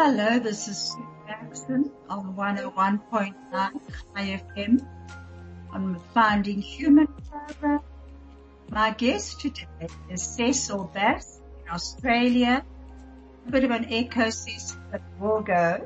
Hello, 0.00 0.38
this 0.38 0.68
is 0.68 0.78
Sue 0.78 1.08
Jackson 1.26 1.90
on 2.08 2.36
101.9 2.36 3.34
Chai 3.50 4.42
FM 4.54 4.86
on 5.72 5.92
the 5.92 5.98
Finding 6.14 6.62
Human 6.62 7.08
program. 7.28 7.80
My 8.70 8.92
guest 8.92 9.40
today 9.40 9.66
is 10.08 10.22
Cecil 10.22 10.84
Bass 10.94 11.40
in 11.64 11.72
Australia. 11.72 12.64
A 13.48 13.50
bit 13.50 13.64
of 13.64 13.72
an 13.72 13.86
echo 13.90 14.30
Cecil, 14.30 14.78
but 14.92 15.02
we'll 15.18 15.40
go. 15.40 15.84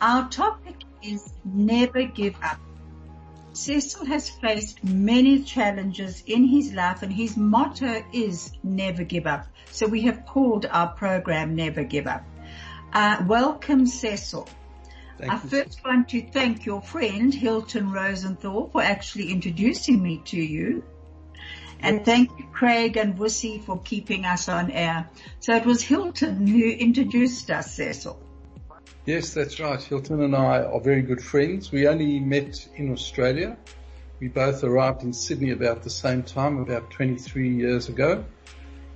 Our 0.00 0.30
topic 0.30 0.76
is 1.02 1.34
never 1.44 2.04
give 2.04 2.36
up. 2.42 2.58
Cecil 3.52 4.06
has 4.06 4.30
faced 4.30 4.82
many 4.82 5.42
challenges 5.42 6.22
in 6.26 6.46
his 6.46 6.72
life 6.72 7.02
and 7.02 7.12
his 7.12 7.36
motto 7.36 8.02
is 8.14 8.52
never 8.64 9.04
give 9.04 9.26
up. 9.26 9.46
So 9.70 9.86
we 9.86 10.00
have 10.04 10.24
called 10.24 10.64
our 10.64 10.88
program 10.88 11.54
Never 11.54 11.84
Give 11.84 12.06
Up. 12.06 12.24
Uh, 12.92 13.24
welcome 13.26 13.86
Cecil. 13.86 14.48
Thank 15.18 15.32
I 15.32 15.34
you. 15.36 15.48
first 15.48 15.84
want 15.84 16.08
to 16.10 16.22
thank 16.30 16.66
your 16.66 16.82
friend 16.82 17.32
Hilton 17.32 17.90
Rosenthal 17.90 18.68
for 18.70 18.82
actually 18.82 19.32
introducing 19.32 20.02
me 20.02 20.22
to 20.26 20.36
you. 20.36 20.84
And 21.80 22.04
thank 22.04 22.30
you 22.38 22.46
Craig 22.52 22.96
and 22.96 23.16
Wussy 23.18 23.62
for 23.62 23.80
keeping 23.80 24.24
us 24.24 24.48
on 24.48 24.70
air. 24.70 25.08
So 25.40 25.54
it 25.54 25.66
was 25.66 25.82
Hilton 25.82 26.46
who 26.46 26.68
introduced 26.70 27.50
us, 27.50 27.74
Cecil. 27.74 28.18
Yes, 29.04 29.34
that's 29.34 29.60
right. 29.60 29.80
Hilton 29.80 30.22
and 30.22 30.34
I 30.34 30.62
are 30.62 30.80
very 30.80 31.02
good 31.02 31.22
friends. 31.22 31.70
We 31.70 31.86
only 31.86 32.18
met 32.18 32.68
in 32.76 32.92
Australia. 32.92 33.56
We 34.18 34.28
both 34.28 34.64
arrived 34.64 35.02
in 35.02 35.12
Sydney 35.12 35.50
about 35.50 35.82
the 35.82 35.90
same 35.90 36.22
time, 36.22 36.58
about 36.58 36.90
23 36.90 37.56
years 37.56 37.88
ago. 37.88 38.24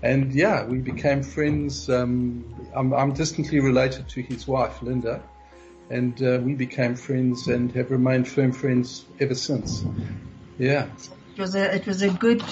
And 0.03 0.33
yeah, 0.33 0.65
we 0.65 0.79
became 0.79 1.23
friends. 1.23 1.89
Um, 1.91 2.45
I'm, 2.75 2.93
I'm 2.95 3.13
distantly 3.13 3.61
related 3.61 4.09
to 4.11 4.23
his 4.23 4.47
wife, 4.47 4.83
Linda. 4.83 5.23
And 5.91 6.23
uh, 6.23 6.41
we 6.43 6.55
became 6.55 6.95
friends 6.95 7.49
and 7.49 7.71
have 7.73 7.91
remained 7.91 8.29
firm 8.29 8.53
friends 8.53 9.05
ever 9.19 9.35
since. 9.35 9.85
Yeah. 10.59 10.87
It 11.35 11.41
was 11.41 11.55
a, 11.55 11.75
it 11.75 11.87
was 11.87 12.03
a 12.03 12.11
good, 12.11 12.43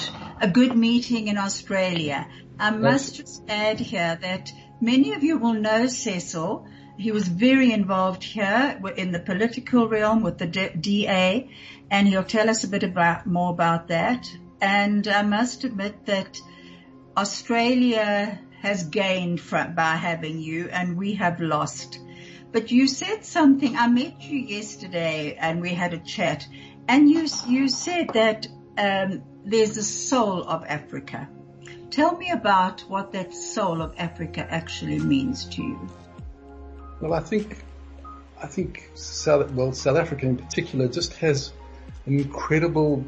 a 0.40 0.48
good 0.48 0.76
meeting 0.76 1.28
in 1.28 1.38
Australia. 1.38 2.28
I 2.58 2.70
must 2.70 3.16
just 3.16 3.42
add 3.48 3.78
here 3.78 4.18
that 4.20 4.52
many 4.80 5.14
of 5.14 5.22
you 5.22 5.38
will 5.38 5.54
know 5.54 5.86
Cecil. 5.86 6.66
He 6.98 7.12
was 7.12 7.28
very 7.28 7.72
involved 7.72 8.24
here 8.24 8.80
in 8.96 9.12
the 9.12 9.20
political 9.20 9.88
realm 9.88 10.22
with 10.22 10.38
the 10.38 10.46
DA 10.46 11.48
and 11.90 12.08
he'll 12.08 12.24
tell 12.24 12.50
us 12.50 12.64
a 12.64 12.68
bit 12.68 12.82
about, 12.82 13.26
more 13.26 13.50
about 13.50 13.88
that. 13.88 14.28
And 14.60 15.06
I 15.06 15.22
must 15.22 15.64
admit 15.64 16.06
that 16.06 16.40
Australia 17.18 18.38
has 18.62 18.84
gained 18.84 19.40
from, 19.40 19.74
by 19.74 19.96
having 19.96 20.38
you 20.38 20.68
and 20.68 20.96
we 20.96 21.14
have 21.14 21.40
lost. 21.40 21.98
But 22.52 22.70
you 22.70 22.86
said 22.86 23.24
something, 23.24 23.74
I 23.76 23.88
met 23.88 24.22
you 24.22 24.38
yesterday 24.38 25.36
and 25.36 25.60
we 25.60 25.70
had 25.70 25.94
a 25.94 25.98
chat 25.98 26.46
and 26.86 27.10
you, 27.10 27.26
you 27.48 27.68
said 27.68 28.10
that 28.10 28.46
um, 28.78 29.24
there's 29.44 29.76
a 29.76 29.82
soul 29.82 30.44
of 30.44 30.64
Africa. 30.64 31.28
Tell 31.90 32.16
me 32.16 32.30
about 32.30 32.82
what 32.82 33.10
that 33.14 33.34
soul 33.34 33.82
of 33.82 33.94
Africa 33.98 34.46
actually 34.48 35.00
means 35.00 35.44
to 35.46 35.62
you. 35.62 35.88
Well, 37.00 37.14
I 37.14 37.20
think, 37.20 37.64
I 38.40 38.46
think 38.46 38.92
South, 38.94 39.50
well, 39.50 39.72
South 39.72 39.96
Africa 39.96 40.24
in 40.24 40.36
particular 40.36 40.86
just 40.86 41.14
has 41.14 41.52
an 42.06 42.20
incredible 42.20 43.04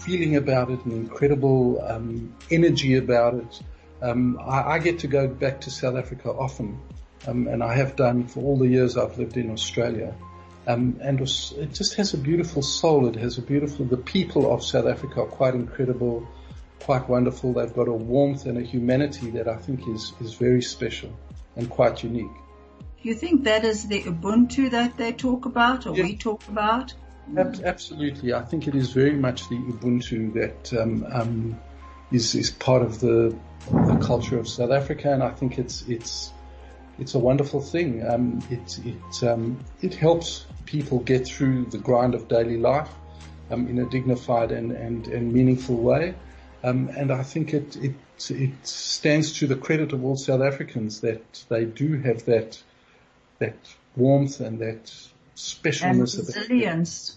feeling 0.00 0.36
about 0.36 0.70
it, 0.70 0.84
an 0.84 0.92
incredible 0.92 1.80
um, 1.86 2.34
energy 2.50 2.96
about 2.96 3.34
it. 3.34 3.62
Um, 4.02 4.38
I, 4.40 4.74
I, 4.74 4.78
get 4.78 5.00
to 5.00 5.08
go 5.08 5.28
back 5.28 5.62
to 5.62 5.70
South 5.70 5.96
Africa 5.96 6.30
often, 6.30 6.80
um, 7.26 7.46
and 7.48 7.62
I 7.62 7.74
have 7.76 7.96
done 7.96 8.26
for 8.26 8.42
all 8.42 8.58
the 8.58 8.66
years 8.66 8.96
I've 8.96 9.18
lived 9.18 9.36
in 9.36 9.50
Australia. 9.50 10.14
Um, 10.66 11.00
and 11.02 11.20
it 11.20 11.74
just 11.74 11.94
has 11.94 12.14
a 12.14 12.18
beautiful 12.18 12.62
soul. 12.62 13.08
It 13.08 13.16
has 13.16 13.38
a 13.38 13.42
beautiful. 13.42 13.84
The 13.86 13.96
people 13.96 14.52
of 14.52 14.62
South 14.64 14.86
Africa 14.86 15.22
are 15.22 15.26
quite 15.26 15.54
incredible, 15.54 16.26
quite 16.80 17.08
wonderful. 17.08 17.54
They've 17.54 17.74
got 17.74 17.88
a 17.88 17.92
warmth 17.92 18.46
and 18.46 18.56
a 18.56 18.62
humanity 18.62 19.30
that 19.32 19.48
I 19.48 19.56
think 19.56 19.88
is 19.88 20.12
is 20.20 20.34
very 20.34 20.62
special 20.62 21.12
and 21.56 21.68
quite 21.68 22.02
unique. 22.02 22.36
Do 23.02 23.08
you 23.08 23.14
think 23.14 23.44
that 23.44 23.64
is 23.64 23.88
the 23.88 24.02
Ubuntu 24.02 24.70
that 24.70 24.96
they 24.98 25.12
talk 25.12 25.46
about, 25.46 25.86
or 25.86 25.96
Yeah. 25.96 26.04
we 26.04 26.16
talk 26.16 26.46
about? 26.48 26.94
Ab- 27.36 27.60
Absolutely, 27.64 28.34
I 28.34 28.42
think 28.42 28.66
it 28.66 28.74
is 28.74 28.92
very 28.92 29.16
much 29.16 29.48
the 29.48 29.56
Ubuntu 29.56 30.32
that 30.34 30.80
um, 30.80 31.06
um, 31.12 31.60
is 32.10 32.34
is 32.34 32.50
part 32.50 32.82
of 32.82 33.00
the 33.00 33.34
the 33.68 33.96
culture 34.02 34.38
of 34.38 34.48
South 34.48 34.70
Africa, 34.70 35.12
and 35.12 35.22
I 35.22 35.30
think 35.30 35.58
it's 35.58 35.82
it's 35.82 36.32
it's 36.98 37.14
a 37.14 37.18
wonderful 37.18 37.60
thing. 37.60 38.06
Um, 38.06 38.42
it 38.50 38.78
it 38.84 39.28
um, 39.28 39.64
it 39.80 39.94
helps 39.94 40.46
people 40.66 40.98
get 40.98 41.26
through 41.26 41.66
the 41.66 41.78
grind 41.78 42.14
of 42.14 42.28
daily 42.28 42.58
life 42.58 42.90
um, 43.50 43.68
in 43.68 43.78
a 43.78 43.86
dignified 43.86 44.52
and 44.52 44.72
and, 44.72 45.06
and 45.06 45.32
meaningful 45.32 45.76
way, 45.76 46.14
um, 46.64 46.90
and 46.96 47.12
I 47.12 47.22
think 47.22 47.54
it 47.54 47.76
it 47.76 47.94
it 48.28 48.66
stands 48.66 49.38
to 49.38 49.46
the 49.46 49.56
credit 49.56 49.92
of 49.92 50.04
all 50.04 50.16
South 50.16 50.42
Africans 50.42 51.00
that 51.00 51.44
they 51.48 51.64
do 51.64 52.00
have 52.00 52.24
that 52.24 52.60
that 53.38 53.56
warmth 53.96 54.40
and 54.40 54.58
that 54.60 54.92
specialness 55.40 56.16
them. 56.16 56.26
resilience. 56.26 57.16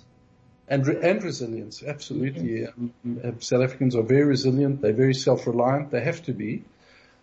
And, 0.67 0.87
re- 0.87 0.99
and 1.01 1.23
resilience, 1.23 1.83
absolutely. 1.83 2.67
Um, 2.67 2.93
uh, 3.23 3.31
South 3.39 3.63
Africans 3.63 3.95
are 3.95 4.01
very 4.01 4.23
resilient. 4.23 4.81
They're 4.81 4.93
very 4.93 5.13
self-reliant. 5.13 5.91
They 5.91 6.01
have 6.01 6.23
to 6.23 6.33
be. 6.33 6.63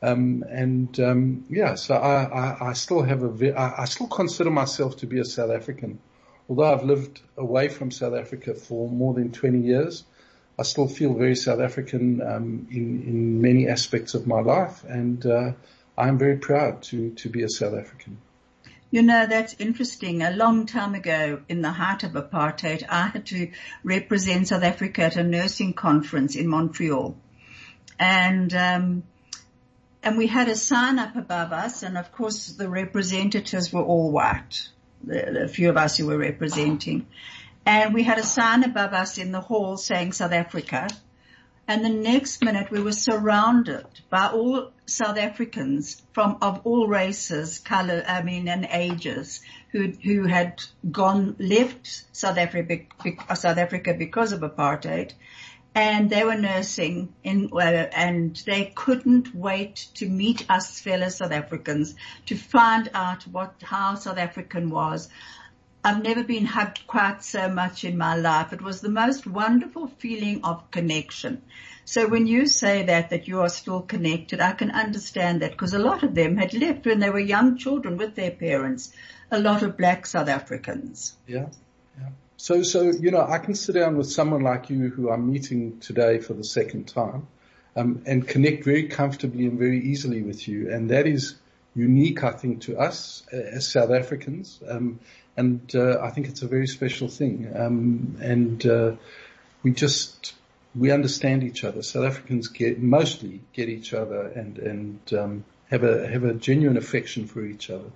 Um, 0.02 0.44
and 0.48 0.98
um, 1.00 1.44
yeah, 1.48 1.74
so 1.74 1.94
I, 1.94 2.24
I, 2.24 2.68
I 2.70 2.72
still 2.74 3.02
have 3.02 3.22
a, 3.22 3.28
ve- 3.30 3.52
I, 3.52 3.82
I 3.82 3.84
still 3.86 4.06
consider 4.08 4.50
myself 4.50 4.98
to 4.98 5.06
be 5.06 5.20
a 5.20 5.24
South 5.24 5.50
African. 5.50 5.98
Although 6.48 6.72
I've 6.72 6.84
lived 6.84 7.20
away 7.36 7.68
from 7.68 7.90
South 7.90 8.14
Africa 8.14 8.54
for 8.54 8.88
more 8.88 9.14
than 9.14 9.32
20 9.32 9.60
years, 9.60 10.04
I 10.58 10.62
still 10.62 10.88
feel 10.88 11.14
very 11.14 11.36
South 11.36 11.60
African 11.60 12.20
um, 12.20 12.66
in, 12.70 13.02
in 13.06 13.40
many 13.40 13.68
aspects 13.68 14.14
of 14.14 14.26
my 14.26 14.40
life, 14.40 14.84
and 14.84 15.24
uh, 15.24 15.52
I'm 15.96 16.18
very 16.18 16.36
proud 16.36 16.82
to, 16.84 17.10
to 17.10 17.28
be 17.28 17.42
a 17.42 17.48
South 17.48 17.74
African. 17.74 18.18
You 18.92 19.02
know, 19.02 19.26
that's 19.26 19.54
interesting. 19.60 20.22
A 20.22 20.32
long 20.32 20.66
time 20.66 20.96
ago, 20.96 21.42
in 21.48 21.62
the 21.62 21.70
heart 21.70 22.02
of 22.02 22.12
apartheid, 22.12 22.84
I 22.88 23.06
had 23.06 23.26
to 23.26 23.52
represent 23.84 24.48
South 24.48 24.64
Africa 24.64 25.02
at 25.02 25.16
a 25.16 25.22
nursing 25.22 25.74
conference 25.74 26.34
in 26.34 26.48
Montreal. 26.48 27.16
And, 28.00 28.52
um, 28.52 29.04
and 30.02 30.18
we 30.18 30.26
had 30.26 30.48
a 30.48 30.56
sign 30.56 30.98
up 30.98 31.14
above 31.14 31.52
us, 31.52 31.84
and 31.84 31.96
of 31.96 32.10
course 32.10 32.48
the 32.48 32.68
representatives 32.68 33.72
were 33.72 33.82
all 33.82 34.10
white. 34.10 34.68
The, 35.04 35.38
the 35.42 35.48
few 35.48 35.70
of 35.70 35.76
us 35.76 35.96
who 35.96 36.06
were 36.06 36.18
representing. 36.18 37.06
And 37.64 37.94
we 37.94 38.02
had 38.02 38.18
a 38.18 38.24
sign 38.24 38.64
above 38.64 38.92
us 38.92 39.18
in 39.18 39.30
the 39.30 39.40
hall 39.40 39.76
saying 39.76 40.12
South 40.12 40.32
Africa. 40.32 40.88
And 41.70 41.84
the 41.84 41.88
next 41.88 42.42
minute 42.42 42.72
we 42.72 42.80
were 42.80 42.90
surrounded 42.90 43.86
by 44.10 44.26
all 44.26 44.72
South 44.86 45.16
Africans 45.16 46.02
from 46.12 46.38
of 46.42 46.62
all 46.64 46.88
races, 46.88 47.60
color, 47.60 48.02
I 48.08 48.22
mean, 48.22 48.48
and 48.48 48.66
ages 48.72 49.40
who, 49.70 49.92
who 50.02 50.26
had 50.26 50.64
gone, 50.90 51.36
left 51.38 52.06
South 52.10 52.38
Africa, 52.38 52.86
South 53.36 53.56
Africa 53.56 53.94
because 53.94 54.32
of 54.32 54.40
apartheid 54.40 55.12
and 55.74 56.10
they 56.10 56.24
were 56.24 56.36
nursing 56.36 57.14
in, 57.22 57.50
uh, 57.52 57.60
and 57.60 58.42
they 58.46 58.72
couldn't 58.74 59.32
wait 59.32 59.86
to 59.94 60.08
meet 60.08 60.50
us 60.50 60.80
fellow 60.80 61.08
South 61.08 61.30
Africans 61.30 61.94
to 62.26 62.36
find 62.36 62.90
out 62.94 63.22
what, 63.28 63.54
how 63.62 63.94
South 63.94 64.18
African 64.18 64.70
was. 64.70 65.08
I've 65.82 66.02
never 66.02 66.22
been 66.22 66.44
hugged 66.44 66.86
quite 66.86 67.24
so 67.24 67.48
much 67.48 67.84
in 67.84 67.96
my 67.96 68.14
life. 68.14 68.52
It 68.52 68.60
was 68.60 68.80
the 68.80 68.90
most 68.90 69.26
wonderful 69.26 69.86
feeling 69.98 70.44
of 70.44 70.70
connection. 70.70 71.42
So 71.86 72.06
when 72.06 72.26
you 72.26 72.46
say 72.46 72.84
that, 72.84 73.10
that 73.10 73.26
you 73.26 73.40
are 73.40 73.48
still 73.48 73.80
connected, 73.80 74.40
I 74.40 74.52
can 74.52 74.70
understand 74.70 75.40
that 75.42 75.52
because 75.52 75.72
a 75.72 75.78
lot 75.78 76.02
of 76.02 76.14
them 76.14 76.36
had 76.36 76.52
left 76.52 76.84
when 76.84 77.00
they 77.00 77.08
were 77.08 77.18
young 77.18 77.56
children 77.56 77.96
with 77.96 78.14
their 78.14 78.30
parents. 78.30 78.92
A 79.30 79.40
lot 79.40 79.62
of 79.62 79.76
black 79.76 80.06
South 80.06 80.28
Africans. 80.28 81.14
Yeah, 81.26 81.46
yeah. 81.98 82.10
So, 82.36 82.62
so 82.62 82.82
you 82.82 83.10
know, 83.10 83.24
I 83.26 83.38
can 83.38 83.54
sit 83.54 83.74
down 83.74 83.96
with 83.96 84.10
someone 84.10 84.42
like 84.42 84.70
you 84.70 84.88
who 84.88 85.10
I'm 85.10 85.32
meeting 85.32 85.80
today 85.80 86.18
for 86.18 86.34
the 86.34 86.44
second 86.44 86.88
time, 86.88 87.26
um, 87.74 88.02
and 88.06 88.26
connect 88.26 88.64
very 88.64 88.88
comfortably 88.88 89.46
and 89.46 89.58
very 89.58 89.80
easily 89.80 90.22
with 90.22 90.46
you, 90.46 90.72
and 90.72 90.90
that 90.90 91.06
is 91.06 91.36
unique, 91.74 92.24
I 92.24 92.32
think, 92.32 92.62
to 92.62 92.78
us 92.78 93.22
uh, 93.32 93.36
as 93.36 93.68
South 93.68 93.90
Africans. 93.90 94.60
Um, 94.68 95.00
and 95.40 95.74
uh, 95.74 96.00
I 96.02 96.10
think 96.10 96.28
it's 96.28 96.42
a 96.42 96.46
very 96.46 96.66
special 96.66 97.08
thing. 97.08 97.50
Um, 97.56 98.16
and 98.20 98.64
uh, 98.66 98.92
we 99.62 99.72
just 99.72 100.34
we 100.74 100.92
understand 100.92 101.42
each 101.42 101.64
other. 101.64 101.82
South 101.82 102.04
Africans 102.04 102.48
get 102.48 102.78
mostly 102.78 103.40
get 103.52 103.68
each 103.68 103.94
other 103.94 104.26
and 104.26 104.58
and 104.58 105.14
um, 105.14 105.44
have 105.70 105.82
a 105.82 106.06
have 106.06 106.24
a 106.24 106.34
genuine 106.34 106.76
affection 106.76 107.26
for 107.26 107.44
each 107.44 107.70
other. 107.70 107.90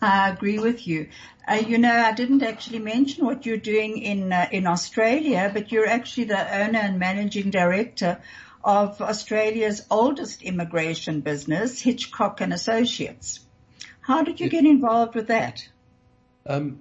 I 0.00 0.30
agree 0.30 0.58
with 0.58 0.86
you. 0.86 1.08
Uh, 1.46 1.62
you 1.66 1.78
know, 1.78 1.92
I 1.92 2.12
didn't 2.12 2.42
actually 2.42 2.78
mention 2.78 3.24
what 3.24 3.46
you're 3.46 3.56
doing 3.74 3.98
in 3.98 4.32
uh, 4.32 4.48
in 4.50 4.66
Australia, 4.66 5.50
but 5.54 5.70
you're 5.72 5.88
actually 5.88 6.24
the 6.24 6.62
owner 6.62 6.80
and 6.80 6.98
managing 6.98 7.50
director 7.50 8.20
of 8.64 9.00
Australia's 9.00 9.86
oldest 9.90 10.42
immigration 10.42 11.20
business, 11.20 11.80
Hitchcock 11.80 12.40
and 12.40 12.52
Associates. 12.52 13.40
How 14.00 14.22
did 14.22 14.40
you 14.40 14.48
get 14.48 14.64
involved 14.64 15.14
with 15.14 15.28
that? 15.28 15.68
Um, 16.48 16.80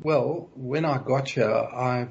well, 0.00 0.48
when 0.54 0.84
I 0.84 0.98
got 0.98 1.28
here, 1.28 1.50
I 1.50 2.08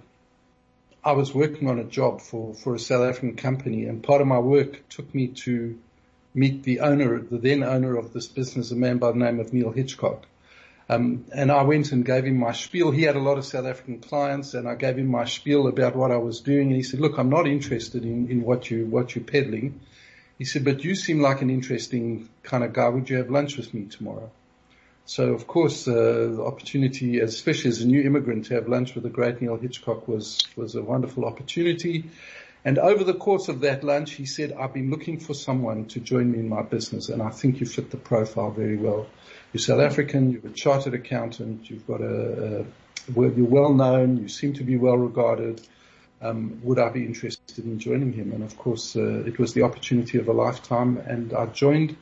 I 1.03 1.13
was 1.13 1.33
working 1.33 1.67
on 1.67 1.79
a 1.79 1.83
job 1.83 2.21
for, 2.21 2.53
for 2.53 2.75
a 2.75 2.79
South 2.79 3.09
African 3.09 3.35
company 3.35 3.85
and 3.85 4.03
part 4.03 4.21
of 4.21 4.27
my 4.27 4.38
work 4.38 4.88
took 4.89 5.15
me 5.15 5.29
to 5.29 5.79
meet 6.35 6.61
the 6.61 6.81
owner, 6.81 7.17
the 7.19 7.39
then 7.39 7.63
owner 7.63 7.95
of 7.95 8.13
this 8.13 8.27
business, 8.27 8.69
a 8.69 8.75
man 8.75 8.99
by 8.99 9.11
the 9.11 9.17
name 9.17 9.39
of 9.39 9.51
Neil 9.51 9.71
Hitchcock. 9.71 10.27
Um, 10.89 11.25
and 11.33 11.51
I 11.51 11.63
went 11.63 11.91
and 11.91 12.05
gave 12.05 12.25
him 12.25 12.38
my 12.38 12.51
spiel. 12.51 12.91
He 12.91 13.03
had 13.03 13.15
a 13.15 13.19
lot 13.19 13.38
of 13.39 13.45
South 13.45 13.65
African 13.65 13.99
clients 13.99 14.53
and 14.53 14.67
I 14.67 14.75
gave 14.75 14.97
him 14.97 15.07
my 15.07 15.25
spiel 15.25 15.67
about 15.67 15.95
what 15.95 16.11
I 16.11 16.17
was 16.17 16.41
doing. 16.41 16.67
And 16.67 16.75
he 16.75 16.83
said, 16.83 16.99
look, 16.99 17.17
I'm 17.17 17.29
not 17.29 17.47
interested 17.47 18.03
in, 18.03 18.29
in 18.29 18.43
what 18.43 18.69
you, 18.69 18.85
what 18.85 19.15
you're 19.15 19.23
peddling. 19.23 19.79
He 20.38 20.45
said, 20.45 20.65
but 20.65 20.83
you 20.83 20.95
seem 20.95 21.21
like 21.21 21.41
an 21.41 21.49
interesting 21.49 22.29
kind 22.43 22.63
of 22.63 22.73
guy. 22.73 22.89
Would 22.89 23.09
you 23.09 23.17
have 23.17 23.29
lunch 23.29 23.57
with 23.57 23.73
me 23.73 23.85
tomorrow? 23.85 24.29
So 25.06 25.33
of 25.33 25.48
course, 25.48 25.88
uh, 25.88 25.94
the 26.36 26.44
opportunity, 26.44 27.19
especially 27.19 27.69
as 27.69 27.81
a 27.81 27.88
new 27.88 28.01
immigrant, 28.01 28.45
to 28.45 28.56
have 28.56 28.68
lunch 28.68 28.94
with 28.95 29.03
the 29.03 29.09
great 29.09 29.42
Neil 29.42 29.57
Hitchcock 29.57 30.07
was 30.07 30.39
was 30.56 30.75
a 30.75 30.81
wonderful 30.81 31.25
opportunity. 31.25 32.06
And 32.63 32.77
over 32.77 33.03
the 33.03 33.15
course 33.15 33.48
of 33.48 33.62
that 33.62 33.83
lunch, 33.83 34.12
he 34.12 34.25
said, 34.25 34.53
"I've 34.53 34.74
been 34.74 34.92
looking 34.92 35.19
for 35.19 35.33
someone 35.33 35.86
to 35.86 36.00
join 36.00 36.31
me 36.31 36.39
in 36.39 36.48
my 36.48 36.62
business, 36.62 37.09
and 37.09 37.21
I 37.21 37.30
think 37.30 37.59
you 37.59 37.65
fit 37.65 37.89
the 37.89 37.98
profile 37.98 38.51
very 38.51 38.77
well. 38.77 39.07
You're 39.51 39.62
South 39.62 39.81
African, 39.81 40.31
you're 40.31 40.45
a 40.45 40.53
chartered 40.53 40.94
accountant, 40.94 41.69
you've 41.69 41.88
got 41.88 42.01
a, 42.01 42.62
a 42.62 42.65
you're 43.13 43.45
well 43.45 43.74
known, 43.74 44.18
you 44.18 44.27
seem 44.27 44.53
to 44.53 44.63
be 44.63 44.77
well 44.77 44.98
regarded." 44.98 45.62
Um, 46.24 46.59
would 46.62 46.77
I 46.77 46.89
be 46.89 47.03
interested 47.03 47.65
in 47.65 47.80
joining 47.80 48.13
him? 48.13 48.31
And 48.31 48.44
of 48.44 48.56
course, 48.56 48.95
uh, 48.95 49.24
it 49.25 49.39
was 49.39 49.53
the 49.53 49.63
opportunity 49.63 50.19
of 50.19 50.27
a 50.27 50.33
lifetime, 50.33 50.98
and 50.98 51.33
I 51.33 51.48
joined 51.48 51.98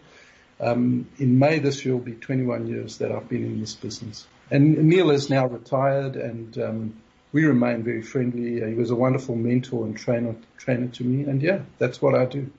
um, 0.59 1.07
in 1.17 1.39
May 1.39 1.59
this 1.59 1.85
year 1.85 1.95
will 1.95 2.03
be 2.03 2.13
21 2.13 2.67
years 2.67 2.97
that 2.97 3.11
I've 3.11 3.29
been 3.29 3.45
in 3.45 3.59
this 3.59 3.75
business. 3.75 4.27
And 4.51 4.77
Neil 4.85 5.11
is 5.11 5.29
now 5.29 5.47
retired 5.47 6.15
and, 6.15 6.57
um, 6.57 7.01
we 7.31 7.45
remain 7.45 7.83
very 7.83 8.01
friendly. 8.01 8.67
He 8.67 8.73
was 8.73 8.89
a 8.89 8.95
wonderful 8.95 9.35
mentor 9.35 9.85
and 9.85 9.95
trainer, 9.95 10.35
trainer 10.57 10.87
to 10.87 11.03
me. 11.03 11.29
And 11.29 11.41
yeah, 11.41 11.59
that's 11.77 12.01
what 12.01 12.15
I 12.15 12.25
do. 12.25 12.49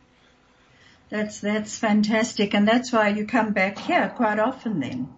That's, 1.08 1.40
that's 1.40 1.76
fantastic. 1.76 2.54
And 2.54 2.68
that's 2.68 2.92
why 2.92 3.08
you 3.08 3.26
come 3.26 3.52
back 3.52 3.78
here 3.78 4.12
quite 4.14 4.38
often 4.38 4.78
then. 4.78 5.08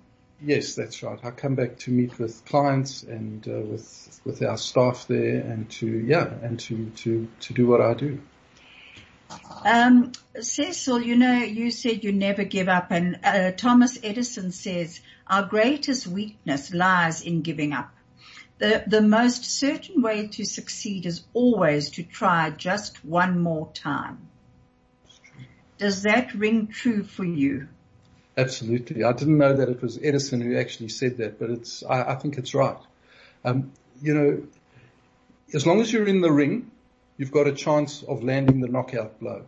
Yes, 0.45 0.75
that's 0.75 1.03
right. 1.03 1.19
I 1.23 1.31
come 1.31 1.55
back 1.55 1.79
to 1.81 1.93
meet 1.93 2.19
with 2.19 2.45
clients 2.45 3.05
and 3.05 3.47
uh, 3.47 3.61
with 3.61 4.21
with 4.25 4.43
our 4.43 4.57
staff 4.57 5.07
there, 5.07 5.39
and 5.39 5.71
to 5.71 5.87
yeah, 5.87 6.29
and 6.43 6.59
to 6.61 6.91
to 6.97 7.29
to 7.41 7.55
do 7.55 7.69
what 7.69 7.81
I 7.81 7.95
do. 7.95 8.21
Um, 9.65 10.13
Cecil, 10.41 11.03
you 11.03 11.17
know, 11.17 11.39
you 11.39 11.71
said 11.71 12.05
you 12.05 12.13
never 12.13 12.45
give 12.45 12.69
up 12.69 12.91
and 12.91 13.19
uh, 13.23 13.53
Thomas 13.53 13.99
Edison 14.03 14.51
says 14.51 15.01
our 15.27 15.45
greatest 15.45 16.07
weakness 16.07 16.75
lies 16.75 17.23
in 17.23 17.43
giving 17.43 17.73
up. 17.73 17.91
The, 18.59 18.85
the 18.87 19.01
most 19.01 19.45
certain 19.45 20.03
way 20.03 20.29
to 20.29 20.45
succeed 20.45 21.07
is 21.07 21.23
always 21.33 21.91
to 21.93 22.03
try 22.03 22.51
just 22.51 23.05
one 23.05 23.41
more 23.41 23.71
time. 23.73 24.29
Does 25.79 26.03
that 26.03 26.35
ring 26.35 26.69
true 26.69 27.03
for 27.03 27.25
you? 27.25 27.69
Absolutely. 28.37 29.05
I 29.05 29.13
didn't 29.13 29.39
know 29.39 29.55
that 29.57 29.69
it 29.69 29.83
was 29.83 29.99
Edison 30.03 30.41
who 30.41 30.57
actually 30.57 30.89
said 30.89 31.19
that, 31.19 31.39
but 31.39 31.51
it's, 31.51 31.83
I, 31.83 32.13
I 32.13 32.15
think 32.15 32.39
it's 32.39 32.55
right. 32.55 32.79
Um, 33.45 33.73
you 34.01 34.15
know, 34.15 34.43
as 35.55 35.67
long 35.67 35.81
as 35.81 35.93
you're 35.93 36.09
in 36.09 36.21
the 36.21 36.33
ring, 36.33 36.71
you've 37.23 37.31
got 37.31 37.47
a 37.47 37.53
chance 37.53 38.03
of 38.03 38.25
landing 38.25 38.61
the 38.61 38.67
knockout 38.67 39.21
blow. 39.21 39.45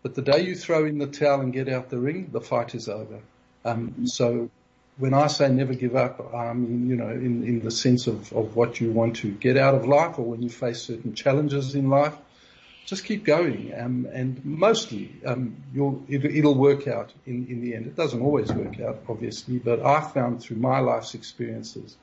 But 0.00 0.14
the 0.14 0.22
day 0.22 0.42
you 0.44 0.54
throw 0.54 0.84
in 0.84 0.98
the 0.98 1.08
towel 1.08 1.40
and 1.40 1.52
get 1.52 1.68
out 1.68 1.90
the 1.90 1.98
ring, 1.98 2.30
the 2.30 2.40
fight 2.40 2.76
is 2.76 2.88
over. 2.88 3.18
Um, 3.64 4.06
so 4.06 4.48
when 4.96 5.12
I 5.12 5.26
say 5.26 5.48
never 5.48 5.74
give 5.74 5.96
up, 5.96 6.32
I 6.32 6.52
mean, 6.52 6.88
you 6.88 6.94
know, 6.94 7.08
in, 7.10 7.42
in 7.42 7.64
the 7.64 7.72
sense 7.72 8.06
of, 8.06 8.32
of 8.32 8.54
what 8.54 8.80
you 8.80 8.92
want 8.92 9.16
to 9.16 9.32
get 9.32 9.56
out 9.56 9.74
of 9.74 9.88
life 9.88 10.20
or 10.20 10.22
when 10.22 10.40
you 10.40 10.50
face 10.50 10.82
certain 10.82 11.16
challenges 11.16 11.74
in 11.74 11.90
life, 11.90 12.14
just 12.86 13.04
keep 13.04 13.24
going. 13.24 13.72
Um, 13.76 14.06
and 14.12 14.40
mostly, 14.44 15.10
um, 15.26 15.56
you'll, 15.74 16.04
it, 16.08 16.44
will 16.44 16.54
work 16.54 16.86
out 16.86 17.12
in, 17.26 17.48
in 17.48 17.60
the 17.60 17.74
end. 17.74 17.88
It 17.88 17.96
doesn't 17.96 18.22
always 18.22 18.52
work 18.52 18.78
out, 18.78 18.98
obviously, 19.08 19.58
but 19.58 19.84
I 19.84 20.00
found 20.00 20.42
through 20.42 20.58
my 20.58 20.78
life's 20.78 21.14
experiences 21.14 21.96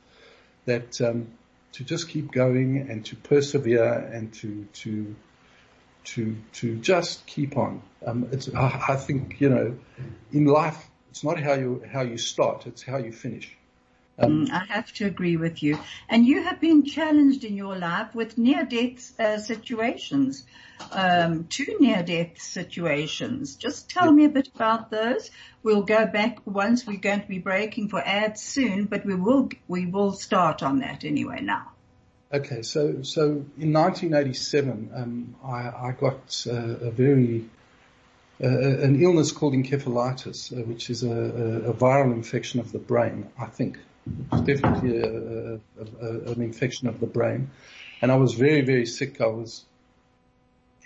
that, 0.66 1.00
um, 1.00 1.28
to 1.74 1.84
just 1.84 2.10
keep 2.10 2.32
going 2.32 2.90
and 2.90 3.06
to 3.06 3.16
persevere 3.16 4.10
and 4.14 4.34
to 4.34 4.68
to 4.74 5.16
to 6.06 6.36
to 6.54 6.76
just 6.78 7.26
keep 7.26 7.58
on. 7.58 7.82
Um, 8.06 8.30
it's 8.32 8.54
I 8.54 8.96
think 8.96 9.42
you 9.42 9.50
know 9.50 9.78
in 10.32 10.46
life 10.46 10.90
it's 11.10 11.24
not 11.24 11.40
how 11.40 11.54
you 11.54 11.84
how 11.92 12.02
you 12.02 12.18
start, 12.18 12.68
it's 12.68 12.84
how 12.84 12.98
you 12.98 13.12
finish. 13.12 13.57
Um, 14.20 14.48
mm, 14.48 14.52
I 14.52 14.66
have 14.66 14.92
to 14.94 15.06
agree 15.06 15.38
with 15.38 15.62
you. 15.62 15.78
And 16.10 16.26
you 16.26 16.44
have 16.44 16.60
been 16.60 16.86
challenged 16.86 17.44
in 17.44 17.56
your 17.56 17.78
life 17.78 18.16
with 18.16 18.38
near-death 18.38 19.20
uh, 19.20 19.38
situations, 19.38 20.44
um, 20.92 21.46
two 21.46 21.78
near-death 21.80 22.42
situations. 22.42 23.56
Just 23.56 23.90
tell 23.90 24.12
me 24.12 24.26
a 24.26 24.30
bit 24.30 24.50
about 24.56 24.90
those. 24.90 25.30
We'll 25.62 25.84
go 25.84 26.06
back 26.06 26.40
once. 26.46 26.88
We're 26.88 26.98
going 26.98 27.22
to 27.22 27.28
be 27.28 27.40
breaking 27.40 27.90
for 27.90 28.00
ads 28.00 28.42
soon, 28.42 28.86
but 28.86 29.06
we 29.06 29.16
will 29.16 29.50
we 29.68 29.86
will 29.86 30.14
start 30.14 30.64
on 30.64 30.80
that 30.80 31.04
anyway 31.04 31.42
now. 31.42 31.72
Okay, 32.34 32.62
so 32.62 33.04
so 33.04 33.24
in 33.58 33.72
1987, 33.72 34.92
um, 34.94 35.36
I, 35.46 35.88
I, 35.90 35.96
got 35.98 36.46
uh, 36.46 36.52
a 36.52 36.92
very 36.92 37.46
uh, 38.44 38.48
an 38.48 39.02
illness 39.02 39.32
called 39.32 39.54
encephalitis, 39.54 40.52
uh, 40.52 40.64
which 40.64 40.90
is 40.90 41.04
a, 41.04 41.10
a, 41.10 41.74
viral 41.74 42.14
infection 42.14 42.60
of 42.60 42.72
the 42.72 42.80
brain. 42.80 43.30
I 43.40 43.46
think 43.46 43.80
it's 44.32 44.42
definitely 44.42 45.02
a, 45.02 45.60
an 46.32 46.42
infection 46.42 46.88
of 46.88 47.00
the 47.00 47.08
brain, 47.08 47.50
and 48.02 48.12
I 48.12 48.16
was 48.16 48.34
very 48.34 48.62
very 48.62 48.86
sick. 48.86 49.22
I 49.22 49.28
was 49.28 49.66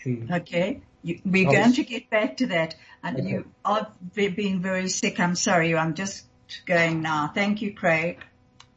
in. 0.06 0.30
Okay. 0.32 0.82
You, 1.04 1.20
we're 1.25 1.50
I 1.50 1.51
going 1.51 1.68
was, 1.68 1.75
to 1.78 1.84
get 1.84 2.10
back 2.10 2.38
to 2.38 2.48
that. 2.48 2.75
And 3.04 3.20
okay. 3.20 3.30
you 3.30 3.46
are 3.66 3.92
being 4.13 4.62
very 4.62 4.90
sick. 4.90 5.20
I'm 5.20 5.36
sorry. 5.36 5.75
I'm 5.75 5.96
just 5.96 6.25
going 6.66 7.01
now. 7.01 7.32
Thank 7.34 7.62
you, 7.62 7.74
Craig. 7.74 8.24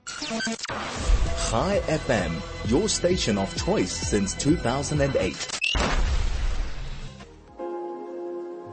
Chai 0.07 1.81
FM, 1.87 2.71
your 2.71 2.89
station 2.89 3.39
of 3.39 3.55
choice 3.65 3.93
since 3.93 4.35
2008. 4.35 5.61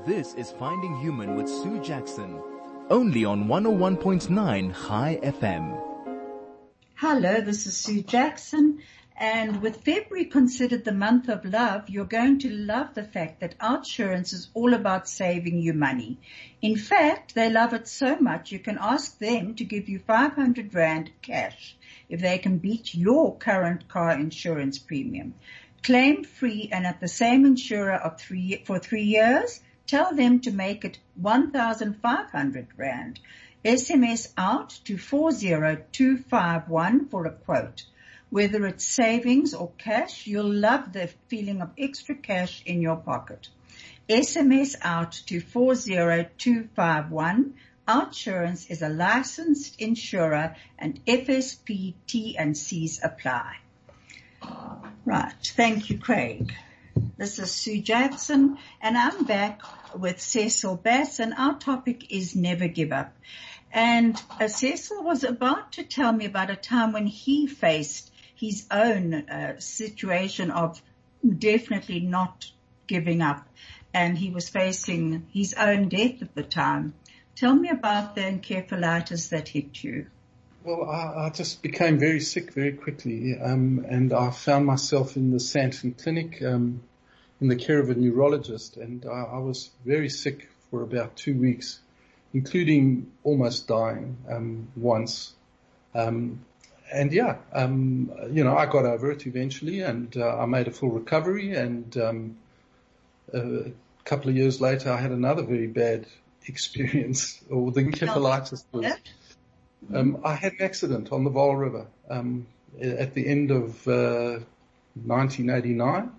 This 0.05 0.33
is 0.33 0.51
Finding 0.51 0.97
Human 0.99 1.35
with 1.35 1.47
Sue 1.47 1.79
Jackson, 1.79 2.41
only 2.91 3.23
on 3.23 3.45
101.9 3.45 4.75
Chai 4.85 5.17
FM. 5.23 5.81
Hello, 6.95 7.39
this 7.39 7.65
is 7.65 7.77
Sue 7.77 8.01
Jackson 8.01 8.81
and 9.15 9.61
with 9.61 9.85
February 9.85 10.25
considered 10.25 10.83
the 10.83 10.91
month 10.91 11.29
of 11.29 11.45
love, 11.45 11.89
you're 11.89 12.03
going 12.03 12.39
to 12.39 12.49
love 12.49 12.93
the 12.93 13.03
fact 13.03 13.39
that 13.39 13.57
Outsurance 13.59 14.33
is 14.33 14.49
all 14.53 14.73
about 14.73 15.07
saving 15.07 15.59
you 15.59 15.71
money. 15.71 16.17
In 16.61 16.75
fact, 16.75 17.33
they 17.33 17.49
love 17.49 17.73
it 17.73 17.87
so 17.87 18.17
much 18.17 18.51
you 18.51 18.59
can 18.59 18.77
ask 18.77 19.17
them 19.19 19.55
to 19.55 19.63
give 19.63 19.87
you 19.87 19.99
500 19.99 20.73
Rand 20.73 21.11
cash 21.21 21.77
if 22.09 22.19
they 22.19 22.39
can 22.39 22.57
beat 22.57 22.93
your 22.93 23.37
current 23.37 23.87
car 23.87 24.19
insurance 24.19 24.79
premium. 24.79 25.35
Claim 25.81 26.25
free 26.25 26.67
and 26.73 26.85
at 26.85 26.99
the 26.99 27.07
same 27.07 27.45
insurer 27.45 28.13
three, 28.17 28.61
for 28.65 28.79
three 28.79 29.03
years, 29.03 29.61
tell 29.91 30.15
them 30.15 30.39
to 30.39 30.51
make 30.51 30.85
it 30.85 30.97
1,500 31.15 32.67
Rand. 32.77 33.19
SMS 33.65 34.31
out 34.37 34.69
to 34.85 34.97
40251 34.97 37.09
for 37.09 37.25
a 37.25 37.31
quote. 37.31 37.83
Whether 38.29 38.65
it's 38.67 38.85
savings 38.85 39.53
or 39.53 39.73
cash, 39.77 40.25
you'll 40.25 40.53
love 40.53 40.93
the 40.93 41.09
feeling 41.27 41.61
of 41.61 41.71
extra 41.77 42.15
cash 42.15 42.63
in 42.65 42.81
your 42.81 42.95
pocket. 42.95 43.49
SMS 44.07 44.77
out 44.81 45.11
to 45.27 45.41
40251. 45.41 47.55
Our 47.85 48.05
Outsurance 48.05 48.71
is 48.71 48.81
a 48.81 48.87
licensed 48.87 49.81
insurer 49.81 50.55
and 50.79 51.05
FSP 51.05 51.95
T 52.07 52.37
and 52.37 52.57
C's 52.57 53.01
apply. 53.03 53.57
Right. 55.03 55.33
Thank 55.43 55.89
you, 55.89 55.97
Craig. 55.97 56.53
This 57.21 57.37
is 57.37 57.51
Sue 57.51 57.79
Jackson 57.79 58.57
and 58.81 58.97
I'm 58.97 59.25
back 59.25 59.61
with 59.95 60.19
Cecil 60.19 60.77
Bass 60.77 61.19
and 61.19 61.35
our 61.35 61.53
topic 61.53 62.11
is 62.11 62.35
never 62.35 62.67
give 62.67 62.91
up. 62.91 63.15
And 63.71 64.19
uh, 64.39 64.47
Cecil 64.47 65.03
was 65.03 65.23
about 65.23 65.73
to 65.73 65.83
tell 65.83 66.11
me 66.11 66.25
about 66.25 66.49
a 66.49 66.55
time 66.55 66.93
when 66.93 67.05
he 67.05 67.45
faced 67.45 68.11
his 68.33 68.65
own 68.71 69.13
uh, 69.13 69.59
situation 69.59 70.49
of 70.49 70.81
definitely 71.21 71.99
not 71.99 72.51
giving 72.87 73.21
up 73.21 73.47
and 73.93 74.17
he 74.17 74.31
was 74.31 74.49
facing 74.49 75.27
his 75.31 75.53
own 75.53 75.89
death 75.89 76.23
at 76.23 76.33
the 76.33 76.41
time. 76.41 76.95
Tell 77.35 77.53
me 77.53 77.69
about 77.69 78.15
the 78.15 78.21
encephalitis 78.21 79.29
that 79.29 79.47
hit 79.47 79.83
you. 79.83 80.07
Well, 80.63 80.89
I, 80.89 81.27
I 81.27 81.29
just 81.29 81.61
became 81.61 81.99
very 81.99 82.19
sick 82.19 82.51
very 82.53 82.73
quickly, 82.73 83.37
um, 83.39 83.85
and 83.87 84.11
I 84.11 84.31
found 84.31 84.65
myself 84.65 85.17
in 85.17 85.29
the 85.29 85.37
Sandton 85.37 86.01
Clinic 86.01 86.41
um, 86.43 86.81
in 87.41 87.47
the 87.47 87.55
care 87.55 87.79
of 87.79 87.89
a 87.89 87.95
neurologist, 87.95 88.77
and 88.77 89.03
I, 89.05 89.23
I, 89.33 89.37
was 89.39 89.71
very 89.83 90.09
sick 90.09 90.47
for 90.69 90.83
about 90.83 91.15
two 91.15 91.35
weeks, 91.35 91.79
including 92.33 93.11
almost 93.23 93.67
dying 93.67 94.17
um, 94.29 94.67
once. 94.75 95.33
Um, 95.95 96.45
and 96.93 97.11
yeah, 97.11 97.37
um, 97.51 98.11
you 98.31 98.43
know, 98.43 98.55
I 98.55 98.67
got 98.67 98.85
over 98.85 99.11
it 99.11 99.25
eventually, 99.25 99.81
and 99.81 100.15
uh, 100.15 100.37
I 100.37 100.45
made 100.45 100.67
a 100.67 100.71
full 100.71 100.91
recovery. 100.91 101.55
And 101.55 101.97
um, 101.97 102.37
a 103.33 103.71
couple 104.05 104.29
of 104.29 104.37
years 104.37 104.61
later, 104.61 104.91
I 104.91 104.97
had 104.97 105.11
another 105.11 105.41
very 105.41 105.67
bad 105.67 106.05
experience, 106.45 107.41
or 107.49 107.71
the 107.71 107.81
encephalitis 107.81 108.63
was. 108.71 108.93
Um, 109.91 110.21
I 110.23 110.35
had 110.35 110.53
an 110.53 110.61
accident 110.61 111.11
on 111.11 111.23
the 111.23 111.31
Vaal 111.31 111.59
River 111.59 111.87
um, 112.07 112.45
at 112.79 113.15
the 113.15 113.27
end 113.27 113.49
of 113.49 113.87
uh, 113.87 114.37
1989. 114.93 116.11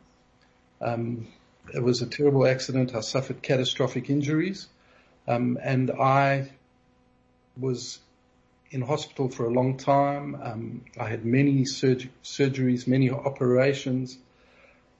Um, 0.82 1.28
it 1.72 1.82
was 1.82 2.02
a 2.02 2.06
terrible 2.06 2.46
accident. 2.46 2.94
I 2.94 3.00
suffered 3.00 3.40
catastrophic 3.42 4.10
injuries, 4.10 4.68
um, 5.28 5.58
and 5.62 5.90
I 5.90 6.50
was 7.56 8.00
in 8.70 8.82
hospital 8.82 9.28
for 9.28 9.46
a 9.46 9.50
long 9.50 9.76
time. 9.76 10.34
Um, 10.42 10.84
I 10.98 11.08
had 11.08 11.24
many 11.24 11.64
surg- 11.64 12.10
surgeries, 12.24 12.86
many 12.86 13.10
operations, 13.10 14.18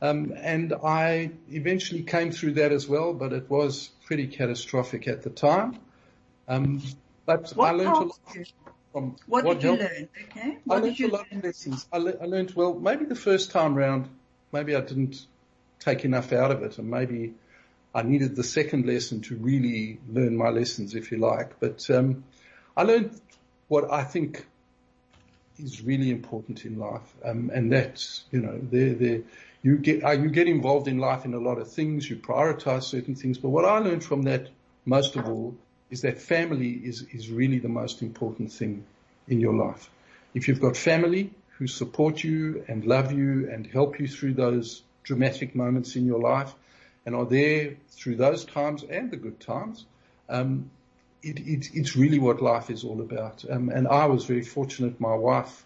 um, 0.00 0.32
and 0.36 0.72
I 0.72 1.32
eventually 1.50 2.02
came 2.02 2.30
through 2.30 2.54
that 2.54 2.72
as 2.72 2.88
well. 2.88 3.12
But 3.12 3.32
it 3.32 3.50
was 3.50 3.90
pretty 4.06 4.28
catastrophic 4.28 5.08
at 5.08 5.22
the 5.22 5.30
time. 5.30 5.78
But 7.26 7.50
what 7.50 7.68
I 7.68 7.72
learned 7.72 7.96
a 7.96 8.00
lot 8.00 8.12
from 8.92 9.16
what, 9.26 9.44
what 9.44 9.60
did 9.60 9.62
helped. 9.62 9.82
you 9.82 9.88
learn? 9.88 10.08
Okay. 10.24 10.58
What 10.64 10.78
I 10.78 10.80
learned 10.82 11.00
a 11.00 11.08
lot 11.08 11.26
learn? 11.30 11.38
of 11.38 11.44
lessons. 11.44 11.86
I, 11.92 11.98
le- 11.98 12.18
I 12.20 12.26
learned, 12.26 12.52
well, 12.54 12.74
maybe 12.74 13.04
the 13.04 13.14
first 13.14 13.50
time 13.50 13.74
round, 13.74 14.08
maybe 14.52 14.76
I 14.76 14.80
didn't 14.80 15.26
take 15.82 16.04
enough 16.04 16.32
out 16.32 16.50
of 16.50 16.62
it 16.62 16.78
and 16.78 16.90
maybe 16.90 17.34
I 17.94 18.02
needed 18.02 18.36
the 18.36 18.44
second 18.44 18.86
lesson 18.86 19.20
to 19.22 19.36
really 19.36 19.98
learn 20.08 20.36
my 20.36 20.48
lessons, 20.48 20.94
if 20.94 21.12
you 21.12 21.18
like. 21.18 21.60
But, 21.60 21.88
um, 21.90 22.24
I 22.76 22.84
learned 22.84 23.20
what 23.68 23.92
I 23.92 24.02
think 24.04 24.46
is 25.58 25.82
really 25.82 26.10
important 26.10 26.64
in 26.64 26.78
life. 26.78 27.14
Um, 27.22 27.50
and 27.52 27.70
that's, 27.70 28.24
you 28.30 28.40
know, 28.40 28.58
there, 28.62 28.94
there, 28.94 29.20
you 29.62 29.76
get, 29.76 30.04
uh, 30.04 30.12
you 30.12 30.30
get 30.30 30.48
involved 30.48 30.88
in 30.88 30.98
life 30.98 31.24
in 31.24 31.34
a 31.34 31.38
lot 31.38 31.58
of 31.58 31.70
things, 31.70 32.08
you 32.08 32.16
prioritize 32.16 32.84
certain 32.84 33.14
things, 33.14 33.38
but 33.38 33.50
what 33.50 33.64
I 33.64 33.78
learned 33.78 34.04
from 34.04 34.22
that 34.22 34.48
most 34.84 35.16
of 35.16 35.28
all 35.28 35.54
is 35.90 36.00
that 36.02 36.20
family 36.20 36.70
is, 36.70 37.02
is 37.12 37.30
really 37.30 37.58
the 37.58 37.68
most 37.68 38.02
important 38.02 38.50
thing 38.50 38.84
in 39.28 39.40
your 39.40 39.54
life. 39.54 39.90
If 40.34 40.48
you've 40.48 40.60
got 40.60 40.76
family 40.76 41.30
who 41.58 41.66
support 41.66 42.24
you 42.24 42.64
and 42.66 42.84
love 42.86 43.12
you 43.12 43.50
and 43.52 43.66
help 43.66 44.00
you 44.00 44.08
through 44.08 44.34
those 44.34 44.82
dramatic 45.02 45.54
moments 45.54 45.96
in 45.96 46.06
your 46.06 46.20
life 46.20 46.54
and 47.04 47.14
are 47.14 47.26
there 47.26 47.76
through 47.90 48.16
those 48.16 48.44
times 48.44 48.84
and 48.84 49.10
the 49.10 49.16
good 49.16 49.40
times, 49.40 49.84
um, 50.28 50.70
it, 51.22 51.38
it, 51.40 51.70
it's 51.74 51.96
really 51.96 52.18
what 52.18 52.42
life 52.42 52.70
is 52.70 52.84
all 52.84 53.00
about. 53.00 53.44
Um, 53.48 53.68
and 53.68 53.88
I 53.88 54.06
was 54.06 54.24
very 54.24 54.42
fortunate. 54.42 55.00
My 55.00 55.14
wife 55.14 55.64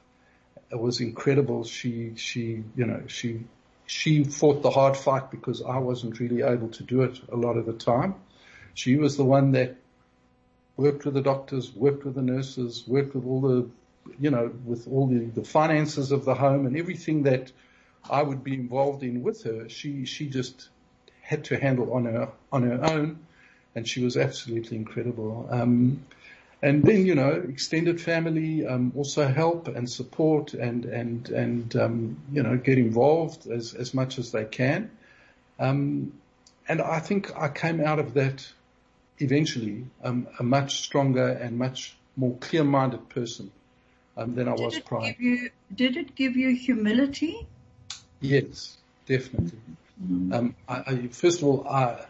was 0.70 1.00
incredible. 1.00 1.64
She, 1.64 2.12
she, 2.16 2.62
you 2.74 2.86
know, 2.86 3.02
she, 3.06 3.40
she 3.86 4.24
fought 4.24 4.62
the 4.62 4.70
hard 4.70 4.96
fight 4.96 5.30
because 5.30 5.62
I 5.62 5.78
wasn't 5.78 6.18
really 6.20 6.42
able 6.42 6.68
to 6.68 6.82
do 6.82 7.02
it 7.02 7.20
a 7.30 7.36
lot 7.36 7.56
of 7.56 7.66
the 7.66 7.72
time. 7.72 8.14
She 8.74 8.96
was 8.96 9.16
the 9.16 9.24
one 9.24 9.52
that 9.52 9.76
worked 10.76 11.04
with 11.04 11.14
the 11.14 11.22
doctors, 11.22 11.74
worked 11.74 12.04
with 12.04 12.14
the 12.14 12.22
nurses, 12.22 12.84
worked 12.86 13.14
with 13.14 13.24
all 13.24 13.40
the, 13.40 13.70
you 14.20 14.30
know, 14.30 14.52
with 14.64 14.88
all 14.88 15.06
the, 15.06 15.26
the 15.26 15.44
finances 15.44 16.12
of 16.12 16.24
the 16.24 16.34
home 16.34 16.66
and 16.66 16.76
everything 16.76 17.22
that 17.22 17.52
I 18.10 18.22
would 18.22 18.44
be 18.44 18.54
involved 18.54 19.02
in 19.02 19.22
with 19.22 19.42
her. 19.44 19.68
She, 19.68 20.04
she 20.04 20.28
just 20.28 20.68
had 21.22 21.44
to 21.44 21.58
handle 21.58 21.92
on 21.92 22.04
her, 22.04 22.28
on 22.52 22.62
her 22.62 22.84
own 22.84 23.18
and 23.76 23.86
she 23.86 24.02
was 24.02 24.16
absolutely 24.16 24.76
incredible. 24.76 25.46
Um, 25.50 26.04
and 26.62 26.82
then, 26.82 27.04
you 27.04 27.14
know, 27.14 27.44
extended 27.48 28.00
family, 28.00 28.66
um, 28.66 28.92
also 28.96 29.28
help 29.28 29.68
and 29.68 29.88
support 29.88 30.54
and, 30.54 30.86
and, 30.86 31.28
and, 31.28 31.76
um, 31.76 32.16
you 32.32 32.42
know, 32.42 32.56
get 32.56 32.78
involved 32.78 33.46
as, 33.46 33.74
as 33.74 33.92
much 33.92 34.18
as 34.18 34.32
they 34.32 34.44
can. 34.44 34.90
Um, 35.60 36.14
and 36.66 36.80
I 36.80 37.00
think 37.00 37.36
I 37.36 37.48
came 37.48 37.80
out 37.80 37.98
of 37.98 38.14
that 38.14 38.46
eventually 39.18 39.86
um, 40.02 40.26
a 40.38 40.42
much 40.42 40.80
stronger 40.80 41.28
and 41.28 41.58
much 41.58 41.96
more 42.16 42.34
clear-minded 42.40 43.10
person 43.10 43.52
um, 44.16 44.34
than 44.34 44.48
I 44.48 44.56
did 44.56 44.64
was 44.64 44.78
prior. 44.80 45.14
You, 45.18 45.50
did 45.74 45.98
it 45.98 46.14
give 46.14 46.36
you 46.36 46.54
humility? 46.54 47.46
Yes, 48.20 48.76
definitely. 49.06 49.58
Mm-hmm. 50.02 50.32
Um, 50.32 50.56
I, 50.68 50.74
I, 50.86 51.08
first 51.08 51.42
of 51.42 51.48
all, 51.48 51.66
I, 51.68 52.04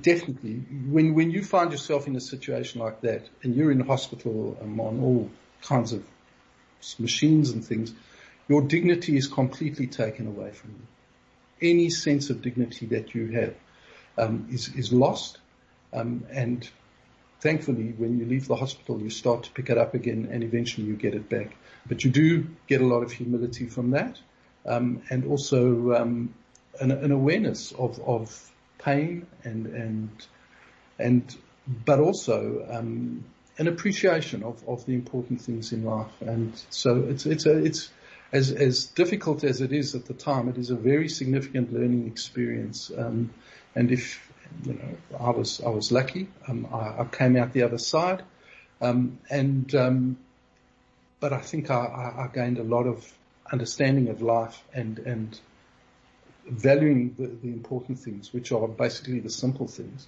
definitely, 0.00 0.54
when 0.88 1.14
when 1.14 1.30
you 1.30 1.42
find 1.44 1.72
yourself 1.72 2.06
in 2.06 2.16
a 2.16 2.20
situation 2.20 2.80
like 2.80 3.00
that, 3.02 3.28
and 3.42 3.54
you're 3.54 3.72
in 3.72 3.80
hospital 3.80 4.56
um, 4.62 4.80
on 4.80 5.00
all 5.00 5.30
kinds 5.62 5.92
of 5.92 6.04
machines 6.98 7.50
and 7.50 7.64
things, 7.64 7.92
your 8.48 8.62
dignity 8.62 9.16
is 9.16 9.26
completely 9.26 9.86
taken 9.86 10.26
away 10.26 10.50
from 10.52 10.70
you. 10.70 11.70
Any 11.70 11.90
sense 11.90 12.30
of 12.30 12.42
dignity 12.42 12.86
that 12.86 13.14
you 13.14 13.28
have 13.28 13.54
um, 14.18 14.48
is 14.50 14.74
is 14.74 14.92
lost 14.92 15.38
um, 15.94 16.26
and 16.30 16.68
thankfully, 17.40 17.94
when 17.96 18.18
you 18.18 18.26
leave 18.26 18.48
the 18.48 18.56
hospital, 18.56 19.00
you 19.00 19.10
start 19.10 19.44
to 19.44 19.50
pick 19.52 19.70
it 19.70 19.78
up 19.78 19.94
again, 19.94 20.28
and 20.30 20.42
eventually 20.42 20.86
you 20.86 20.96
get 20.96 21.14
it 21.14 21.28
back. 21.28 21.54
But 21.86 22.04
you 22.04 22.10
do 22.10 22.46
get 22.66 22.80
a 22.80 22.86
lot 22.86 23.02
of 23.02 23.12
humility 23.12 23.66
from 23.66 23.90
that, 23.90 24.18
um, 24.66 25.02
and 25.10 25.24
also 25.26 25.94
um, 25.94 26.34
an, 26.80 26.90
an, 26.90 27.12
awareness 27.12 27.72
of, 27.72 28.00
of 28.00 28.50
pain 28.78 29.26
and 29.42 29.66
and 29.66 30.26
and 30.98 31.36
but 31.84 31.98
also 31.98 32.66
um, 32.70 33.24
an 33.58 33.68
appreciation 33.68 34.42
of, 34.42 34.66
of 34.68 34.84
the 34.86 34.94
important 34.94 35.40
things 35.40 35.72
in 35.72 35.84
life. 35.84 36.20
And 36.20 36.52
so 36.70 36.96
it's 37.08 37.26
it's 37.26 37.46
a 37.46 37.56
it's 37.56 37.90
as 38.32 38.50
as 38.50 38.86
difficult 38.86 39.44
as 39.44 39.60
it 39.60 39.72
is 39.72 39.94
at 39.94 40.06
the 40.06 40.14
time, 40.14 40.48
it 40.48 40.58
is 40.58 40.70
a 40.70 40.76
very 40.76 41.08
significant 41.08 41.72
learning 41.72 42.06
experience. 42.06 42.90
Um, 42.96 43.32
and 43.74 43.90
if 43.90 44.30
you 44.64 44.74
know, 44.74 45.18
I 45.18 45.30
was 45.30 45.60
I 45.60 45.68
was 45.68 45.92
lucky. 45.92 46.28
Um, 46.48 46.66
I, 46.72 47.02
I, 47.02 47.06
came 47.10 47.36
out 47.36 47.52
the 47.52 47.62
other 47.62 47.78
side, 47.78 48.22
um, 48.80 49.18
and 49.30 50.16
but 51.20 51.32
I 51.32 51.38
think 51.38 51.70
I, 51.70 52.26
I, 52.26 52.28
gained 52.32 52.58
a 52.58 52.62
lot 52.62 52.86
of 52.86 53.10
understanding 53.52 54.08
of 54.08 54.22
life 54.22 54.62
and 54.72 54.98
and 54.98 55.38
valuing 56.46 57.14
the, 57.18 57.26
the 57.26 57.48
important 57.48 57.98
things, 57.98 58.32
which 58.32 58.52
are 58.52 58.68
basically 58.68 59.20
the 59.20 59.30
simple 59.30 59.66
things. 59.66 60.06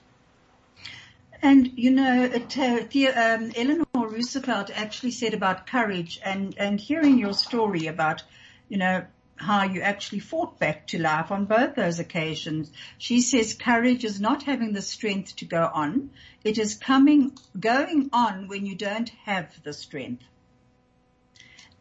And 1.42 1.70
you 1.76 1.90
know, 1.90 2.24
it, 2.24 2.56
uh, 2.58 2.80
um, 3.20 3.52
Eleanor 3.56 3.86
Roosevelt 3.94 4.70
actually 4.74 5.10
said 5.10 5.34
about 5.34 5.66
courage, 5.66 6.18
and 6.24 6.54
and 6.58 6.80
hearing 6.80 7.18
your 7.18 7.34
story 7.34 7.86
about, 7.86 8.22
you 8.68 8.78
know, 8.78 9.04
how 9.36 9.64
you 9.64 9.82
actually 9.82 10.20
fought 10.20 10.58
back 10.58 10.86
to 10.88 10.98
life 10.98 11.30
on 11.30 11.44
both 11.44 11.74
those 11.74 11.98
occasions. 11.98 12.72
She 12.96 13.20
says 13.20 13.54
courage 13.54 14.04
is 14.04 14.18
not 14.18 14.44
having 14.44 14.72
the 14.72 14.82
strength 14.82 15.36
to 15.36 15.44
go 15.44 15.70
on. 15.72 16.10
It 16.42 16.58
is 16.58 16.74
coming, 16.74 17.36
going 17.58 18.08
on 18.12 18.48
when 18.48 18.64
you 18.64 18.74
don't 18.74 19.10
have 19.24 19.62
the 19.62 19.74
strength. 19.74 20.24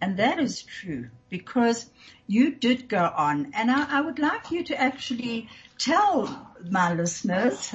And 0.06 0.18
that 0.18 0.38
is 0.38 0.62
true 0.62 1.10
because 1.32 1.90
you 2.28 2.52
did 2.52 2.88
go 2.88 3.12
on. 3.18 3.54
And 3.56 3.72
I, 3.72 3.98
I 3.98 4.02
would 4.02 4.20
like 4.20 4.52
you 4.52 4.64
to 4.66 4.80
actually 4.80 5.50
tell 5.80 6.54
my 6.70 6.94
listeners 6.94 7.74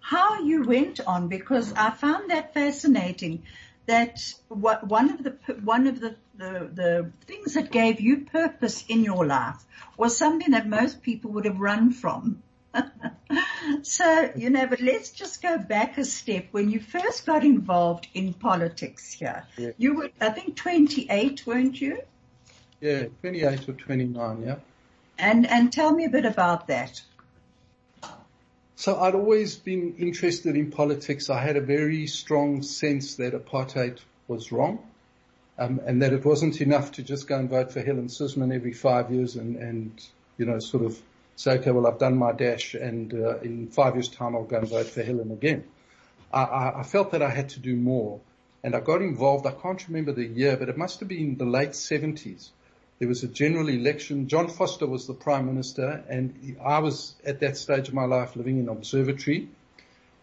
how 0.00 0.42
you 0.42 0.64
went 0.64 0.98
on 0.98 1.28
because 1.28 1.72
I 1.74 1.90
found 1.90 2.32
that 2.32 2.52
fascinating 2.52 3.44
that 3.86 4.18
what, 4.48 4.84
one 4.88 5.10
of 5.10 5.22
the 5.22 5.30
one 5.62 5.86
of 5.86 6.00
the, 6.00 6.16
the, 6.34 6.68
the 6.74 7.12
things 7.26 7.54
that 7.54 7.70
gave 7.70 8.00
you 8.00 8.24
purpose 8.24 8.84
in 8.88 9.04
your 9.04 9.24
life 9.24 9.64
was 9.96 10.18
something 10.18 10.50
that 10.50 10.68
most 10.68 11.00
people 11.00 11.30
would 11.30 11.44
have 11.44 11.60
run 11.60 11.92
from. 11.92 12.42
so, 13.82 14.30
you 14.36 14.50
know, 14.50 14.66
but 14.66 14.80
let's 14.80 15.10
just 15.10 15.42
go 15.42 15.58
back 15.58 15.98
a 15.98 16.04
step. 16.04 16.46
When 16.50 16.70
you 16.70 16.80
first 16.80 17.26
got 17.26 17.44
involved 17.44 18.08
in 18.14 18.32
politics 18.32 19.12
here, 19.12 19.44
yeah. 19.56 19.70
you 19.78 19.94
were, 19.94 20.10
I 20.20 20.30
think, 20.30 20.56
28, 20.56 21.46
weren't 21.46 21.80
you? 21.80 22.00
Yeah, 22.80 23.04
28 23.20 23.68
or 23.68 23.72
29, 23.72 24.42
yeah. 24.42 24.56
And, 25.18 25.46
and 25.46 25.72
tell 25.72 25.92
me 25.92 26.06
a 26.06 26.10
bit 26.10 26.24
about 26.24 26.68
that. 26.68 27.02
So 28.76 28.98
I'd 28.98 29.14
always 29.14 29.56
been 29.56 29.96
interested 29.98 30.56
in 30.56 30.70
politics. 30.70 31.28
I 31.28 31.42
had 31.42 31.56
a 31.56 31.60
very 31.60 32.06
strong 32.06 32.62
sense 32.62 33.16
that 33.16 33.34
apartheid 33.34 33.98
was 34.26 34.50
wrong. 34.50 34.78
Um, 35.58 35.78
and 35.84 36.00
that 36.00 36.14
it 36.14 36.24
wasn't 36.24 36.62
enough 36.62 36.92
to 36.92 37.02
just 37.02 37.28
go 37.28 37.38
and 37.38 37.50
vote 37.50 37.70
for 37.70 37.82
Helen 37.82 38.08
Suzman 38.08 38.50
every 38.50 38.72
five 38.72 39.12
years 39.12 39.36
and, 39.36 39.56
and, 39.56 40.02
you 40.38 40.46
know, 40.46 40.58
sort 40.58 40.86
of 40.86 40.98
say, 41.40 41.52
okay, 41.52 41.70
well, 41.70 41.86
I've 41.86 41.98
done 41.98 42.18
my 42.18 42.32
dash 42.32 42.74
and 42.74 43.14
uh, 43.14 43.38
in 43.38 43.68
five 43.68 43.94
years 43.94 44.10
time 44.10 44.36
I'll 44.36 44.44
go 44.44 44.58
and 44.58 44.68
vote 44.68 44.88
for 44.88 45.02
Helen 45.02 45.30
again. 45.30 45.64
I, 46.30 46.72
I, 46.76 46.82
felt 46.82 47.12
that 47.12 47.22
I 47.22 47.30
had 47.30 47.48
to 47.50 47.60
do 47.60 47.74
more 47.76 48.20
and 48.62 48.76
I 48.76 48.80
got 48.80 49.00
involved. 49.00 49.46
I 49.46 49.52
can't 49.52 49.82
remember 49.88 50.12
the 50.12 50.26
year, 50.26 50.58
but 50.58 50.68
it 50.68 50.76
must 50.76 51.00
have 51.00 51.08
been 51.08 51.38
the 51.38 51.46
late 51.46 51.74
seventies. 51.74 52.50
There 52.98 53.08
was 53.08 53.22
a 53.22 53.26
general 53.26 53.70
election. 53.70 54.28
John 54.28 54.48
Vorster 54.48 54.86
was 54.86 55.06
the 55.06 55.14
prime 55.14 55.46
minister 55.46 56.04
and 56.10 56.58
I 56.62 56.80
was 56.80 57.14
at 57.24 57.40
that 57.40 57.56
stage 57.56 57.88
of 57.88 57.94
my 57.94 58.04
life 58.04 58.36
living 58.36 58.58
in 58.58 58.68
Observatory 58.68 59.48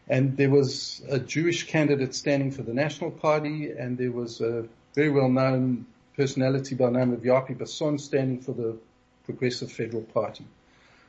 and 0.08 0.38
there 0.38 0.52
was 0.52 1.02
a 1.10 1.18
Jewish 1.18 1.66
candidate 1.66 2.14
standing 2.14 2.52
for 2.52 2.62
the 2.62 2.76
National 2.76 3.10
Party 3.10 3.72
and 3.72 3.98
there 3.98 4.12
was 4.12 4.40
a 4.40 4.68
very 4.94 5.10
well 5.10 5.30
known 5.30 5.88
personality 6.16 6.76
by 6.76 6.92
the 6.92 7.00
name 7.00 7.12
of 7.14 7.24
Japie 7.24 7.56
Basson 7.56 8.00
standing 8.00 8.40
for 8.40 8.52
the 8.52 8.78
Progressive 9.26 9.72
Federal 9.72 10.04
Party. 10.04 10.46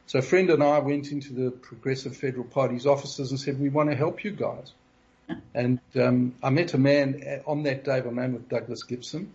So 0.08 0.18
a 0.18 0.22
friend 0.22 0.50
and 0.50 0.62
I 0.62 0.78
went 0.80 1.12
into 1.12 1.32
the 1.34 1.50
Progressive 1.50 2.16
Federal 2.16 2.44
Party's 2.44 2.86
offices 2.86 3.30
and 3.30 3.38
said, 3.38 3.60
we 3.60 3.68
want 3.68 3.90
to 3.90 3.96
help 3.96 4.24
you 4.24 4.32
guys. 4.32 4.72
And 5.54 5.78
um, 5.94 6.34
I 6.42 6.48
met 6.48 6.72
a 6.72 6.78
man 6.78 7.42
on 7.46 7.62
that 7.64 7.84
day 7.84 8.00
by 8.00 8.08
the 8.08 8.14
name 8.14 8.34
of 8.34 8.48
Douglas 8.48 8.82
Gibson 8.82 9.34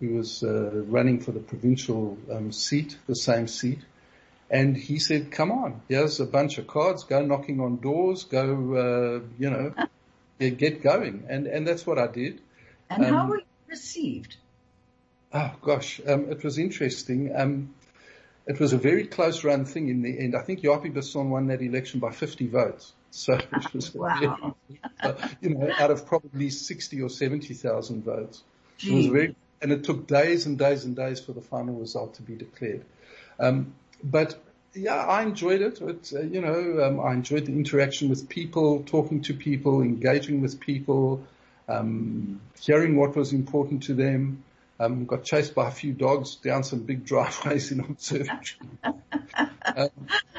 who 0.00 0.14
was 0.14 0.42
uh, 0.42 0.70
running 0.86 1.20
for 1.20 1.32
the 1.32 1.40
provincial 1.40 2.18
um, 2.32 2.52
seat, 2.52 2.96
the 3.06 3.14
same 3.14 3.46
seat. 3.48 3.80
And 4.50 4.76
he 4.76 4.98
said, 4.98 5.30
come 5.30 5.50
on, 5.50 5.80
here's 5.88 6.20
a 6.20 6.26
bunch 6.26 6.58
of 6.58 6.66
cards, 6.66 7.04
go 7.04 7.24
knocking 7.24 7.60
on 7.60 7.76
doors, 7.76 8.24
go, 8.24 8.40
uh, 8.74 9.26
you 9.38 9.50
know, 9.50 9.74
get 10.38 10.82
going. 10.82 11.24
And, 11.28 11.46
and 11.46 11.66
that's 11.66 11.86
what 11.86 11.98
I 11.98 12.06
did. 12.06 12.40
And 12.90 13.04
um, 13.04 13.14
how 13.14 13.28
were 13.28 13.38
you 13.38 13.44
received? 13.68 14.36
Oh 15.32 15.52
gosh, 15.62 16.00
um, 16.06 16.30
it 16.30 16.44
was 16.44 16.58
interesting. 16.58 17.34
It 18.46 18.60
was 18.60 18.72
a 18.72 18.78
very 18.78 19.06
close 19.06 19.42
run 19.42 19.64
thing 19.64 19.88
in 19.88 20.02
the 20.02 20.18
end. 20.18 20.36
I 20.36 20.42
think 20.42 20.60
Japie 20.60 20.90
Basson 20.90 21.30
won 21.30 21.46
that 21.46 21.62
election 21.62 22.00
by 22.00 22.10
50 22.10 22.48
votes. 22.48 22.92
So 23.10 23.34
it 23.34 23.74
was, 23.74 23.94
wow. 23.94 24.54
uh, 25.02 25.14
you 25.40 25.54
know, 25.54 25.70
out 25.78 25.90
of 25.90 26.06
probably 26.06 26.50
60 26.50 27.00
or 27.00 27.08
70,000 27.08 28.04
votes. 28.04 28.42
It 28.82 28.92
was 28.92 29.06
very 29.06 29.36
and 29.64 29.72
it 29.72 29.82
took 29.82 30.06
days 30.06 30.44
and 30.44 30.58
days 30.58 30.84
and 30.84 30.94
days 30.94 31.20
for 31.20 31.32
the 31.32 31.40
final 31.40 31.74
result 31.74 32.14
to 32.14 32.22
be 32.22 32.34
declared. 32.34 32.84
Um, 33.40 33.72
but 34.02 34.38
yeah, 34.74 34.94
I 34.94 35.22
enjoyed 35.22 35.62
it. 35.62 35.80
it 35.80 36.12
uh, 36.14 36.20
you 36.20 36.42
know, 36.42 36.84
um, 36.84 37.00
I 37.00 37.14
enjoyed 37.14 37.46
the 37.46 37.52
interaction 37.52 38.10
with 38.10 38.28
people, 38.28 38.82
talking 38.82 39.22
to 39.22 39.32
people, 39.32 39.80
engaging 39.80 40.42
with 40.42 40.60
people, 40.60 41.24
um, 41.66 42.40
hearing 42.60 42.96
what 42.96 43.16
was 43.16 43.32
important 43.32 43.84
to 43.84 43.94
them. 43.94 44.44
Um, 44.80 45.04
got 45.04 45.22
chased 45.22 45.54
by 45.54 45.68
a 45.68 45.70
few 45.70 45.92
dogs 45.92 46.34
down 46.34 46.64
some 46.64 46.80
big 46.80 47.04
driveways 47.04 47.70
in 47.70 47.78
observatory. 47.80 48.68
um, 48.82 49.88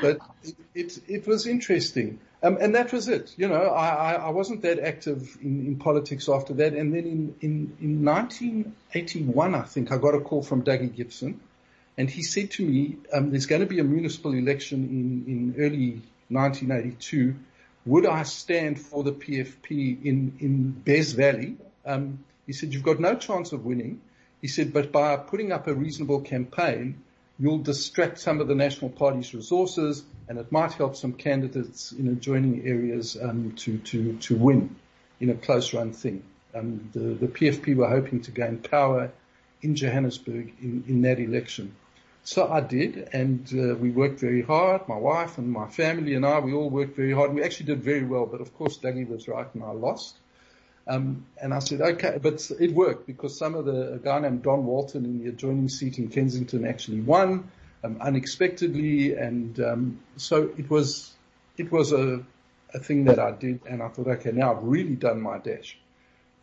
but 0.01 0.19
it, 0.43 0.55
it, 0.73 0.99
it, 1.07 1.27
was 1.27 1.47
interesting. 1.47 2.19
Um, 2.43 2.57
and 2.59 2.75
that 2.75 2.91
was 2.91 3.07
it. 3.07 3.33
You 3.37 3.47
know, 3.47 3.63
I, 3.63 3.87
I, 3.87 4.13
I 4.13 4.29
wasn't 4.31 4.61
that 4.63 4.79
active 4.79 5.37
in, 5.41 5.65
in, 5.65 5.75
politics 5.77 6.27
after 6.27 6.53
that. 6.55 6.73
And 6.73 6.93
then 6.93 7.05
in, 7.05 7.35
in, 7.39 7.77
in 7.79 8.05
1981, 8.05 9.55
I 9.55 9.61
think, 9.61 9.93
I 9.93 9.97
got 9.97 10.15
a 10.15 10.19
call 10.19 10.43
from 10.43 10.63
Dougie 10.63 10.93
Gibson. 10.93 11.39
And 11.97 12.09
he 12.09 12.21
said 12.21 12.51
to 12.51 12.65
me, 12.65 12.97
um, 13.13 13.31
there's 13.31 13.45
going 13.45 13.61
to 13.61 13.67
be 13.67 13.79
a 13.79 13.85
municipal 13.85 14.33
election 14.33 14.83
in, 14.83 15.33
in 15.33 15.63
early 15.63 16.01
1982. 16.27 17.35
Would 17.85 18.05
I 18.05 18.23
stand 18.23 18.81
for 18.81 19.03
the 19.03 19.13
PFP 19.13 20.03
in, 20.03 20.35
in 20.39 20.71
Bez 20.71 21.13
Valley? 21.13 21.55
Um, 21.85 22.19
he 22.45 22.53
said, 22.53 22.73
you've 22.73 22.83
got 22.83 22.99
no 22.99 23.15
chance 23.15 23.53
of 23.53 23.65
winning. 23.65 24.01
He 24.45 24.49
said, 24.49 24.73
but 24.73 24.91
by 24.91 25.17
putting 25.17 25.51
up 25.51 25.65
a 25.65 25.73
reasonable 25.73 26.21
campaign, 26.21 27.01
you'll 27.39 27.63
distract 27.63 28.19
some 28.19 28.39
of 28.39 28.47
the 28.47 28.53
National 28.53 28.91
Party's 28.91 29.33
resources 29.33 30.03
and 30.29 30.37
it 30.37 30.51
might 30.51 30.73
help 30.73 30.95
some 30.95 31.13
candidates 31.13 31.91
in 31.91 32.07
adjoining 32.09 32.63
areas 32.63 33.17
um, 33.19 33.53
to, 33.53 33.79
to, 33.79 34.15
to 34.17 34.35
win 34.35 34.75
in 35.19 35.31
a 35.31 35.33
close 35.33 35.73
run 35.73 35.93
thing. 35.93 36.21
Um, 36.53 36.91
the, 36.93 37.25
the 37.25 37.27
PFP 37.27 37.75
were 37.75 37.89
hoping 37.89 38.21
to 38.21 38.29
gain 38.29 38.59
power 38.59 39.11
in 39.63 39.75
Johannesburg 39.75 40.53
in, 40.61 40.83
in 40.87 41.01
that 41.01 41.19
election. 41.19 41.75
So 42.23 42.47
I 42.47 42.61
did, 42.61 43.09
and 43.13 43.51
uh, 43.51 43.73
we 43.73 43.89
worked 43.89 44.19
very 44.19 44.43
hard. 44.43 44.87
My 44.87 44.97
wife 44.97 45.39
and 45.39 45.51
my 45.51 45.69
family 45.69 46.13
and 46.13 46.23
I, 46.23 46.37
we 46.37 46.53
all 46.53 46.69
worked 46.69 46.95
very 46.95 47.13
hard. 47.13 47.33
We 47.33 47.41
actually 47.41 47.65
did 47.65 47.81
very 47.83 48.05
well, 48.05 48.27
but 48.27 48.41
of 48.41 48.55
course 48.55 48.77
Dougie 48.77 49.09
was 49.09 49.27
right 49.27 49.47
and 49.55 49.63
I 49.63 49.71
lost. 49.71 50.17
Um, 50.87 51.25
and 51.41 51.53
I 51.53 51.59
said, 51.59 51.81
okay, 51.81 52.19
but 52.21 52.51
it 52.59 52.71
worked 52.71 53.07
because 53.07 53.37
some 53.37 53.55
of 53.55 53.65
the, 53.65 53.93
a 53.93 53.97
guy 53.97 54.19
named 54.19 54.43
Don 54.43 54.65
Walton 54.65 55.03
in 55.05 55.23
the 55.23 55.29
adjoining 55.29 55.69
seat 55.69 55.97
in 55.97 56.09
Kensington 56.09 56.65
actually 56.65 57.01
won, 57.01 57.49
um, 57.83 57.97
unexpectedly. 58.01 59.15
And, 59.15 59.59
um, 59.59 59.99
so 60.17 60.51
it 60.57 60.69
was, 60.69 61.11
it 61.57 61.71
was 61.71 61.91
a, 61.91 62.23
a 62.73 62.79
thing 62.79 63.05
that 63.05 63.17
I 63.17 63.31
did 63.31 63.61
and 63.67 63.81
I 63.81 63.87
thought, 63.87 64.07
okay, 64.07 64.31
now 64.31 64.55
I've 64.55 64.63
really 64.63 64.95
done 64.95 65.21
my 65.21 65.39
dash. 65.39 65.77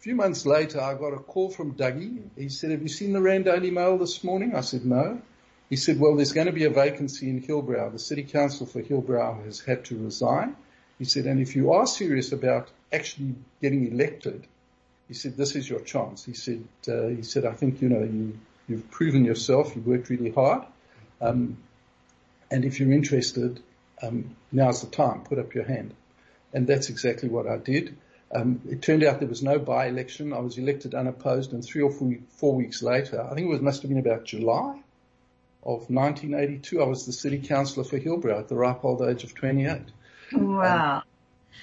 A 0.01 0.03
few 0.03 0.17
months 0.17 0.45
later, 0.45 0.81
I 0.81 0.95
got 0.95 1.13
a 1.13 1.19
call 1.19 1.49
from 1.49 1.75
Dougie. 1.75 2.23
He 2.37 2.49
said, 2.49 2.73
have 2.73 2.83
you 2.83 2.89
seen 2.89 3.13
the 3.13 3.21
Rand 3.21 3.45
Daily 3.45 3.71
Mail 3.71 3.99
this 3.99 4.25
morning? 4.25 4.57
I 4.57 4.63
said, 4.63 4.85
no. 4.85 5.23
He 5.71 5.77
said, 5.77 6.01
well, 6.01 6.17
there's 6.17 6.33
going 6.33 6.49
to 6.49 6.53
be 6.53 6.65
a 6.65 6.71
vacancy 6.71 7.31
in 7.31 7.41
Hillbrow. 7.41 7.93
The 7.93 7.99
city 8.01 8.25
council 8.25 8.67
for 8.67 8.83
Hillbrow 8.83 9.45
has 9.45 9.61
had 9.61 9.85
to 9.87 9.97
resign. 9.97 10.57
He 10.99 11.05
said, 11.05 11.27
and 11.27 11.41
if 11.41 11.55
you 11.55 11.73
are 11.73 11.87
serious 11.87 12.33
about 12.33 12.69
actually 12.93 13.35
getting 13.61 13.91
elected, 13.93 14.47
he 15.09 15.15
said, 15.15 15.37
this 15.37 15.57
is 15.57 15.69
your 15.69 15.81
chance. 15.81 16.25
He 16.25 16.35
said, 16.35 16.65
uh, 16.89 17.09
he 17.09 17.23
said, 17.23 17.45
I 17.45 17.53
think, 17.53 17.83
you 17.83 17.89
know, 17.89 18.03
you, 18.03 18.39
you've 18.69 18.91
proven 18.91 19.25
yourself. 19.25 19.75
You 19.75 19.83
worked 19.83 20.09
really 20.09 20.31
hard. 20.31 20.65
Um, 21.21 21.59
and 22.51 22.65
if 22.65 22.81
you're 22.81 22.93
interested, 22.93 23.61
um, 24.03 24.37
now's 24.51 24.83
the 24.83 24.89
time. 24.89 25.23
Put 25.23 25.39
up 25.39 25.55
your 25.55 25.65
hand. 25.65 25.95
And 26.53 26.67
that's 26.67 26.89
exactly 26.89 27.29
what 27.29 27.47
I 27.47 27.57
did. 27.57 27.97
Um, 28.35 28.61
it 28.69 28.83
turned 28.83 29.05
out 29.05 29.21
there 29.21 29.29
was 29.29 29.43
no 29.43 29.59
by-election. 29.59 30.33
I 30.33 30.41
was 30.41 30.57
elected 30.57 30.95
unopposed, 30.95 31.53
and 31.53 31.63
three 31.63 31.83
or 31.83 31.91
four, 31.91 32.15
four 32.31 32.55
weeks 32.55 32.83
later, 32.83 33.23
I 33.23 33.35
think 33.35 33.47
it 33.47 33.51
was 33.51 33.61
must 33.61 33.83
have 33.83 33.91
been 33.91 33.99
about 33.99 34.25
July 34.25 34.81
of 35.65 35.89
1982, 35.91 36.83
I 36.83 36.87
was 36.87 37.07
the 37.07 37.13
city 37.13 37.39
councillor 37.39 37.85
for 37.85 37.99
Hillbrow 37.99 38.41
at 38.41 38.49
the 38.49 38.57
ripe 38.57 38.85
old 38.85 39.01
age 39.03 39.23
of 39.23 39.35
28. 39.35 39.81
Wow. 40.33 40.97
Um, 40.97 41.03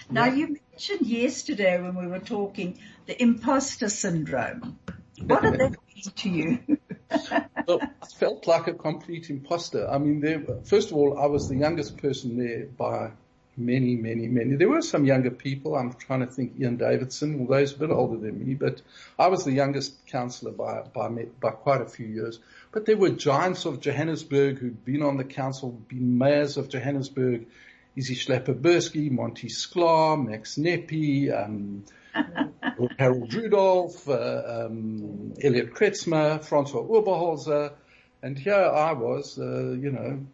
now 0.10 0.26
yeah. 0.26 0.34
you 0.36 0.60
mentioned 0.80 1.08
yesterday 1.10 1.82
when 1.82 1.94
we 1.94 2.08
were 2.08 2.20
talking 2.20 2.80
the 3.06 3.22
imposter 3.22 3.90
syndrome. 3.90 4.80
What 5.22 5.42
did 5.42 5.56
that 5.56 5.76
mean 5.94 6.04
to 6.16 6.30
you? 6.30 6.78
well, 7.68 7.82
I 7.82 8.06
felt 8.18 8.48
like 8.48 8.68
a 8.68 8.74
complete 8.74 9.30
imposter. 9.30 9.90
I 9.90 9.98
mean, 9.98 10.22
there, 10.22 10.42
first 10.64 10.92
of 10.92 10.96
all, 10.96 11.20
I 11.20 11.26
was 11.26 11.50
the 11.50 11.58
youngest 11.58 11.98
person 11.98 12.38
there 12.38 12.66
by 12.66 13.12
many, 13.58 13.98
many, 13.98 14.30
many. 14.30 14.56
There 14.56 14.70
were 14.70 14.82
some 14.82 15.04
younger 15.04 15.32
people. 15.32 15.76
I'm 15.76 15.92
trying 15.92 16.22
to 16.22 16.28
think 16.28 16.54
Ian 16.58 16.78
Davidson, 16.78 17.42
although 17.42 17.60
he's 17.60 17.74
a 17.74 17.78
bit 17.78 17.90
older 17.90 18.18
than 18.18 18.40
me, 18.40 18.54
but 18.54 18.82
I 19.20 19.28
was 19.28 19.44
the 19.44 19.52
youngest 19.52 20.06
councillor 20.08 20.54
by, 20.54 20.84
by, 20.94 21.10
by 21.42 21.50
quite 21.50 21.82
a 21.82 21.90
few 21.90 22.08
years. 22.08 22.40
But 22.72 22.86
there 22.86 22.96
were 22.96 23.10
giants 23.10 23.66
of 23.66 23.82
Johannesburg 23.82 24.60
who'd 24.60 24.86
been 24.86 25.02
on 25.02 25.18
the 25.18 25.26
council, 25.26 25.72
been 25.72 26.18
mayors 26.18 26.56
of 26.56 26.70
Johannesburg, 26.70 27.48
Izzy 27.96 28.16
Schlepper-Bursky, 28.16 29.12
Monty 29.12 29.48
Sklar, 29.48 30.24
Max 30.24 30.58
Nepi, 30.58 31.32
um, 31.32 31.84
Harold 33.00 33.34
Rudolph, 33.34 34.08
uh, 34.08 34.66
um, 34.66 35.34
Elliot 35.42 35.74
Kretzmer, 35.74 36.44
Francois 36.44 36.82
Oberholzer, 36.82 37.74
and 38.22 38.38
here 38.38 38.54
I 38.54 38.94
was, 38.94 39.40
uh, 39.40 39.72
you 39.72 39.92
know, 39.92 40.26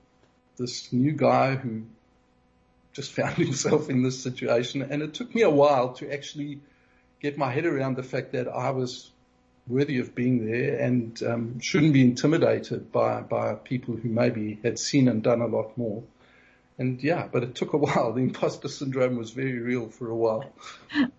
this 0.58 0.91
new 0.91 1.12
guy 1.12 1.56
who 1.56 1.84
just 2.94 3.12
found 3.20 3.36
himself 3.36 3.89
in 3.89 4.04
this 4.04 4.22
situation, 4.22 4.82
and 4.82 5.02
it 5.02 5.13
took 5.13 5.34
me 5.34 5.41
a 5.41 5.50
while 5.50 5.94
to 5.94 6.13
actually 6.13 6.60
get 7.22 7.38
my 7.38 7.52
head 7.52 7.65
around 7.65 7.96
the 7.98 8.04
fact 8.04 8.34
that 8.34 8.48
I 8.48 8.72
was 8.72 9.12
worthy 9.68 10.00
of 10.00 10.13
being 10.13 10.46
there 10.46 10.78
and 10.78 11.22
um, 11.24 11.60
shouldn't 11.60 11.94
be 11.94 12.04
intimidated 12.04 12.91
by 12.91 13.22
by 13.22 13.56
people 13.56 13.96
who 13.96 14.10
maybe 14.10 14.60
had 14.63 14.78
seen 14.78 15.08
and 15.08 15.24
done 15.24 15.41
a 15.41 15.48
lot 15.48 15.76
more. 15.78 16.04
And 16.78 17.02
yeah, 17.02 17.28
but 17.32 17.44
it 17.44 17.56
took 17.56 17.74
a 17.74 17.78
while. 17.86 18.14
The 18.14 18.22
imposter 18.22 18.68
syndrome 18.68 19.18
was 19.18 19.32
very 19.32 19.60
real 19.60 19.90
for 19.90 20.10
a 20.10 20.16
while. 20.16 20.52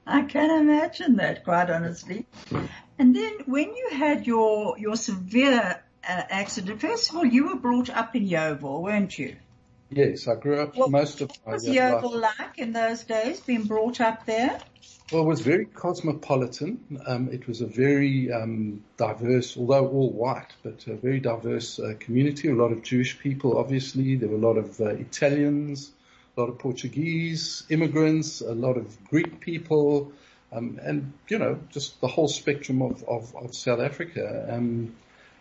I 0.06 0.22
can 0.22 0.50
imagine 0.50 1.16
that, 1.16 1.44
quite 1.44 1.70
honestly. 1.70 2.26
And 2.98 3.14
then 3.14 3.32
when 3.46 3.74
you 3.74 3.88
had 3.92 4.26
your 4.26 4.78
your 4.78 4.96
severe 4.96 5.82
uh, 6.08 6.22
accident, 6.30 6.80
first 6.80 7.10
of 7.10 7.16
all, 7.16 7.26
you 7.26 7.48
were 7.48 7.56
brought 7.56 7.90
up 7.90 8.14
in 8.14 8.26
Yeoville, 8.26 8.82
weren't 8.82 9.18
you? 9.18 9.36
Yes, 9.90 10.26
I 10.26 10.34
grew 10.34 10.60
up 10.60 10.76
What, 10.76 10.90
most 10.90 11.20
of 11.20 11.28
what 11.28 11.46
my 11.46 11.52
was. 11.52 11.64
Yeoville 11.64 12.20
like 12.20 12.58
in 12.58 12.72
those 12.72 13.04
days, 13.04 13.40
being 13.40 13.64
brought 13.64 14.00
up 14.00 14.26
there? 14.26 14.58
Well, 15.12 15.22
it 15.22 15.26
was 15.26 15.40
very 15.40 15.66
cosmopolitan. 15.66 17.00
Um, 17.06 17.28
it 17.30 17.46
was 17.46 17.60
a 17.60 17.66
very 17.66 18.32
um, 18.32 18.82
diverse, 18.96 19.56
although 19.56 19.86
all 19.86 20.10
white, 20.10 20.52
but 20.64 20.84
a 20.88 20.96
very 20.96 21.20
diverse 21.20 21.78
uh, 21.78 21.94
community. 22.00 22.48
A 22.48 22.54
lot 22.54 22.72
of 22.72 22.82
Jewish 22.82 23.18
people, 23.20 23.58
obviously. 23.58 24.16
There 24.16 24.28
were 24.28 24.34
a 24.34 24.38
lot 24.38 24.58
of 24.58 24.80
uh, 24.80 24.86
Italians, 24.86 25.92
a 26.36 26.40
lot 26.40 26.48
of 26.48 26.58
Portuguese 26.58 27.62
immigrants, 27.70 28.40
a 28.40 28.52
lot 28.52 28.76
of 28.76 29.04
Greek 29.04 29.38
people, 29.38 30.10
um, 30.50 30.80
and 30.82 31.12
you 31.28 31.38
know, 31.38 31.60
just 31.70 32.00
the 32.00 32.08
whole 32.08 32.28
spectrum 32.28 32.82
of 32.82 33.04
of, 33.04 33.36
of 33.36 33.54
South 33.54 33.80
Africa. 33.80 34.48
Um, 34.50 34.96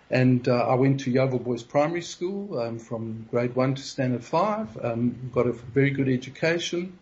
and 0.09 0.47
uh, 0.47 0.53
I 0.53 0.75
went 0.75 1.01
to 1.01 1.11
Yeoville 1.11 1.43
Boys 1.43 1.63
Primary 1.63 2.01
School 2.01 2.59
um, 2.59 2.79
from 2.79 3.27
grade 3.31 3.55
one 3.55 3.75
to 3.75 3.81
standard 3.81 4.23
five. 4.23 4.77
Um, 4.83 5.31
got 5.33 5.47
a 5.47 5.53
very 5.53 5.89
good 5.89 6.09
education. 6.09 6.99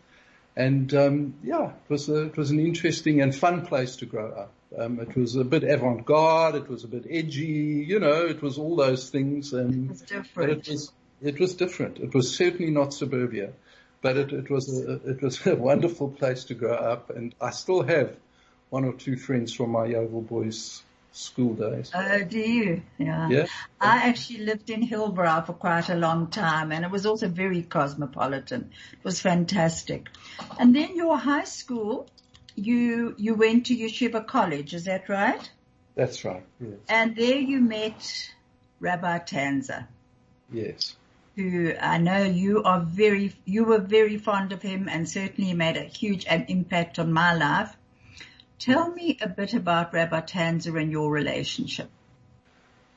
And 0.56 0.94
um, 0.94 1.34
yeah, 1.44 1.72
it 1.72 1.90
was 1.90 2.10
a, 2.10 2.26
it 2.26 2.38
was 2.38 2.52
an 2.52 2.60
interesting 2.60 3.22
and 3.22 3.36
fun 3.36 3.66
place 3.66 3.98
to 3.98 4.06
grow 4.06 4.32
up. 4.32 4.52
Um, 4.78 5.00
it 5.00 5.16
was 5.16 5.36
a 5.36 5.44
bit 5.44 5.64
avant-garde. 5.64 6.56
It 6.56 6.70
was 6.70 6.84
a 6.84 6.88
bit 6.88 7.06
edgy. 7.10 7.86
You 7.88 8.00
know, 8.00 8.26
it 8.26 8.42
was 8.42 8.58
all 8.58 8.76
those 8.76 9.10
things. 9.10 9.54
And 9.54 9.92
It's 9.92 10.02
different. 10.02 10.52
it 10.52 10.68
was 10.70 10.92
it 11.22 11.40
was 11.40 11.56
different. 11.56 12.00
It 12.00 12.14
was 12.14 12.36
certainly 12.36 12.72
not 12.72 12.94
suburbia, 12.94 13.54
but 14.02 14.18
it, 14.18 14.32
it 14.32 14.50
was 14.50 14.70
a 14.70 14.94
it 15.10 15.22
was 15.22 15.46
a 15.46 15.56
wonderful 15.56 16.10
place 16.10 16.46
to 16.46 16.54
grow 16.54 16.76
up. 16.76 17.10
And 17.10 17.36
I 17.42 17.50
still 17.52 17.84
have 17.84 18.16
one 18.70 18.86
or 18.86 18.94
two 18.94 19.18
friends 19.18 19.54
from 19.54 19.72
my 19.72 19.88
Yeoville 19.88 20.28
Boys 20.28 20.82
school 21.14 21.54
days. 21.54 21.92
Oh, 21.94 22.24
do 22.24 22.40
you? 22.40 22.82
Yeah. 22.98 23.30
Yeah. 23.30 23.46
I 23.80 24.10
actually 24.10 24.40
lived 24.40 24.70
in 24.70 24.86
Hillbrow 24.86 25.46
for 25.46 25.54
quite 25.54 25.90
a 25.90 25.96
long 25.96 26.28
time 26.28 26.72
and 26.72 26.84
it 26.84 26.92
was 26.92 27.06
also 27.06 27.28
very 27.28 27.62
cosmopolitan. 27.62 28.72
It 28.94 29.04
was 29.04 29.22
fantastic. 29.22 30.10
And 30.60 30.76
then 30.76 30.96
your 30.96 31.18
high 31.18 31.44
school, 31.46 32.08
you, 32.56 33.14
you 33.18 33.36
went 33.36 33.68
to 33.68 33.76
Yeshiva 33.78 34.26
College, 34.26 34.74
is 34.74 34.86
that 34.86 35.08
right? 35.08 35.50
That's 35.96 36.26
right. 36.26 36.44
Yes. 36.60 36.80
And 36.90 37.16
there 37.16 37.38
you 37.38 37.62
met 37.62 38.32
Rabbi 38.80 39.20
Tanzer, 39.20 39.88
Yes. 40.52 40.96
who 41.36 41.74
I 41.80 42.00
know 42.00 42.24
you 42.24 42.64
are 42.64 42.82
very, 42.82 43.36
you 43.46 43.66
were 43.66 43.80
very 43.80 44.18
fond 44.18 44.52
of 44.52 44.64
him 44.64 44.90
and 44.90 45.08
certainly 45.08 45.54
made 45.54 45.78
a 45.78 45.84
huge 45.84 46.26
an 46.26 46.46
impact 46.48 46.98
on 46.98 47.14
my 47.14 47.34
life. 47.36 47.76
Tell 48.64 48.90
me 48.90 49.18
a 49.22 49.28
bit 49.28 49.54
about 49.54 49.94
Rabbi 49.94 50.22
Tanzer 50.22 50.82
and 50.82 50.90
your 50.90 51.12
relationship. 51.12 51.90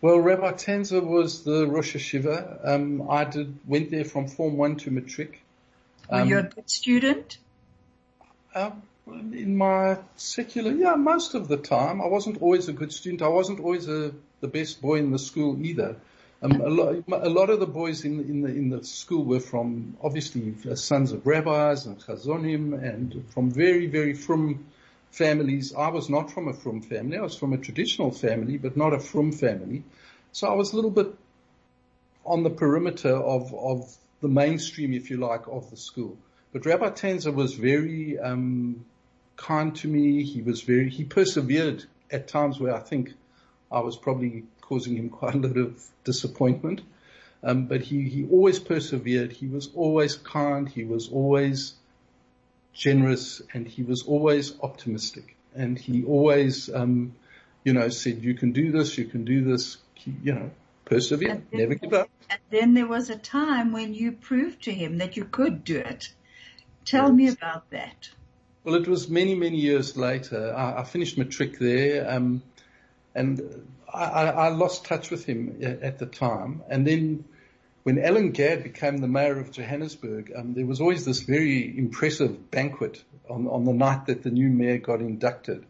Well, 0.01 0.19
Rabbi 0.21 0.53
Tanzer 0.53 1.05
was 1.05 1.43
the 1.43 1.67
Rosh 1.67 1.97
Yeshiva. 1.97 2.65
Um, 2.65 3.11
I 3.11 3.25
did 3.25 3.59
went 3.67 3.91
there 3.91 4.05
from 4.05 4.29
Form 4.29 4.57
One 4.57 4.77
to 4.77 4.93
Matric. 4.93 5.43
Were 6.09 6.21
Um, 6.21 6.29
you 6.29 6.39
a 6.39 6.45
good 6.45 6.71
student? 6.71 7.39
Um, 8.55 8.83
in 9.09 9.57
my 9.57 9.99
secular, 10.15 10.71
yeah, 10.71 10.95
most 10.95 11.35
of 11.35 11.49
the 11.49 11.57
time, 11.57 12.01
I 12.01 12.07
wasn't 12.07 12.41
always 12.43 12.69
a 12.69 12.73
good 12.73 12.93
student. 12.93 13.23
I 13.23 13.29
wasn't 13.29 13.59
always 13.59 13.89
a, 13.89 14.13
the 14.41 14.49
best 14.49 14.81
boy 14.81 14.99
in 14.99 15.11
the 15.11 15.19
school 15.19 15.61
either. 15.61 15.97
Um, 16.43 16.61
a, 16.61 16.69
lot, 16.69 17.03
a 17.11 17.29
lot 17.29 17.51
of 17.51 17.59
the 17.59 17.67
boys 17.67 18.05
in, 18.05 18.21
in 18.21 18.43
the 18.43 18.49
in 18.49 18.69
the 18.69 18.85
school 18.85 19.25
were 19.25 19.41
from 19.41 19.97
obviously 20.01 20.55
uh, 20.71 20.77
sons 20.77 21.11
of 21.11 21.27
rabbis 21.27 21.87
and 21.87 21.99
chazonim 21.99 22.75
and 22.81 23.25
from 23.31 23.51
very 23.51 23.87
very 23.87 24.13
frum 24.13 24.67
families. 25.17 25.75
I 25.75 25.89
was 25.89 26.11
not 26.11 26.31
from 26.31 26.49
a 26.49 26.53
frum 26.53 26.83
family. 26.83 27.17
I 27.17 27.23
was 27.23 27.37
from 27.37 27.53
a 27.53 27.59
traditional 27.59 28.11
family, 28.11 28.59
but 28.59 28.77
not 28.77 28.93
a 28.93 29.01
frum 29.01 29.33
family. 29.33 29.83
So 30.33 30.47
I 30.47 30.55
was 30.55 30.73
a 30.73 30.77
little 30.77 30.91
bit 30.91 31.15
on 32.25 32.43
the 32.43 32.51
perimeter 32.51 33.15
of, 33.15 33.55
of 33.55 33.97
the 34.21 34.29
mainstream, 34.29 34.93
if 34.93 35.11
you 35.11 35.17
like, 35.17 35.47
of 35.49 35.71
the 35.71 35.77
school. 35.77 36.19
But 36.53 36.67
Rabbi 36.67 36.91
Tanzer 36.91 37.33
was 37.33 37.55
very 37.55 38.19
um, 38.19 38.85
kind 39.37 39.75
to 39.77 39.89
me. 39.89 40.23
He 40.23 40.43
was 40.43 40.61
very, 40.63 40.91
he 40.91 41.05
persevered 41.05 41.85
at 42.11 42.29
times 42.29 42.61
where 42.61 42.75
I 42.75 42.81
think 42.81 43.15
I 43.73 43.81
was 43.81 43.97
probably 43.97 44.45
causing 44.61 44.97
him 44.97 45.09
quite 45.21 45.35
a 45.35 45.39
lot 45.39 45.57
of 45.57 45.83
disappointment. 46.05 46.83
Um, 47.43 47.67
but 47.67 47.81
he, 47.81 48.09
he 48.09 48.27
always 48.31 48.59
persevered. 48.59 49.33
He 49.33 49.47
was 49.47 49.71
always 49.75 50.17
kind. 50.17 50.69
He 50.69 50.85
was 50.85 51.09
always 51.09 51.75
generous 52.77 53.41
and 53.53 53.67
he 53.67 53.83
was 53.83 54.03
always 54.03 54.53
optimistic. 54.61 55.37
And 55.55 55.79
he 55.79 56.05
always, 56.05 56.73
um, 56.73 57.15
you 57.65 57.73
know, 57.73 57.89
said, 57.89 58.23
you 58.23 58.35
can 58.35 58.53
do 58.53 58.71
this, 58.71 58.99
you 58.99 59.07
can 59.07 59.25
do 59.25 59.43
this, 59.43 59.79
Keep- 59.95 60.25
you 60.25 60.35
know, 60.35 60.51
persevere, 60.85 61.29
then- 61.29 61.47
never 61.53 61.75
give 61.75 61.95
up. 61.95 62.11
And 62.29 62.41
then 62.51 62.75
there 62.75 62.87
was 62.87 63.09
a 63.09 63.17
time 63.17 63.73
when 63.73 63.95
you 63.95 64.12
proved 64.12 64.65
to 64.65 64.73
him 64.73 64.99
that 64.99 65.17
you 65.17 65.25
could 65.25 65.65
do 65.65 65.79
it. 65.79 66.12
Tell 66.85 67.11
me 67.11 67.29
about 67.29 67.71
that. 67.71 68.11
Well, 68.62 68.75
it 68.75 68.87
was 68.87 69.09
many, 69.09 69.35
many 69.35 69.59
years 69.59 69.97
later. 69.97 70.55
I, 70.55 70.81
I 70.81 70.85
finished 70.85 71.19
trick 71.31 71.59
there, 71.59 72.09
um, 72.11 72.43
and 73.15 73.41
I, 73.93 74.05
I, 74.05 74.49
lost 74.49 74.85
touch 74.85 75.11
with 75.11 75.25
him 75.25 75.59
at 75.62 75.99
the 75.99 76.07
time. 76.07 76.62
And 76.69 76.87
then 76.87 77.25
when 77.87 78.01
Alan 78.01 78.33
Gadd 78.33 78.64
became 78.64 78.96
the 78.96 79.07
mayor 79.07 79.38
of 79.38 79.53
Johannesburg, 79.53 80.33
um, 80.35 80.55
there 80.55 80.66
was 80.66 80.81
always 80.81 81.05
this 81.05 81.20
very 81.20 81.79
impressive 81.79 82.51
banquet 82.51 83.01
on, 83.31 83.46
on 83.46 83.64
the 83.64 83.72
night 83.72 84.07
that 84.07 84.25
the 84.25 84.31
new 84.31 84.49
mayor 84.49 84.79
got 84.79 84.99
inducted. 84.99 85.64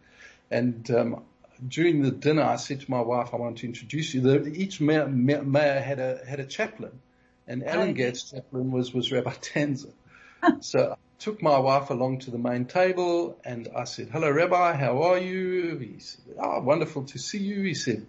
And 0.49 0.89
um, 0.89 1.23
during 1.67 2.01
the 2.01 2.09
dinner, 2.09 2.41
I 2.41 2.55
said 2.55 2.79
to 2.81 2.89
my 2.89 3.01
wife, 3.01 3.35
"I 3.35 3.37
want 3.37 3.59
to 3.59 3.67
introduce 3.67 4.15
you." 4.15 4.21
The, 4.21 4.47
each 4.47 4.81
mayor, 4.81 5.07
mayor 5.07 5.79
had 5.79 5.99
a 5.99 6.25
had 6.27 6.39
a 6.39 6.45
chaplain, 6.47 6.99
and 7.47 7.63
Alan 7.63 7.89
Okay. 7.89 8.05
Gadd's 8.05 8.31
chaplain 8.31 8.71
was 8.71 8.91
was 8.95 9.11
Rabbi 9.11 9.33
Tanzer. 9.33 9.93
So 10.61 10.93
I 10.93 10.95
took 11.19 11.43
my 11.43 11.59
wife 11.59 11.91
along 11.91 12.19
to 12.19 12.31
the 12.31 12.39
main 12.39 12.65
table 12.65 13.37
and 13.43 13.67
I 13.75 13.83
said, 13.85 14.09
hello 14.11 14.29
Rabbi, 14.29 14.73
how 14.73 15.01
are 15.01 15.17
you? 15.17 15.77
He 15.77 15.99
said, 15.99 16.35
oh, 16.39 16.61
wonderful 16.61 17.03
to 17.05 17.17
see 17.17 17.39
you. 17.39 17.63
He 17.63 17.73
said, 17.73 18.05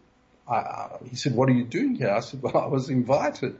I, 0.46 0.56
I, 0.56 0.98
he 1.08 1.16
said, 1.16 1.34
what 1.34 1.48
are 1.48 1.52
you 1.52 1.64
doing 1.64 1.94
here? 1.94 2.10
I 2.10 2.20
said, 2.20 2.42
well, 2.42 2.58
I 2.58 2.66
was 2.66 2.90
invited. 2.90 3.56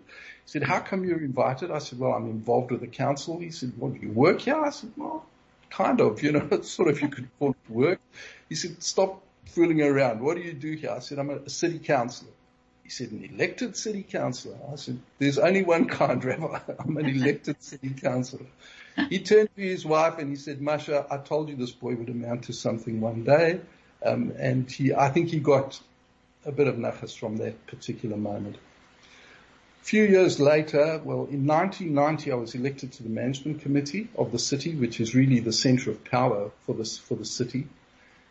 Said, 0.49 0.63
how 0.63 0.81
come 0.81 1.05
you're 1.05 1.23
invited? 1.23 1.71
I 1.71 1.77
said, 1.77 1.99
well, 1.99 2.15
I'm 2.15 2.25
involved 2.25 2.71
with 2.71 2.81
the 2.81 2.87
council. 2.87 3.39
He 3.39 3.51
said, 3.51 3.75
well, 3.77 3.91
do 3.91 4.01
you 4.01 4.11
work 4.11 4.41
here? 4.41 4.59
I 4.59 4.71
said, 4.71 4.91
well, 4.97 5.27
kind 5.69 6.01
of, 6.01 6.23
you 6.23 6.33
know, 6.33 6.49
sort 6.63 6.89
of 6.89 7.03
you 7.03 7.09
could 7.11 7.29
call 7.39 7.51
it 7.51 7.71
work. 7.71 8.01
He 8.49 8.55
said, 8.55 8.83
stop 8.83 9.23
fooling 9.45 9.83
around. 9.83 10.23
What 10.23 10.39
do 10.39 10.43
you 10.43 10.55
do 10.55 10.73
here? 10.73 10.89
I 10.89 11.01
said, 11.01 11.19
I'm 11.19 11.29
a 11.29 11.51
city 11.51 11.79
councillor. 11.79 12.31
He 12.83 12.89
said, 12.89 13.11
an 13.11 13.29
elected 13.31 13.77
city 13.77 14.03
councillor. 14.03 14.57
I 14.73 14.77
said, 14.77 14.99
there's 15.19 15.39
only 15.39 15.65
one 15.65 15.87
kind, 15.87 16.25
Rabbi. 16.25 16.61
I'm 16.79 16.97
an 16.97 17.05
elected 17.05 17.63
city 17.63 17.91
councillor. 17.91 18.47
He 19.11 19.19
turned 19.19 19.51
to 19.55 19.61
his 19.61 19.85
wife 19.85 20.17
and 20.17 20.31
he 20.31 20.37
said, 20.37 20.63
Masha, 20.63 21.05
I 21.11 21.19
told 21.19 21.51
you 21.51 21.57
this 21.57 21.73
boy 21.73 21.95
would 21.95 22.09
amount 22.09 22.45
to 22.45 22.55
something 22.55 23.03
one 23.03 23.23
day. 23.23 23.61
Um, 24.03 24.33
and 24.39 24.71
he, 24.71 24.95
I 24.95 25.11
think 25.11 25.29
he 25.29 25.41
got 25.41 25.79
a 26.47 26.53
bit 26.53 26.69
of 26.69 26.77
nachas 26.77 27.15
from 27.15 27.37
that 27.37 27.67
particular 27.67 28.17
moment. 28.17 28.57
Few 29.89 30.05
years 30.05 30.39
later, 30.39 31.01
well, 31.03 31.27
in 31.31 31.47
1990, 31.47 32.31
I 32.31 32.35
was 32.35 32.55
elected 32.55 32.93
to 32.93 33.03
the 33.03 33.09
management 33.09 33.63
committee 33.63 34.09
of 34.19 34.33
the 34.33 34.39
city, 34.39 34.75
which 34.75 35.01
is 35.01 35.15
really 35.15 35.41
the 35.41 35.51
center 35.51 35.91
of 35.91 36.05
power 36.05 36.51
for 36.67 36.75
this, 36.75 36.99
for 36.99 37.15
the 37.15 37.25
city. 37.25 37.67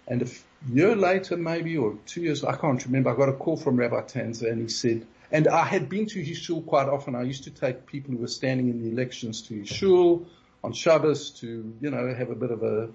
And 0.07 0.21
a 0.21 0.27
year 0.71 0.95
later, 0.95 1.35
maybe, 1.35 1.75
or 1.75 1.97
two 2.05 2.21
years, 2.21 2.43
I 2.43 2.55
can't 2.55 2.85
remember, 2.85 3.09
I 3.09 3.15
got 3.15 3.29
a 3.29 3.33
call 3.33 3.57
from 3.57 3.77
Rabbi 3.77 4.01
Tanzer 4.01 4.51
and 4.51 4.61
he 4.61 4.67
said, 4.67 5.07
and 5.31 5.47
I 5.47 5.65
had 5.65 5.89
been 5.89 6.05
to 6.05 6.21
his 6.21 6.37
shul 6.37 6.61
quite 6.61 6.89
often. 6.89 7.15
I 7.15 7.23
used 7.23 7.45
to 7.45 7.49
take 7.49 7.87
people 7.87 8.11
who 8.11 8.19
were 8.19 8.27
standing 8.27 8.69
in 8.69 8.83
the 8.83 8.91
elections 8.91 9.41
to 9.47 9.55
his 9.55 9.67
shul 9.67 10.27
on 10.63 10.73
Shabbos 10.73 11.31
to, 11.39 11.73
you 11.81 11.89
know, 11.89 12.13
have 12.13 12.29
a 12.29 12.35
bit 12.35 12.51
of 12.51 12.61
a, 12.61 12.89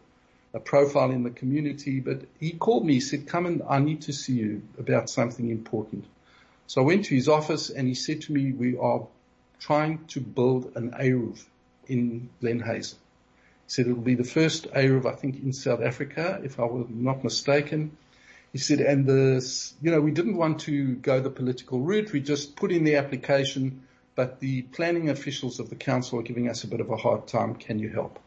a 0.54 0.60
profile 0.60 1.10
in 1.10 1.24
the 1.24 1.30
community. 1.30 1.98
But 1.98 2.26
he 2.38 2.52
called 2.52 2.86
me, 2.86 2.92
he 2.94 3.00
said, 3.00 3.26
come 3.26 3.46
and 3.46 3.62
I 3.68 3.80
need 3.80 4.02
to 4.02 4.12
see 4.12 4.34
you 4.34 4.62
about 4.78 5.10
something 5.10 5.50
important. 5.50 6.04
So 6.72 6.80
I 6.80 6.84
went 6.86 7.04
to 7.04 7.14
his 7.14 7.28
office 7.28 7.68
and 7.68 7.86
he 7.86 7.92
said 7.92 8.22
to 8.22 8.32
me, 8.32 8.50
we 8.50 8.78
are 8.78 9.06
trying 9.60 10.06
to 10.06 10.22
build 10.22 10.72
an 10.74 10.92
Eruv 10.92 11.44
in 11.86 12.30
Glen 12.40 12.60
Hazel. 12.60 12.96
He 13.66 13.72
said 13.72 13.88
it 13.88 13.92
will 13.92 14.00
be 14.00 14.14
the 14.14 14.24
first 14.24 14.68
Eruv, 14.72 15.04
I 15.04 15.14
think, 15.14 15.42
in 15.42 15.52
South 15.52 15.82
Africa, 15.82 16.40
if 16.42 16.58
I 16.58 16.64
was 16.64 16.86
not 16.88 17.24
mistaken. 17.24 17.94
He 18.54 18.58
said, 18.58 18.80
and 18.80 19.04
the, 19.04 19.46
you 19.82 19.90
know, 19.90 20.00
we 20.00 20.12
didn't 20.12 20.38
want 20.38 20.60
to 20.60 20.94
go 20.94 21.20
the 21.20 21.28
political 21.28 21.78
route. 21.78 22.10
We 22.10 22.22
just 22.22 22.56
put 22.56 22.72
in 22.72 22.84
the 22.84 22.96
application, 22.96 23.82
but 24.14 24.40
the 24.40 24.62
planning 24.62 25.10
officials 25.10 25.60
of 25.60 25.68
the 25.68 25.76
council 25.76 26.20
are 26.20 26.22
giving 26.22 26.48
us 26.48 26.64
a 26.64 26.68
bit 26.68 26.80
of 26.80 26.88
a 26.88 26.96
hard 26.96 27.26
time. 27.26 27.56
Can 27.56 27.80
you 27.80 27.90
help? 27.90 28.18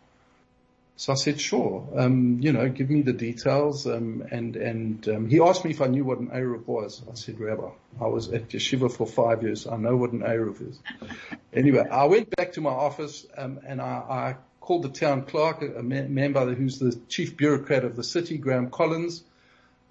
So 0.98 1.12
I 1.12 1.16
said, 1.16 1.42
sure. 1.42 1.88
Um, 1.96 2.40
you 2.40 2.54
know, 2.54 2.70
give 2.70 2.90
me 2.90 3.02
the 3.02 3.14
details. 3.14 3.86
Um, 3.86 4.24
and, 4.32 4.56
and, 4.56 5.08
um, 5.10 5.30
he 5.30 5.42
asked 5.42 5.66
me 5.66 5.72
if 5.72 5.82
I 5.82 5.88
knew 5.88 6.06
what 6.06 6.20
an 6.20 6.28
Eruv 6.28 6.66
was. 6.68 7.02
I 7.12 7.16
said, 7.16 7.40
Rabbi, 7.40 7.70
I 8.00 8.08
was 8.08 8.30
at 8.32 8.50
yeshiva 8.50 8.90
for 8.90 9.06
five 9.06 9.44
years. 9.44 9.68
I 9.68 9.76
know 9.76 9.98
what 9.98 10.14
an 10.14 10.22
Eruv 10.22 10.70
is. 10.70 10.80
anyway, 11.54 11.86
I 11.90 12.06
went 12.06 12.34
back 12.36 12.54
to 12.54 12.62
my 12.62 12.70
office, 12.70 13.26
um, 13.38 13.60
and 13.68 13.82
I, 13.82 13.86
I 13.86 14.36
called 14.62 14.84
the 14.84 14.90
town 14.90 15.24
clerk, 15.24 15.62
a 15.62 15.84
man, 15.84 16.14
man 16.14 16.32
by 16.32 16.46
the, 16.46 16.54
who's 16.54 16.80
the 16.80 16.98
chief 17.10 17.36
bureaucrat 17.36 17.84
of 17.84 17.98
the 17.98 18.04
city, 18.04 18.38
Graham 18.38 18.70
Collins. 18.70 19.24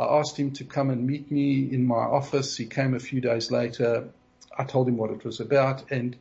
I 0.00 0.04
asked 0.04 0.38
him 0.38 0.52
to 0.52 0.64
come 0.64 0.88
and 0.88 1.06
meet 1.06 1.30
me 1.30 1.70
in 1.70 1.86
my 1.86 1.96
office. 1.96 2.56
He 2.56 2.64
came 2.64 2.94
a 2.94 2.98
few 2.98 3.20
days 3.20 3.50
later. 3.50 4.08
I 4.56 4.64
told 4.64 4.88
him 4.88 4.96
what 4.96 5.10
it 5.10 5.24
was 5.24 5.40
about 5.40 5.90
and 5.90 6.16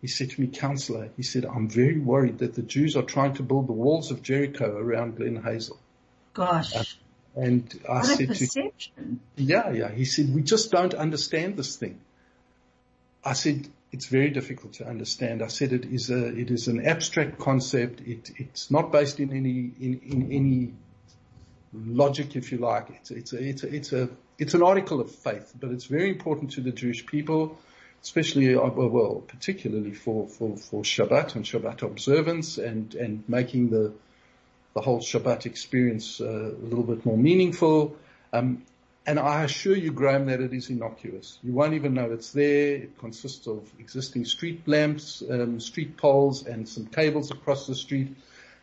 he 0.00 0.08
said 0.08 0.30
to 0.30 0.40
me, 0.40 0.46
counselor, 0.46 1.10
he 1.16 1.22
said, 1.22 1.44
I'm 1.44 1.68
very 1.68 1.98
worried 1.98 2.38
that 2.38 2.54
the 2.54 2.62
Jews 2.62 2.96
are 2.96 3.02
trying 3.02 3.34
to 3.34 3.42
build 3.42 3.68
the 3.68 3.72
walls 3.72 4.10
of 4.10 4.22
Jericho 4.22 4.76
around 4.76 5.16
Glen 5.16 5.42
Hazel. 5.42 5.78
Gosh. 6.32 6.74
Uh, 6.74 6.84
and 7.36 7.80
I 7.88 7.98
what 7.98 8.06
said 8.06 8.28
perception. 8.28 9.20
to 9.36 9.42
yeah, 9.42 9.70
yeah. 9.70 9.90
He 9.90 10.04
said, 10.04 10.34
we 10.34 10.42
just 10.42 10.70
don't 10.70 10.94
understand 10.94 11.56
this 11.56 11.76
thing. 11.76 12.00
I 13.24 13.34
said, 13.34 13.68
it's 13.92 14.06
very 14.06 14.30
difficult 14.30 14.74
to 14.74 14.88
understand. 14.88 15.42
I 15.42 15.48
said 15.48 15.72
it 15.72 15.84
is 15.84 16.10
a, 16.10 16.26
it 16.26 16.50
is 16.50 16.68
an 16.68 16.86
abstract 16.86 17.38
concept. 17.38 18.00
It, 18.00 18.30
it's 18.36 18.70
not 18.70 18.92
based 18.92 19.20
in 19.20 19.32
any, 19.32 19.70
in, 19.80 20.00
in 20.04 20.32
any 20.32 20.72
logic, 21.72 22.36
if 22.36 22.52
you 22.52 22.58
like. 22.58 22.88
It's, 22.90 23.10
it's 23.10 23.32
a, 23.32 23.38
it's 23.38 23.62
a, 23.64 23.74
it's 23.74 23.92
a, 23.92 24.08
it's 24.38 24.54
an 24.54 24.62
article 24.62 25.00
of 25.00 25.14
faith, 25.14 25.52
but 25.60 25.70
it's 25.70 25.84
very 25.84 26.08
important 26.08 26.52
to 26.52 26.62
the 26.62 26.72
Jewish 26.72 27.04
people, 27.04 27.58
especially, 28.02 28.54
uh, 28.54 28.68
well, 28.68 29.22
particularly 29.26 29.92
for, 29.92 30.26
for, 30.28 30.56
for 30.56 30.82
Shabbat 30.82 31.34
and 31.34 31.44
Shabbat 31.44 31.82
observance 31.82 32.58
and, 32.58 32.94
and 32.94 33.24
making 33.28 33.70
the, 33.70 33.92
the 34.74 34.80
whole 34.80 35.00
Shabbat 35.00 35.46
experience 35.46 36.20
uh, 36.20 36.24
a 36.24 36.64
little 36.64 36.84
bit 36.84 37.04
more 37.04 37.18
meaningful. 37.18 37.96
Um, 38.32 38.64
and 39.06 39.18
I 39.18 39.44
assure 39.44 39.76
you, 39.76 39.92
Graham, 39.92 40.26
that 40.26 40.40
it 40.40 40.52
is 40.52 40.70
innocuous. 40.70 41.38
You 41.42 41.52
won't 41.52 41.74
even 41.74 41.94
know 41.94 42.12
it's 42.12 42.32
there. 42.32 42.76
It 42.76 42.98
consists 42.98 43.46
of 43.46 43.70
existing 43.78 44.24
street 44.26 44.66
lamps, 44.68 45.22
um, 45.28 45.58
street 45.58 45.96
poles, 45.96 46.46
and 46.46 46.68
some 46.68 46.86
cables 46.86 47.30
across 47.30 47.66
the 47.66 47.74
street, 47.74 48.14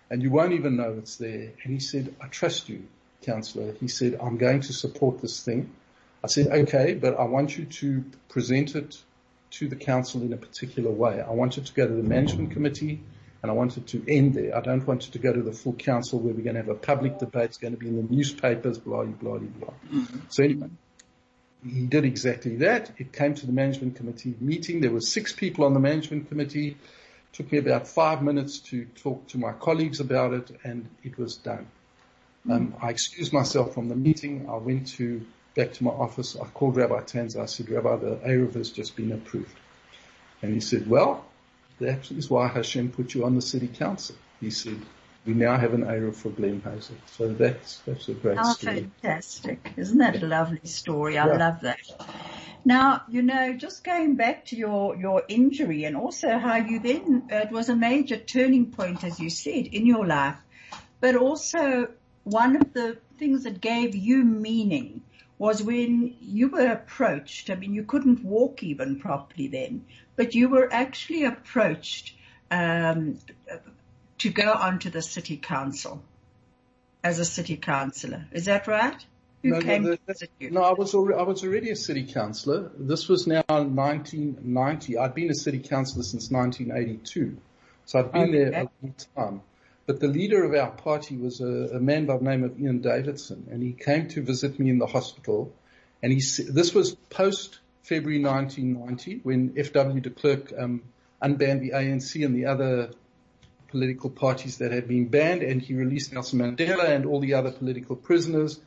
and 0.10 0.22
you 0.22 0.30
won't 0.30 0.54
even 0.54 0.78
know 0.78 0.96
it's 0.98 1.18
there. 1.18 1.52
And 1.64 1.74
he 1.74 1.80
said, 1.80 2.16
"I 2.22 2.28
trust 2.28 2.70
you, 2.70 2.84
councillor." 3.24 3.74
He 3.80 3.88
said, 3.88 4.20
"I'm 4.22 4.38
going 4.38 4.62
to 4.62 4.74
support 4.74 5.22
this 5.22 5.44
thing." 5.44 5.72
I 6.24 6.28
said, 6.28 6.48
"Okay, 6.48 6.94
but 6.94 7.20
I 7.20 7.24
want 7.24 7.58
you 7.58 7.66
to 7.66 8.06
present 8.30 8.76
it 8.76 9.02
to 9.52 9.68
the 9.68 9.76
council 9.76 10.22
in 10.22 10.34
a 10.34 10.38
particular 10.38 10.92
way. 10.92 11.22
I 11.22 11.32
want 11.32 11.58
it 11.58 11.66
to 11.66 11.74
go 11.74 11.88
to 11.88 11.94
the 11.94 12.04
management 12.04 12.52
committee." 12.52 13.02
and 13.42 13.52
I 13.52 13.54
wanted 13.54 13.88
to 13.88 14.04
end 14.08 14.34
there. 14.34 14.56
I 14.58 14.62
don't 14.62 14.86
want 14.86 15.08
it 15.08 15.12
to 15.12 15.20
go 15.20 15.32
to 15.32 15.42
the 15.42 15.52
full 15.52 15.74
council 15.74 16.20
where 16.20 16.34
we're 16.34 16.44
going 16.44 16.56
to 16.56 16.62
have 16.62 16.70
a 16.70 16.76
public 16.76 17.20
debate. 17.20 17.46
It's 17.46 17.58
going 17.58 17.74
to 17.74 17.80
be 17.80 17.88
in 17.88 17.96
the 17.96 18.14
newspapers, 18.14 18.78
blah, 18.78 19.04
blah, 19.04 19.38
blah, 19.38 19.48
blah. 19.48 19.74
Mm-hmm. 19.92 20.20
So 20.30 20.44
anyway, 20.44 20.70
he 21.66 21.86
did 21.86 22.06
exactly 22.06 22.58
that. 22.58 22.92
It 22.98 23.14
came 23.14 23.36
to 23.36 23.46
the 23.46 23.52
management 23.52 23.96
committee 23.96 24.36
meeting. 24.40 24.82
There 24.82 24.92
were 24.92 25.02
six 25.02 25.34
people 25.34 25.66
on 25.66 25.74
the 25.74 25.80
management 25.80 26.30
committee. 26.30 26.70
It 26.70 26.78
took 27.34 27.52
me 27.52 27.60
about 27.60 27.88
five 27.88 28.24
minutes 28.24 28.60
to 28.72 28.86
talk 28.86 29.28
to 29.30 29.38
my 29.38 29.54
colleagues 29.54 30.00
about 30.00 30.34
it 30.34 30.52
and 30.64 30.90
it 31.04 31.18
was 31.18 31.36
done. 31.36 31.68
Mm-hmm. 32.46 32.52
Um, 32.52 32.76
I 32.82 32.90
excused 32.90 33.34
myself 33.34 33.74
from 33.74 33.90
the 33.90 33.96
meeting. 33.96 34.48
I 34.50 34.58
went 34.58 34.88
to 34.98 35.26
back 35.58 35.74
to 35.74 35.84
my 35.84 35.92
office. 35.92 36.38
I 36.38 36.46
called 36.46 36.78
Rabbi 36.78 37.02
Tanzer. 37.02 37.42
I 37.42 37.48
said, 37.48 37.70
Rabbi, 37.70 37.96
the 37.98 38.16
Eruv 38.18 38.54
has 38.54 38.70
just 38.70 38.96
been 38.96 39.12
approved. 39.12 39.58
And 40.42 40.54
he 40.54 40.62
said, 40.62 40.88
well, 40.88 41.26
that 41.80 42.10
is 42.12 42.30
why 42.30 42.48
Hashem 42.48 42.92
put 42.92 43.14
you 43.16 43.26
on 43.26 43.36
the 43.36 43.42
city 43.42 43.68
council. 43.68 44.16
He 44.40 44.52
said, 44.52 44.80
we 45.26 45.34
now 45.34 45.58
have 45.58 45.74
an 45.74 45.84
Eruv 45.84 46.16
for 46.16 46.30
Glen 46.30 46.62
Hazel. 46.64 46.96
So 47.08 47.34
that's, 47.34 47.80
that's 47.80 48.08
a 48.08 48.14
great 48.14 48.38
How 48.38 48.54
story. 48.54 48.90
fantastic. 49.02 49.74
Isn't 49.76 49.98
that 49.98 50.22
a 50.22 50.28
lovely 50.28 50.62
story? 50.64 51.18
I 51.18 51.26
Yeah. 51.26 51.38
love 51.38 51.62
that. 51.62 51.80
Now, 52.64 53.02
you 53.10 53.24
know, 53.24 53.54
just 53.54 53.84
going 53.84 54.16
back 54.16 54.46
to 54.48 54.56
your, 54.56 54.96
your 54.96 55.24
injury 55.28 55.86
and 55.86 55.98
also 55.98 56.38
how 56.38 56.58
you 56.58 56.80
then, 56.80 57.30
uh, 57.32 57.38
it 57.38 57.52
was 57.52 57.70
a 57.70 57.76
major 57.76 58.18
turning 58.18 58.68
point, 58.72 59.04
as 59.04 59.20
you 59.20 59.30
said, 59.32 59.68
in 59.68 59.88
your 59.88 60.06
life, 60.06 60.38
but 61.02 61.16
also 61.16 61.90
one 62.26 62.58
of 62.58 62.74
the 62.74 62.98
things 63.18 63.44
that 63.44 63.60
gave 63.60 63.96
you 63.96 64.24
meaning 64.24 65.02
was 65.38 65.62
when 65.62 66.16
you 66.22 66.50
were 66.50 66.68
approached. 66.68 67.50
I 67.50 67.56
mean, 67.56 67.74
you 67.74 67.84
couldn't 67.84 68.24
walk 68.24 68.64
even 68.64 69.00
properly 69.00 69.48
then, 69.48 69.86
but 70.16 70.36
you 70.36 70.50
were 70.50 70.72
actually 70.72 71.26
approached 71.26 72.16
um, 72.50 73.20
to 74.20 74.30
go 74.30 74.52
onto 74.52 74.90
the 74.90 75.02
city 75.02 75.38
council 75.38 76.04
as 77.04 77.20
a 77.20 77.26
city 77.26 77.58
councillor. 77.58 78.26
Is 78.32 78.46
that 78.46 78.68
right? 78.68 79.06
Who 79.44 79.50
No, 79.50 79.60
no, 79.60 79.82
the- 79.84 79.98
to 79.98 80.04
visit 80.08 80.32
you? 80.40 80.50
No, 80.52 80.64
I 80.64 80.74
was 80.74 80.96
already, 80.96 81.20
I 81.20 81.24
was 81.24 81.44
already 81.44 81.70
a 81.70 81.76
city 81.76 82.06
councillor. 82.06 82.72
This 82.78 83.08
was 83.08 83.28
now 83.28 83.44
1990. 83.48 84.98
I'd 84.98 85.14
been 85.14 85.30
a 85.30 85.36
city 85.36 85.60
councillor 85.60 86.04
since 86.04 86.32
1982. 86.32 87.38
So 87.86 88.00
I'd 88.00 88.12
been 88.12 88.32
there 88.32 88.52
a 88.52 88.70
long 88.82 88.96
time. 89.16 89.42
But 89.88 90.02
the 90.02 90.08
leader 90.08 90.44
of 90.44 90.54
our 90.54 90.72
party 90.72 91.16
was 91.16 91.40
a, 91.40 91.78
a 91.78 91.80
man 91.80 92.06
by 92.06 92.18
the 92.18 92.24
name 92.26 92.44
of 92.44 92.60
Ian 92.60 92.82
Davidson 92.82 93.48
and 93.50 93.64
he 93.64 93.72
came 93.72 94.10
to 94.10 94.22
visit 94.22 94.60
me 94.60 94.70
in 94.70 94.80
the 94.80 94.86
hospital 94.86 95.56
and 96.04 96.12
he, 96.12 96.20
this 96.20 96.76
was 96.76 96.96
post 97.10 97.60
February 97.84 98.22
1990 98.22 99.22
when 99.24 99.54
F.W. 99.58 100.02
de 100.02 100.10
Klerk, 100.10 100.52
um, 100.58 100.84
unbanned 101.24 101.62
the 101.62 101.72
ANC 101.72 102.24
and 102.24 102.36
the 102.36 102.48
other 102.48 102.92
political 103.70 104.10
parties 104.10 104.58
that 104.58 104.74
had 104.74 104.90
been 104.90 105.08
banned 105.08 105.42
and 105.42 105.62
he 105.62 105.74
released 105.74 106.12
Nelson 106.12 106.40
Mandela 106.40 106.90
and 106.90 107.06
all 107.06 107.22
the 107.22 107.36
other 107.36 107.52
political 107.52 107.96
prisoners. 107.96 108.60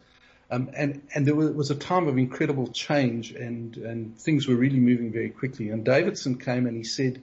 Um, 0.50 0.70
and, 0.74 1.02
and 1.14 1.26
there 1.26 1.34
was, 1.34 1.70
a 1.70 1.74
time 1.74 2.08
of 2.08 2.16
incredible 2.16 2.68
change 2.68 3.30
and, 3.32 3.76
and 3.76 4.18
things 4.18 4.48
were 4.48 4.56
really 4.56 4.80
moving 4.80 5.12
very 5.12 5.30
quickly. 5.30 5.68
And 5.68 5.84
Davidson 5.84 6.38
came 6.38 6.66
and 6.66 6.76
he 6.78 6.82
said, 6.82 7.20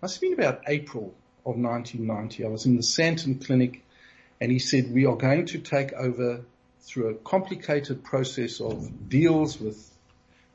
must 0.00 0.14
have 0.14 0.20
been 0.22 0.34
about 0.34 0.62
April 0.68 1.14
of 1.46 1.56
1990. 1.56 2.44
I 2.44 2.48
was 2.48 2.66
in 2.66 2.76
the 2.76 2.82
Sandton 2.82 3.44
clinic 3.44 3.82
and 4.40 4.50
he 4.50 4.58
said, 4.58 4.92
we 4.92 5.06
are 5.06 5.16
going 5.16 5.46
to 5.46 5.58
take 5.58 5.92
over 5.92 6.42
through 6.80 7.08
a 7.08 7.14
complicated 7.14 8.02
process 8.02 8.60
of 8.60 9.08
deals 9.08 9.60
with 9.60 9.90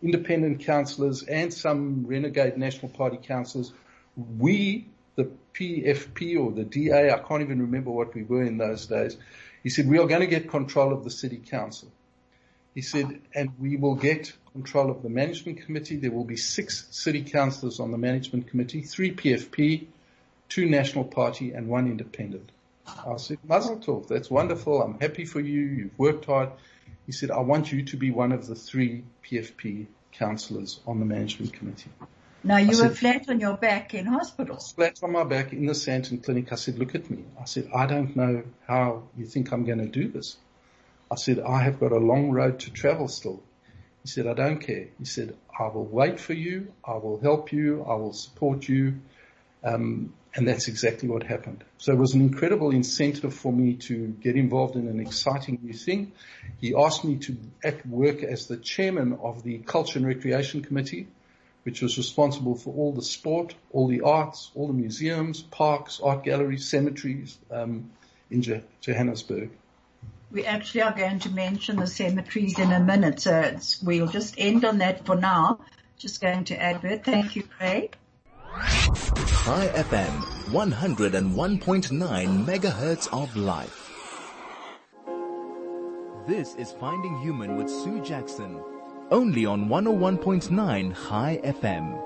independent 0.01 0.61
councillors 0.61 1.23
and 1.23 1.53
some 1.53 2.05
renegade 2.07 2.57
National 2.57 2.89
Party 2.89 3.17
councillors. 3.17 3.71
We, 4.15 4.87
the 5.15 5.31
PFP 5.53 6.39
or 6.39 6.51
the 6.51 6.63
DA, 6.63 7.11
I 7.11 7.19
can't 7.19 7.41
even 7.41 7.61
remember 7.61 7.91
what 7.91 8.13
we 8.13 8.23
were 8.23 8.43
in 8.43 8.57
those 8.57 8.85
days. 8.87 9.17
He 9.63 9.69
said, 9.69 9.87
we 9.87 9.99
are 9.99 10.07
going 10.07 10.21
to 10.21 10.27
get 10.27 10.49
control 10.49 10.93
of 10.93 11.03
the 11.03 11.11
city 11.11 11.37
council. 11.37 11.89
He 12.75 12.81
said, 12.81 13.21
and 13.33 13.51
we 13.57 13.77
will 13.77 13.95
get 13.95 14.33
control 14.51 14.91
of 14.91 15.01
the 15.01 15.09
management 15.09 15.61
committee. 15.65 15.95
There 15.95 16.11
will 16.11 16.25
be 16.25 16.37
six 16.37 16.87
city 16.91 17.23
councillors 17.23 17.79
on 17.79 17.91
the 17.91 17.97
management 17.97 18.47
committee, 18.47 18.81
three 18.81 19.15
PFP, 19.15 19.87
two 20.49 20.67
national 20.67 21.05
party 21.05 21.51
and 21.51 21.67
one 21.67 21.87
independent. 21.87 22.51
I 22.87 23.17
said, 23.17 23.39
Mazel 23.43 23.77
tov, 23.77 24.07
that's 24.07 24.29
wonderful. 24.29 24.81
I'm 24.81 24.99
happy 24.99 25.25
for 25.25 25.39
you. 25.39 25.61
You've 25.61 25.99
worked 25.99 26.25
hard. 26.25 26.49
He 27.05 27.11
said, 27.11 27.31
I 27.31 27.39
want 27.39 27.71
you 27.71 27.83
to 27.83 27.97
be 27.97 28.11
one 28.11 28.31
of 28.31 28.47
the 28.47 28.55
three 28.55 29.03
PFP 29.23 29.87
councillors 30.11 30.79
on 30.85 30.99
the 30.99 31.05
management 31.05 31.53
committee. 31.53 31.91
Now 32.43 32.57
you 32.57 32.77
were 32.81 32.89
flat 32.89 33.27
on 33.27 33.39
your 33.39 33.57
back 33.57 33.95
in 33.95 34.05
hospital. 34.05 34.57
Flat 34.57 34.99
on 35.01 35.11
my 35.11 35.23
back 35.23 35.51
in 35.51 35.65
the 35.65 35.73
Sandton 35.73 36.23
clinic. 36.23 36.51
I 36.51 36.55
said, 36.55 36.77
look 36.77 36.93
at 36.93 37.09
me. 37.09 37.25
I 37.41 37.45
said, 37.45 37.69
I 37.73 37.87
don't 37.87 38.15
know 38.15 38.43
how 38.67 39.03
you 39.17 39.25
think 39.25 39.51
I'm 39.51 39.65
going 39.65 39.79
to 39.79 39.87
do 39.87 40.07
this. 40.07 40.37
I 41.11 41.15
said, 41.15 41.39
I 41.39 41.63
have 41.63 41.79
got 41.79 41.91
a 41.91 41.97
long 41.97 42.31
road 42.31 42.59
to 42.61 42.71
travel 42.71 43.07
still. 43.07 43.41
He 44.03 44.09
said, 44.09 44.27
I 44.27 44.33
don't 44.33 44.59
care. 44.59 44.87
He 44.99 45.05
said, 45.05 45.35
I 45.59 45.67
will 45.69 45.85
wait 45.85 46.19
for 46.19 46.33
you. 46.33 46.71
I 46.83 46.93
will 46.97 47.19
help 47.19 47.51
you. 47.51 47.83
I 47.83 47.95
will 47.95 48.13
support 48.13 48.69
you. 48.69 48.99
Um, 49.65 50.13
and 50.35 50.47
that's 50.47 50.67
exactly 50.67 51.09
what 51.09 51.23
happened. 51.23 51.63
So 51.77 51.91
it 51.93 51.97
was 51.97 52.13
an 52.13 52.21
incredible 52.21 52.71
incentive 52.71 53.33
for 53.33 53.51
me 53.51 53.75
to 53.87 54.07
get 54.07 54.35
involved 54.35 54.75
in 54.75 54.87
an 54.87 54.99
exciting 54.99 55.59
new 55.63 55.73
thing. 55.73 56.11
He 56.59 56.75
asked 56.75 57.03
me 57.03 57.17
to 57.19 57.37
act, 57.63 57.85
work 57.85 58.21
as 58.21 58.47
the 58.47 58.57
chairman 58.57 59.17
of 59.23 59.43
the 59.43 59.59
Culture 59.59 59.97
and 59.97 60.07
Recreation 60.07 60.61
Committee, 60.61 61.07
which 61.63 61.81
was 61.81 61.97
responsible 61.97 62.55
for 62.55 62.73
all 62.75 62.91
the 62.91 63.01
sport, 63.01 63.55
all 63.71 63.87
the 63.87 64.01
arts, 64.01 64.51
all 64.55 64.67
the 64.67 64.73
museums, 64.73 65.41
parks, 65.41 65.99
art 66.03 66.23
galleries, 66.23 66.69
cemeteries 66.69 67.37
um, 67.49 67.89
in 68.29 68.41
Jo- 68.41 68.61
Johannesburg. 68.81 69.49
We 70.31 70.45
actually 70.45 70.81
are 70.81 70.93
going 70.93 71.19
to 71.19 71.29
mention 71.29 71.77
the 71.77 71.87
cemeteries 71.87 72.59
in 72.59 72.71
a 72.71 72.79
minute, 72.79 73.21
so 73.21 73.57
we'll 73.81 74.07
just 74.07 74.35
end 74.37 74.65
on 74.65 74.79
that 74.79 75.05
for 75.05 75.15
now. 75.15 75.61
Just 75.97 76.19
going 76.19 76.43
to 76.45 76.61
advert. 76.61 77.05
Thank 77.05 77.37
you, 77.37 77.43
Craig. 77.43 77.95
Chai 78.55 79.67
FM, 79.75 80.21
101.9 80.51 82.45
megahertz 82.45 83.09
of 83.11 83.35
life. 83.35 83.91
This 86.25 86.55
is 86.55 86.71
Finding 86.71 87.17
Human 87.19 87.57
with 87.57 87.69
Sue 87.69 88.01
Jackson. 88.01 88.61
Only 89.11 89.45
on 89.45 89.67
101.9 89.67 91.09
Chai 91.09 91.41
FM. 91.43 92.01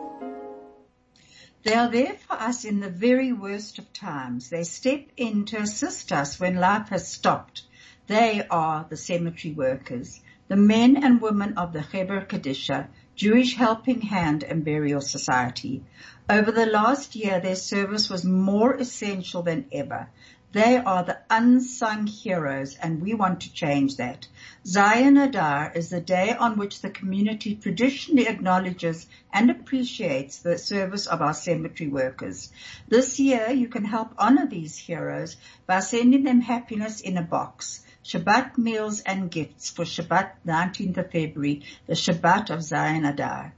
They 1.61 1.75
are 1.75 1.91
there 1.91 2.15
for 2.27 2.33
us 2.33 2.65
in 2.65 2.79
the 2.79 2.89
very 2.89 3.31
worst 3.31 3.77
of 3.77 3.93
times. 3.93 4.49
They 4.49 4.63
step 4.63 5.05
in 5.17 5.45
to 5.45 5.61
assist 5.61 6.11
us 6.11 6.39
when 6.39 6.55
life 6.55 6.89
has 6.89 7.07
stopped. 7.07 7.61
They 8.07 8.43
are 8.49 8.87
the 8.89 8.97
cemetery 8.97 9.53
workers, 9.53 10.19
the 10.47 10.55
men 10.55 11.03
and 11.03 11.21
women 11.21 11.59
of 11.59 11.73
the 11.73 11.81
Chevra 11.81 12.27
Kadisha, 12.27 12.87
Jewish 13.19 13.57
Helping 13.57 13.99
Hand 13.99 14.45
and 14.45 14.63
Burial 14.63 15.01
Society. 15.01 15.83
Over 16.29 16.53
the 16.53 16.65
last 16.65 17.17
year, 17.17 17.41
their 17.41 17.57
service 17.57 18.09
was 18.09 18.23
more 18.23 18.73
essential 18.75 19.41
than 19.41 19.65
ever. 19.73 20.07
They 20.53 20.77
are 20.77 21.03
the 21.03 21.17
unsung 21.29 22.07
heroes 22.07 22.77
and 22.81 23.01
we 23.01 23.13
want 23.13 23.41
to 23.41 23.51
change 23.51 23.97
that. 23.97 24.25
Zayin 24.65 25.21
Adar 25.21 25.73
is 25.75 25.89
the 25.89 25.99
day 25.99 26.33
on 26.33 26.57
which 26.57 26.79
the 26.79 26.89
community 26.89 27.55
traditionally 27.55 28.25
acknowledges 28.25 29.05
and 29.33 29.51
appreciates 29.51 30.37
the 30.37 30.57
service 30.57 31.05
of 31.05 31.21
our 31.21 31.33
cemetery 31.33 31.89
workers. 31.89 32.49
This 32.87 33.19
year 33.19 33.49
you 33.51 33.67
can 33.67 33.83
help 33.83 34.13
honor 34.17 34.47
these 34.47 34.77
heroes 34.77 35.35
by 35.67 35.81
sending 35.81 36.23
them 36.23 36.39
happiness 36.39 37.01
in 37.01 37.17
a 37.17 37.21
box. 37.21 37.83
Shabbat 38.03 38.57
meals 38.57 39.01
and 39.01 39.29
gifts 39.29 39.69
for 39.69 39.85
Shabbat 39.85 40.31
19th 40.47 40.97
of 40.97 41.11
February, 41.11 41.61
the 41.85 41.93
Shabbat 41.93 42.49
of 42.49 42.59
Zayin 42.59 43.07
Adar. 43.07 43.53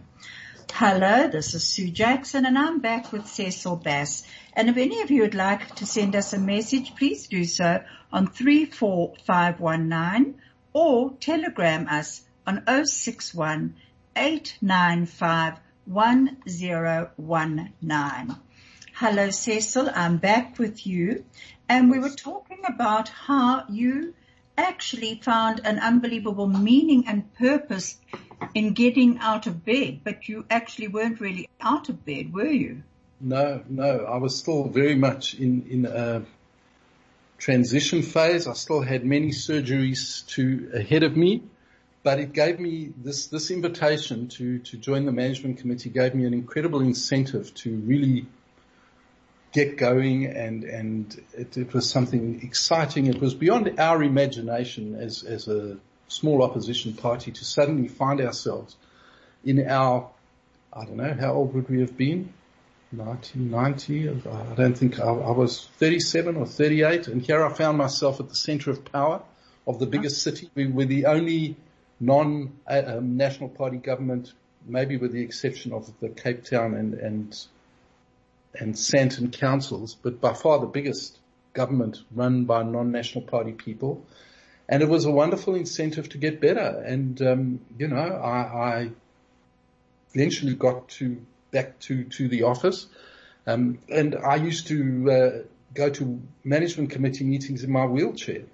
Hello, 0.73 1.29
this 1.29 1.55
is 1.55 1.63
Sue 1.63 1.91
Jackson 1.91 2.47
and 2.47 2.59
I'm 2.59 2.81
back 2.81 3.13
with 3.13 3.29
Cecil 3.29 3.77
Bass. 3.77 4.27
And 4.55 4.69
if 4.69 4.77
any 4.77 5.03
of 5.03 5.13
you 5.13 5.23
would 5.23 5.37
like 5.37 5.77
to 5.77 5.87
send 5.87 6.17
us 6.17 6.33
a 6.33 6.39
message, 6.39 6.97
please 6.97 7.29
do 7.29 7.45
so 7.45 7.85
on 8.15 8.29
34519 8.29 10.37
or 10.73 11.11
telegram 11.19 11.89
us 11.89 12.23
on 12.47 12.63
061 12.87 13.75
895 14.17 15.59
1019. 15.85 18.37
Hello 18.95 19.31
Cecil, 19.31 19.91
I'm 19.93 20.19
back 20.19 20.61
with 20.61 20.87
you 20.87 21.25
and 21.69 21.91
we 21.91 21.99
were 21.99 22.09
talking 22.09 22.61
about 22.65 23.09
how 23.09 23.65
you 23.69 24.15
actually 24.57 25.21
found 25.21 25.63
an 25.65 25.81
unbelievable 25.81 26.47
meaning 26.47 27.09
and 27.09 27.35
purpose 27.35 27.97
in 28.55 28.75
getting 28.75 29.19
out 29.19 29.49
of 29.49 29.65
bed, 29.65 30.03
but 30.05 30.29
you 30.29 30.47
actually 30.49 30.87
weren't 30.87 31.21
really 31.21 31.49
out 31.61 31.89
of 31.89 32.05
bed, 32.05 32.33
were 32.33 32.47
you? 32.47 32.85
No, 33.21 33.65
no, 33.69 34.05
I 34.05 34.19
was 34.19 34.37
still 34.37 34.69
very 34.69 34.95
much 34.95 35.35
in, 35.35 35.67
in 35.69 35.87
a 35.87 36.23
transition 37.39 38.03
phase. 38.03 38.47
I 38.47 38.53
still 38.55 38.81
had 38.81 39.05
many 39.05 39.31
surgeries 39.31 40.27
to 40.29 40.71
ahead 40.75 41.03
of 41.03 41.17
me 41.17 41.43
but 42.05 42.21
it 42.21 42.35
gave 42.35 42.61
me 42.61 42.93
this, 43.03 43.29
this 43.29 43.51
invitation 43.51 44.29
to, 44.29 44.59
to 44.59 44.77
join 44.77 45.07
the 45.07 45.13
management 45.13 45.59
committee 45.59 45.89
gave 45.89 46.15
me 46.15 46.27
an 46.27 46.35
incredible 46.35 46.83
incentive 46.83 47.53
to 47.55 47.75
really 47.77 48.27
get 49.53 49.79
going 49.79 50.27
and, 50.27 50.65
and 50.65 51.19
it, 51.33 51.57
it 51.57 51.73
was 51.73 51.89
something 51.89 52.43
exciting. 52.43 53.07
It 53.07 53.23
was 53.23 53.35
beyond 53.35 53.81
our 53.81 54.03
imagination 54.03 54.97
as, 54.97 55.23
as 55.23 55.49
a 55.49 55.79
small 56.09 56.43
opposition 56.43 56.93
party 56.93 57.33
to 57.33 57.45
suddenly 57.45 57.89
find 57.89 58.21
ourselves 58.21 58.77
in 59.43 59.67
our, 59.67 60.11
I 60.75 60.85
don't 60.85 60.99
know, 60.99 61.17
how 61.19 61.33
old 61.33 61.55
would 61.55 61.71
we 61.71 61.81
have 61.81 61.97
been? 61.97 62.35
1990. 62.97 64.29
I 64.29 64.55
don't 64.55 64.77
think 64.77 65.01
I, 65.01 65.05
I 65.05 65.31
was 65.31 65.69
37 65.79 66.37
or 66.37 66.47
38 66.47 67.09
and 67.09 67.23
here 67.23 67.45
I 67.45 67.53
found 67.53 67.79
myself 67.79 68.21
at 68.21 68.29
the 68.29 68.35
center 68.35 68.71
of 68.71 68.85
power 68.85 69.23
of 69.67 69.79
the 69.79 69.87
biggest 69.87 70.23
city. 70.23 70.51
We 70.55 70.67
were 70.67 70.85
the 70.85 71.07
only 71.07 71.57
non-national 72.01 73.51
um, 73.51 73.57
party 73.57 73.77
government, 73.79 74.33
maybe 74.67 74.97
with 74.97 75.13
the 75.13 75.23
exception 75.23 75.73
of 75.73 75.93
the 76.01 76.09
Cape 76.09 76.45
Town 76.45 76.75
and, 76.75 76.95
and, 76.95 77.47
and 78.55 78.75
Sandton 78.75 79.33
councils, 79.33 79.95
but 79.95 80.21
by 80.21 80.35
far 80.35 80.59
the 80.61 80.67
biggest 80.67 81.19
government 81.53 81.99
run 82.15 82.45
by 82.45 82.63
non-national 82.63 83.25
party 83.25 83.53
people. 83.53 84.05
And 84.69 84.83
it 84.83 84.89
was 84.89 85.05
a 85.05 85.11
wonderful 85.11 85.55
incentive 85.55 86.09
to 86.11 86.19
get 86.19 86.41
better. 86.41 86.83
And, 86.87 87.21
um, 87.23 87.61
you 87.79 87.89
know, 87.89 87.97
I, 87.97 88.39
I, 88.39 88.91
eventually 90.15 90.55
got 90.55 90.89
to 90.89 91.21
back 91.57 91.69
to, 91.87 92.05
to 92.17 92.29
the 92.29 92.43
office. 92.53 92.87
Um, 93.47 93.79
and 93.89 94.11
I 94.15 94.37
used 94.49 94.67
to, 94.69 94.77
uh, 95.17 95.31
go 95.75 95.91
to 95.91 96.21
management 96.45 96.91
committee 96.91 97.25
meetings 97.25 97.65
in 97.65 97.71
my 97.71 97.85
wheelchair. 97.85 98.45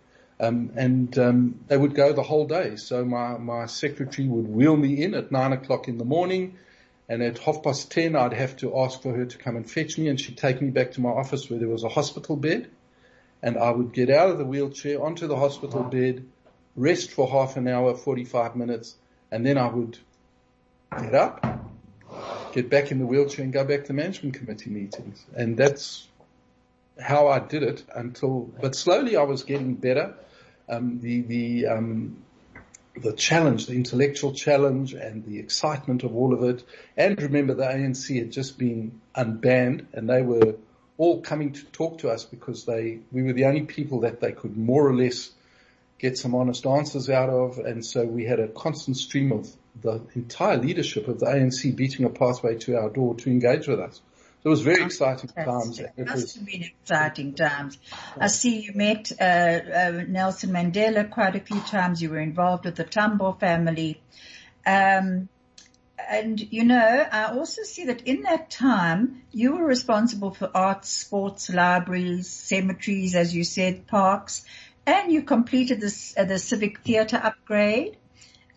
Um, 0.40 0.72
and 0.74 1.18
um, 1.18 1.60
they 1.68 1.76
would 1.76 1.94
go 1.94 2.14
the 2.14 2.22
whole 2.22 2.46
day. 2.46 2.76
So 2.76 3.04
my 3.04 3.36
my 3.36 3.66
secretary 3.66 4.26
would 4.26 4.48
wheel 4.48 4.74
me 4.74 5.02
in 5.04 5.14
at 5.14 5.30
nine 5.30 5.52
o'clock 5.52 5.86
in 5.86 5.98
the 5.98 6.06
morning, 6.06 6.56
and 7.10 7.22
at 7.22 7.38
half 7.38 7.62
past 7.62 7.92
ten 7.92 8.16
I'd 8.16 8.32
have 8.32 8.56
to 8.62 8.78
ask 8.78 9.02
for 9.02 9.12
her 9.12 9.26
to 9.26 9.36
come 9.44 9.56
and 9.56 9.70
fetch 9.70 9.98
me, 9.98 10.08
and 10.08 10.18
she'd 10.18 10.38
take 10.38 10.62
me 10.62 10.70
back 10.70 10.92
to 10.92 11.02
my 11.02 11.10
office 11.10 11.50
where 11.50 11.58
there 11.58 11.68
was 11.68 11.84
a 11.84 11.90
hospital 11.90 12.36
bed, 12.36 12.70
and 13.42 13.58
I 13.58 13.70
would 13.70 13.92
get 13.92 14.08
out 14.08 14.30
of 14.30 14.38
the 14.38 14.46
wheelchair 14.46 15.04
onto 15.04 15.26
the 15.26 15.36
hospital 15.36 15.82
wow. 15.82 15.90
bed, 15.90 16.24
rest 16.74 17.10
for 17.10 17.28
half 17.28 17.58
an 17.58 17.68
hour, 17.68 17.94
forty 17.94 18.24
five 18.24 18.56
minutes, 18.56 18.96
and 19.30 19.44
then 19.44 19.58
I 19.58 19.68
would 19.68 19.98
get 20.90 21.14
up, 21.14 21.44
get 22.52 22.70
back 22.70 22.90
in 22.90 22.98
the 22.98 23.06
wheelchair, 23.06 23.44
and 23.44 23.52
go 23.52 23.64
back 23.64 23.84
to 23.86 23.92
management 23.92 24.34
committee 24.34 24.70
meetings, 24.70 25.24
and 25.34 25.56
that's 25.56 26.06
how 27.00 27.28
I 27.28 27.38
did 27.38 27.62
it 27.62 27.84
until, 27.94 28.50
but 28.60 28.74
slowly 28.74 29.16
I 29.16 29.22
was 29.22 29.44
getting 29.44 29.74
better. 29.74 30.14
Um, 30.68 31.00
the 31.00 31.22
the 31.22 31.66
um, 31.66 32.22
the 32.96 33.12
challenge, 33.12 33.66
the 33.66 33.74
intellectual 33.74 34.32
challenge, 34.32 34.92
and 34.94 35.24
the 35.24 35.38
excitement 35.38 36.02
of 36.02 36.14
all 36.14 36.34
of 36.34 36.42
it. 36.42 36.64
And 36.96 37.20
remember, 37.20 37.54
the 37.54 37.64
ANC 37.64 38.16
had 38.18 38.32
just 38.32 38.58
been 38.58 39.00
unbanned, 39.16 39.86
and 39.92 40.08
they 40.08 40.22
were 40.22 40.56
all 40.98 41.20
coming 41.20 41.52
to 41.52 41.64
talk 41.66 41.98
to 41.98 42.10
us 42.10 42.24
because 42.24 42.64
they 42.64 43.00
we 43.10 43.22
were 43.22 43.32
the 43.32 43.46
only 43.46 43.62
people 43.62 44.00
that 44.00 44.20
they 44.20 44.32
could 44.32 44.56
more 44.56 44.86
or 44.86 44.94
less 44.94 45.30
get 45.98 46.16
some 46.16 46.34
honest 46.34 46.66
answers 46.66 47.10
out 47.10 47.30
of, 47.30 47.58
and 47.58 47.84
so 47.84 48.04
we 48.04 48.24
had 48.24 48.40
a 48.40 48.48
constant 48.48 48.96
stream 48.96 49.32
of 49.32 49.48
the 49.80 50.00
entire 50.14 50.56
leadership 50.56 51.08
of 51.08 51.20
the 51.20 51.26
ANC 51.26 51.74
beating 51.74 52.04
a 52.06 52.10
pathway 52.10 52.56
to 52.58 52.76
our 52.76 52.90
door 52.90 53.14
to 53.16 53.30
engage 53.30 53.68
with 53.68 53.80
us. 53.80 54.00
So 54.42 54.48
it 54.48 54.50
was 54.50 54.62
very 54.62 54.82
exciting 54.82 55.28
times. 55.30 55.78
It 55.78 55.92
must 55.98 56.36
have 56.36 56.46
been 56.46 56.62
exciting 56.62 57.34
times. 57.34 57.78
I 58.18 58.28
see 58.28 58.60
you 58.60 58.72
met 58.74 59.12
uh, 59.20 59.24
uh, 59.24 60.04
Nelson 60.08 60.50
Mandela 60.50 61.10
quite 61.10 61.36
a 61.36 61.40
few 61.40 61.60
times. 61.60 62.00
You 62.00 62.08
were 62.08 62.20
involved 62.20 62.64
with 62.64 62.76
the 62.76 62.84
Tambo 62.84 63.32
family. 63.32 64.00
Um, 64.64 65.28
and 66.08 66.40
you 66.52 66.64
know, 66.64 67.06
I 67.12 67.36
also 67.36 67.62
see 67.62 67.84
that 67.86 68.06
in 68.06 68.22
that 68.22 68.50
time 68.50 69.22
you 69.30 69.56
were 69.56 69.64
responsible 69.64 70.30
for 70.30 70.50
arts, 70.54 70.88
sports, 70.88 71.50
libraries, 71.50 72.28
cemeteries, 72.28 73.14
as 73.14 73.34
you 73.34 73.44
said, 73.44 73.86
parks, 73.86 74.44
and 74.86 75.12
you 75.12 75.22
completed 75.22 75.80
this, 75.80 76.14
uh, 76.16 76.24
the 76.24 76.38
civic 76.38 76.80
theatre 76.80 77.20
upgrade. 77.22 77.96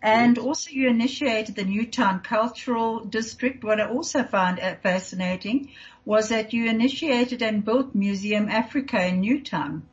And 0.03 0.37
also 0.37 0.69
you 0.69 0.89
initiated 0.89 1.55
the 1.55 1.63
Newtown 1.63 2.19
Cultural 2.19 3.05
District. 3.05 3.63
What 3.63 3.79
I 3.79 3.87
also 3.87 4.23
found 4.23 4.59
uh, 4.59 4.75
fascinating 4.83 5.69
was 6.03 6.27
that 6.27 6.51
you 6.51 6.65
initiated 6.65 7.41
and 7.41 7.63
built 7.63 7.95
Museum 7.95 8.49
Africa 8.49 9.05
in 9.05 9.21
Newtown, 9.21 9.87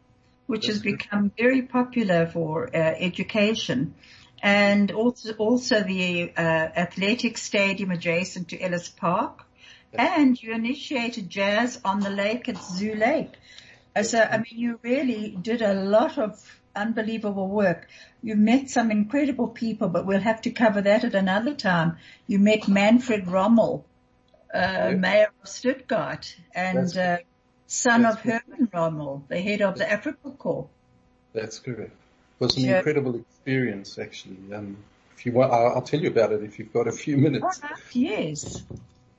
which 0.48 0.66
That's 0.66 0.78
has 0.78 0.82
good. 0.82 0.98
become 0.98 1.30
very 1.38 1.62
popular 1.62 2.26
for 2.26 2.66
uh, 2.66 2.76
education. 2.76 3.94
And 4.42 4.90
also, 4.90 5.34
also 5.34 5.84
the 5.84 6.32
uh, 6.36 6.40
athletic 6.40 7.38
stadium 7.38 7.92
adjacent 7.92 8.48
to 8.48 8.60
Ellis 8.60 8.88
Park. 8.88 9.44
And 9.92 10.40
you 10.42 10.52
initiated 10.52 11.30
jazz 11.30 11.80
on 11.84 12.00
the 12.00 12.10
lake 12.10 12.48
at 12.48 12.58
Zoo 12.58 12.96
Lake. 12.96 13.30
Uh, 13.94 14.02
so, 14.02 14.20
I 14.20 14.38
mean, 14.38 14.46
you 14.50 14.78
really 14.82 15.30
did 15.30 15.62
a 15.62 15.74
lot 15.74 16.18
of 16.18 16.60
unbelievable 16.74 17.48
work. 17.48 17.88
You 18.22 18.36
met 18.36 18.70
some 18.70 18.90
incredible 18.90 19.48
people, 19.48 19.88
but 19.88 20.06
we'll 20.06 20.20
have 20.20 20.42
to 20.42 20.50
cover 20.50 20.82
that 20.82 21.04
at 21.04 21.14
another 21.14 21.54
time. 21.54 21.96
You 22.26 22.38
met 22.38 22.68
Manfred 22.68 23.26
Rommel, 23.26 23.84
uh, 24.52 24.92
mayor 24.96 25.30
of 25.42 25.48
Stuttgart 25.48 26.36
and 26.54 26.96
uh, 26.96 27.18
son 27.66 28.02
That's 28.02 28.16
of 28.16 28.22
Herman 28.22 28.68
Rommel, 28.72 29.24
the 29.28 29.40
head 29.40 29.62
of 29.62 29.78
the 29.78 29.84
Afrika 29.84 30.36
Korps. 30.36 30.68
That's 31.32 31.58
correct. 31.58 31.92
It 31.92 32.44
was 32.44 32.56
an 32.56 32.68
incredible 32.68 33.16
experience, 33.16 33.98
actually. 33.98 34.38
Um, 34.52 34.76
if 35.16 35.26
you 35.26 35.32
want, 35.32 35.52
I'll, 35.52 35.74
I'll, 35.76 35.82
tell 35.82 36.00
you 36.00 36.08
about 36.08 36.32
it 36.32 36.42
if 36.42 36.58
you've 36.58 36.72
got 36.72 36.88
a 36.88 36.92
few 36.92 37.16
minutes. 37.16 37.60
Yes. 37.92 38.56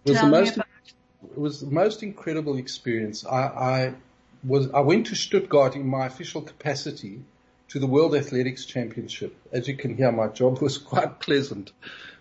It 0.06 0.10
was 0.10 0.18
Tell 0.18 0.26
the 0.26 0.32
most, 0.32 0.58
it 0.58 1.38
was 1.38 1.60
the 1.62 1.68
most 1.68 2.04
incredible 2.04 2.58
experience. 2.58 3.26
I, 3.26 3.38
I 3.38 3.94
was, 4.44 4.70
I 4.72 4.82
went 4.82 5.08
to 5.08 5.16
Stuttgart 5.16 5.76
in 5.76 5.88
my 5.88 6.06
official 6.06 6.42
capacity 6.42 7.22
to 7.70 7.80
the 7.80 7.88
World 7.88 8.16
Athletics 8.16 8.66
Championship. 8.66 9.36
As 9.52 9.68
you 9.68 9.78
can 9.78 9.96
hear, 9.96 10.12
my 10.12 10.28
job 10.28 10.62
was 10.62 10.78
quite 10.92 11.20
pleasant, 11.20 11.72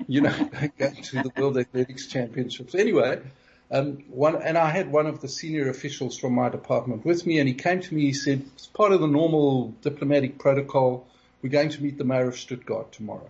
you 0.07 0.21
know, 0.21 0.51
going 0.79 1.03
to 1.03 1.23
the 1.23 1.33
World 1.37 1.59
Athletics 1.59 2.07
Championships. 2.07 2.75
Anyway, 2.75 3.21
um, 3.71 4.05
one, 4.11 4.41
and 4.43 4.59
I 4.59 4.71
had 4.71 4.91
one 4.91 5.07
of 5.07 5.21
the 5.21 5.29
senior 5.29 5.69
officials 5.69 6.19
from 6.19 6.35
my 6.35 6.49
department 6.49 7.05
with 7.05 7.27
me 7.27 7.39
and 7.39 7.49
he 7.49 7.55
came 7.55 7.81
to 7.81 7.95
me, 7.95 8.03
he 8.03 8.13
said, 8.13 8.45
it's 8.55 8.67
part 8.67 8.93
of 8.93 9.01
the 9.01 9.07
normal 9.07 9.75
diplomatic 9.83 10.39
protocol. 10.39 11.07
We're 11.43 11.51
going 11.51 11.71
to 11.71 11.83
meet 11.83 11.99
the 11.99 12.05
mayor 12.05 12.29
of 12.29 12.37
Stuttgart 12.37 12.93
tomorrow. 12.93 13.29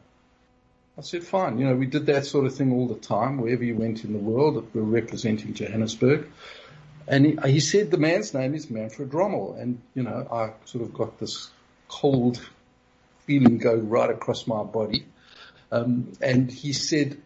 I 0.99 1.03
said, 1.03 1.25
fine. 1.25 1.59
You 1.59 1.67
know, 1.67 1.77
we 1.77 1.87
did 1.87 2.07
that 2.07 2.27
sort 2.27 2.45
of 2.45 2.55
thing 2.55 2.73
all 2.73 2.87
the 2.87 2.97
time, 2.97 3.39
wherever 3.39 3.65
you 3.65 3.77
went 3.77 4.05
in 4.05 4.13
the 4.13 4.19
world. 4.19 4.67
We 4.75 4.81
were 4.81 4.87
representing 4.87 5.55
Johannesburg. 5.55 6.29
And 7.11 7.27
he, 7.27 7.53
he 7.55 7.61
said 7.61 7.91
the 7.91 7.99
man's 7.99 8.33
name 8.33 8.55
is 8.55 8.71
Manfred 8.71 9.13
Rommel. 9.13 9.57
And, 9.59 9.83
you 9.95 10.05
know, 10.05 10.27
I 10.31 10.53
sort 10.65 10.85
of 10.85 10.95
got 10.95 11.19
this 11.19 11.51
cold 11.89 12.41
feeling 13.27 13.59
go 13.59 13.75
right 13.75 14.09
across 14.09 14.47
my 14.47 14.63
body. 14.63 15.05
Um, 15.73 16.13
and 16.23 16.51
he 16.51 16.73
said, 16.73 17.21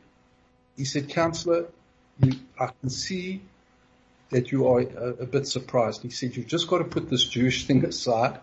he 0.75 0.87
said, 0.87 1.11
Councillor, 1.11 1.67
I 2.59 2.71
can 2.81 2.89
see 2.89 3.43
that 4.31 4.53
you 4.53 4.69
are 4.69 4.81
a, 4.81 5.09
a, 5.21 5.27
bit 5.27 5.47
surprised. 5.47 6.03
He 6.03 6.09
said, 6.09 6.35
you've 6.35 6.47
just 6.47 6.67
got 6.67 6.79
to 6.79 6.85
put 6.85 7.11
this 7.11 7.25
Jewish 7.25 7.67
thing 7.67 7.85
aside. 7.85 8.41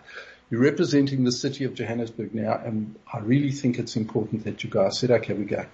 You're 0.52 0.62
representing 0.62 1.24
the 1.24 1.32
city 1.32 1.64
of 1.64 1.74
Johannesburg 1.74 2.36
now, 2.36 2.54
and 2.64 2.96
I 3.12 3.20
really 3.20 3.52
think 3.52 3.80
it's 3.80 3.96
important 3.96 4.44
that 4.44 4.64
you 4.64 4.70
go. 4.70 4.86
I 4.86 4.90
said, 4.90 5.10
okay, 5.10 5.34
we 5.34 5.46
go. 5.46 5.66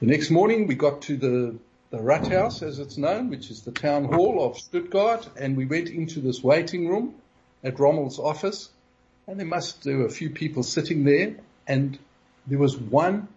The 0.00 0.06
next 0.06 0.30
morning 0.30 0.66
we 0.66 0.74
got 0.74 1.02
to 1.02 1.16
the, 1.16 1.56
the 1.92 1.98
Rathaus, 1.98 2.62
as 2.62 2.78
it's 2.78 2.96
known, 2.96 3.28
which 3.28 3.50
is 3.50 3.62
the 3.62 3.70
town 3.70 4.04
hall 4.04 4.42
of 4.42 4.58
Stuttgart, 4.58 5.28
and 5.36 5.58
we 5.58 5.66
went 5.66 5.90
into 5.90 6.20
this 6.20 6.42
waiting 6.42 6.88
room 6.88 7.14
at 7.62 7.78
Rommel's 7.78 8.18
office, 8.18 8.70
and 9.26 9.38
there 9.38 9.46
must 9.46 9.84
there 9.84 9.98
were 9.98 10.06
a 10.06 10.10
few 10.10 10.30
people 10.30 10.62
sitting 10.62 11.04
there, 11.04 11.36
and 11.68 11.98
there 12.46 12.58
was 12.58 12.76
one 12.76 13.28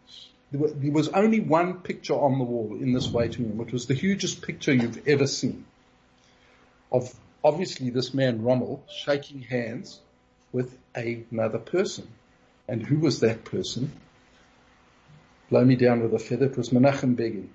there 0.52 0.92
was 0.92 1.10
only 1.10 1.42
one 1.42 1.82
picture 1.82 2.14
on 2.14 2.40
the 2.40 2.46
wall 2.46 2.78
in 2.80 2.94
this 2.94 3.10
waiting 3.10 3.50
room, 3.50 3.58
which 3.58 3.74
was 3.74 3.88
the 3.88 3.94
hugest 3.94 4.42
picture 4.42 4.74
you've 4.74 5.06
ever 5.06 5.28
seen 5.28 5.66
of 6.94 7.14
obviously 7.44 7.90
this 7.90 8.14
man 8.14 8.42
Rommel 8.42 8.82
shaking 8.90 9.42
hands 9.42 10.00
with 10.54 10.78
another 10.96 11.60
person. 11.60 12.08
And 12.70 12.82
who 12.82 13.00
was 13.00 13.20
that 13.20 13.44
person? 13.44 13.92
Blow 15.50 15.66
me 15.66 15.76
down 15.76 16.02
with 16.02 16.14
a 16.14 16.20
feather. 16.20 16.46
It 16.46 16.58
was 16.58 16.70
Menachem 16.70 17.18
Begin. 17.18 17.50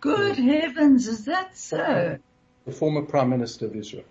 Good 0.00 0.36
heavens, 0.36 1.06
is 1.08 1.24
that 1.24 1.56
so? 1.56 2.18
The 2.64 2.72
former 2.72 3.02
Prime 3.02 3.30
Minister 3.30 3.66
of 3.66 3.74
Israel. 3.74 4.04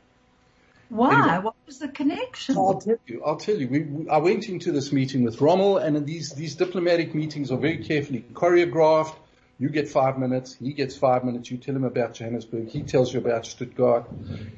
Why? 0.90 1.14
Anyway, 1.14 1.44
what 1.44 1.56
was 1.66 1.80
the 1.80 1.88
connection? 1.90 2.58
I'll 2.58 2.80
tell 2.80 2.98
you. 3.06 3.22
I'll 3.26 3.38
tell 3.38 3.56
you. 3.56 3.68
We, 3.68 3.80
we, 3.82 4.10
I 4.10 4.18
went 4.18 4.48
into 4.48 4.72
this 4.72 4.92
meeting 4.92 5.24
with 5.24 5.42
Rommel, 5.42 5.78
and 5.78 6.06
these 6.06 6.32
these 6.32 6.56
diplomatic 6.56 7.14
meetings 7.14 7.52
are 7.52 7.58
very 7.58 7.84
carefully 7.84 8.26
choreographed. 8.34 9.16
You 9.60 9.70
get 9.70 9.90
five 9.90 10.18
minutes. 10.18 10.56
He 10.56 10.74
gets 10.74 10.96
five 10.96 11.24
minutes. 11.24 11.52
You 11.52 11.58
tell 11.58 11.76
him 11.76 11.84
about 11.84 12.14
Johannesburg. 12.14 12.70
He 12.70 12.84
tells 12.84 13.14
you 13.14 13.20
about 13.20 13.46
Stuttgart. 13.46 14.08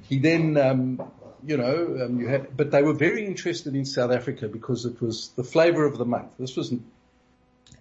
He 0.07 0.19
then, 0.19 0.57
um, 0.57 1.01
you 1.45 1.57
know, 1.57 2.05
um, 2.05 2.19
you 2.19 2.27
had, 2.27 2.55
but 2.55 2.69
they 2.69 2.83
were 2.83 2.93
very 2.93 3.25
interested 3.25 3.75
in 3.75 3.85
South 3.85 4.11
Africa 4.11 4.47
because 4.47 4.85
it 4.85 5.01
was 5.01 5.29
the 5.29 5.43
flavour 5.43 5.85
of 5.85 5.97
the 5.97 6.05
month. 6.05 6.31
This 6.37 6.55
was 6.55 6.73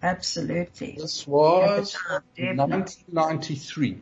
absolutely. 0.02 0.96
This 0.98 1.26
was 1.26 1.94
1993. 2.36 3.98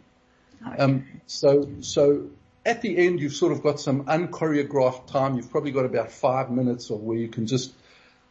Okay. 0.67 0.77
Um, 0.79 1.07
so 1.27 1.69
so 1.81 2.31
at 2.67 2.83
the 2.83 2.99
end, 2.99 3.21
you've 3.21 3.35
sort 3.35 3.53
of 3.53 3.63
got 3.63 3.79
some 3.79 4.05
unchoreographed 4.07 5.07
time. 5.07 5.37
You've 5.37 5.51
probably 5.51 5.71
got 5.71 5.85
about 5.85 6.11
five 6.11 6.51
minutes 6.51 6.91
of 6.91 7.01
where 7.01 7.17
you 7.17 7.29
can 7.29 7.47
just, 7.47 7.73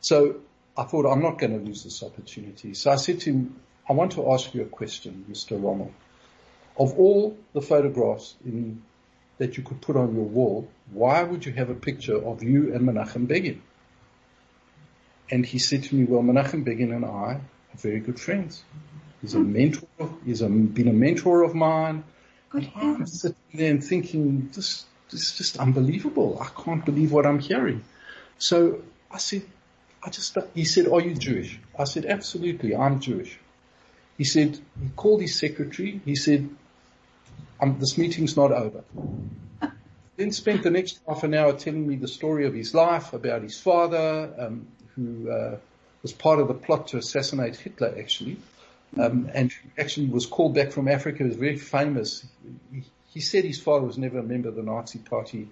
so 0.02 0.42
I 0.78 0.84
thought 0.84 1.10
I'm 1.10 1.22
not 1.22 1.40
going 1.40 1.58
to 1.58 1.66
lose 1.66 1.86
this 1.86 2.04
opportunity. 2.04 2.74
So 2.74 2.92
I 2.92 2.98
said 2.98 3.22
to 3.22 3.32
him, 3.32 3.56
I 3.88 3.94
want 3.94 4.12
to 4.14 4.34
ask 4.34 4.54
you 4.54 4.62
a 4.64 4.66
question, 4.66 5.26
Mr. 5.32 5.52
Rommel. 5.52 5.94
Of 6.78 7.00
all 7.00 7.38
the 7.54 7.62
photographs 7.62 8.36
in, 8.44 8.82
that 9.38 9.56
you 9.56 9.64
could 9.64 9.80
put 9.80 9.96
on 9.96 10.14
your 10.14 10.26
wall, 10.26 10.68
why 10.92 11.24
would 11.24 11.46
you 11.46 11.54
have 11.54 11.70
a 11.70 11.76
picture 11.76 12.18
of 12.18 12.44
you 12.44 12.74
and 12.74 12.88
Menachem 12.88 13.28
Begin? 13.28 13.62
And 15.32 15.46
he 15.46 15.60
said 15.60 15.84
to 15.84 15.96
me, 15.96 16.04
well, 16.04 16.22
Menachem 16.22 16.66
Begin 16.66 16.92
and 16.92 17.06
I 17.06 17.40
very 17.78 18.00
good 18.00 18.20
friends. 18.20 18.64
He's 19.22 19.34
a 19.34 19.40
mentor, 19.40 19.88
he's 20.26 20.42
a, 20.42 20.50
been 20.50 20.88
a 20.88 20.94
mentor 20.94 21.44
of 21.44 21.56
mine. 21.56 22.04
Good 22.50 22.72
I'm 22.76 23.06
sitting 23.08 23.38
there 23.54 23.72
and 23.72 23.84
thinking, 23.84 24.50
this, 24.54 24.86
this 25.10 25.24
is 25.24 25.38
just 25.38 25.58
unbelievable. 25.58 26.38
I 26.42 26.48
can't 26.64 26.86
believe 26.86 27.12
what 27.12 27.26
I'm 27.26 27.40
hearing. 27.40 27.84
So 28.38 28.82
I 29.12 29.18
said, 29.18 29.44
I 30.04 30.10
just, 30.10 30.38
he 30.54 30.66
said, 30.66 30.88
are 30.88 31.02
you 31.02 31.16
Jewish? 31.16 31.60
I 31.78 31.86
said, 31.86 32.06
absolutely, 32.06 32.76
I'm 32.76 33.00
Jewish. 33.00 33.40
He 34.18 34.24
said, 34.24 34.60
he 34.82 34.90
called 34.96 35.22
his 35.22 35.38
secretary. 35.38 36.00
He 36.06 36.16
said, 36.16 36.50
um, 37.60 37.78
this 37.80 37.98
meeting's 37.98 38.38
not 38.38 38.52
over. 38.52 38.84
then 40.18 40.32
spent 40.32 40.64
the 40.64 40.70
next 40.70 41.00
half 41.08 41.24
an 41.24 41.34
hour 41.34 41.54
telling 41.54 41.88
me 41.88 41.96
the 41.96 42.08
story 42.08 42.46
of 42.46 42.54
his 42.54 42.74
life, 42.74 43.14
about 43.14 43.42
his 43.42 43.60
father, 43.60 44.34
um, 44.38 44.68
who 44.96 45.30
uh, 45.30 45.58
was 46.06 46.14
part 46.14 46.40
of 46.40 46.48
the 46.48 46.54
plot 46.54 46.90
to 46.90 46.98
assassinate 46.98 47.56
Hitler, 47.56 47.96
actually 47.98 48.38
um, 48.98 49.30
and 49.34 49.52
actually 49.78 50.08
was 50.08 50.26
called 50.26 50.56
back 50.56 50.72
from 50.72 50.88
Africa. 50.88 51.24
Was 51.24 51.36
very 51.36 51.58
famous. 51.58 52.26
He, 52.72 52.84
he, 53.14 53.20
said 53.20 53.44
his 53.44 53.60
father 53.60 53.86
was 53.86 53.98
never 53.98 54.20
a 54.20 54.24
member 54.24 54.50
of 54.50 54.56
the 54.56 54.64
Nazi 54.64 55.00
party, 55.00 55.48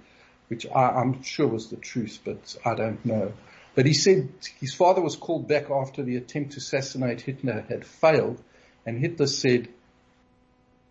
which 0.48 0.66
I, 0.68 1.02
am 1.02 1.24
sure 1.24 1.48
was 1.48 1.70
the 1.70 1.78
truth, 1.78 2.20
but 2.24 2.56
I 2.66 2.76
don't 2.76 3.04
know. 3.06 3.34
But 3.76 3.86
he 3.86 3.94
said 3.94 4.30
his 4.60 4.74
father 4.74 5.02
was 5.02 5.16
called 5.16 5.48
back 5.48 5.70
after 5.70 6.04
the 6.04 6.16
attempt 6.16 6.52
to 6.52 6.58
assassinate 6.58 7.22
Hitler 7.22 7.66
had 7.68 7.86
failed, 7.86 8.42
and 8.86 9.00
Hitler 9.00 9.28
said, 9.28 9.68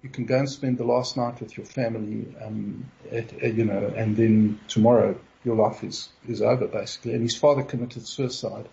"You 0.03 0.11
can 0.11 0.27
go 0.27 0.39
and 0.39 0.51
spend 0.51 0.79
the 0.79 0.85
last 0.85 1.17
night 1.17 1.41
with 1.41 1.57
your 1.57 1.67
family, 1.67 2.27
um, 2.45 2.91
at, 3.11 3.33
uh, 3.43 3.47
you 3.47 3.65
know, 3.65 3.93
and 3.97 4.17
then 4.17 4.61
tomorrow 4.69 5.17
your 5.45 5.57
life 5.57 5.85
is 5.85 6.09
is 6.29 6.43
over, 6.43 6.67
basically." 6.67 7.15
And 7.15 7.23
his 7.23 7.37
father 7.37 7.63
committed 7.63 8.07
suicide. 8.07 8.69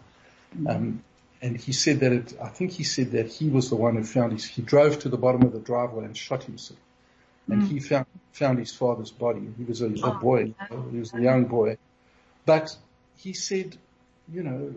Um, 0.68 1.04
and 1.42 1.56
he 1.56 1.72
said 1.72 2.02
that 2.02 2.12
it, 2.12 2.38
I 2.42 2.50
think 2.50 2.72
he 2.72 2.84
said 2.84 3.12
that 3.12 3.28
he 3.28 3.50
was 3.50 3.70
the 3.70 3.76
one 3.76 3.96
who 3.96 4.04
found 4.04 4.34
his, 4.34 4.46
he 4.46 4.62
drove 4.62 5.00
to 5.00 5.10
the 5.10 5.18
bottom 5.18 5.44
of 5.44 5.54
the 5.54 5.60
driveway 5.60 6.06
and 6.06 6.18
shot 6.18 6.44
himself. 6.44 6.80
And 7.48 7.64
mm. 7.64 7.68
he 7.68 7.80
found, 7.80 8.06
found 8.34 8.60
his 8.60 8.74
father's 8.74 9.12
body. 9.12 9.48
He 9.58 9.64
was 9.64 9.82
a, 9.82 9.88
a 9.88 9.96
oh, 10.04 10.20
boy, 10.20 10.54
he 10.92 11.00
was 11.00 11.14
a 11.14 11.22
young 11.22 11.46
boy. 11.46 11.78
But 12.46 12.76
he 13.18 13.34
said, 13.34 13.78
you 14.32 14.44
know, 14.44 14.74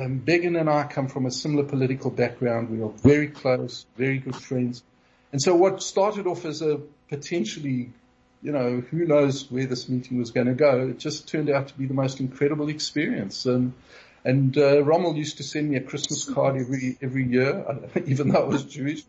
um, 0.00 0.18
Begin 0.18 0.56
and 0.56 0.70
I 0.70 0.84
come 0.84 1.08
from 1.08 1.26
a 1.26 1.30
similar 1.30 1.64
political 1.64 2.10
background. 2.10 2.70
We 2.70 2.82
are 2.82 2.88
very 2.88 3.28
close, 3.28 3.86
very 3.96 4.18
good 4.18 4.36
friends. 4.36 4.82
And 5.32 5.42
so 5.42 5.54
what 5.54 5.82
started 5.82 6.26
off 6.26 6.44
as 6.44 6.62
a 6.62 6.80
potentially, 7.08 7.90
you 8.42 8.52
know, 8.52 8.80
who 8.90 9.04
knows 9.04 9.50
where 9.50 9.66
this 9.66 9.88
meeting 9.88 10.18
was 10.18 10.30
going 10.30 10.46
to 10.46 10.54
go, 10.54 10.88
it 10.88 10.98
just 10.98 11.28
turned 11.28 11.50
out 11.50 11.68
to 11.68 11.74
be 11.74 11.86
the 11.86 11.94
most 11.94 12.20
incredible 12.20 12.68
experience. 12.68 13.44
And 13.44 13.74
and 14.24 14.56
uh, 14.56 14.82
Rommel 14.82 15.16
used 15.16 15.36
to 15.36 15.42
send 15.42 15.70
me 15.70 15.76
a 15.76 15.80
Christmas 15.80 16.24
card 16.24 16.56
every 16.56 16.96
every 17.02 17.26
year, 17.26 17.64
even 18.06 18.28
though 18.28 18.44
I 18.44 18.48
was 18.48 18.64
Jewish. 18.64 19.02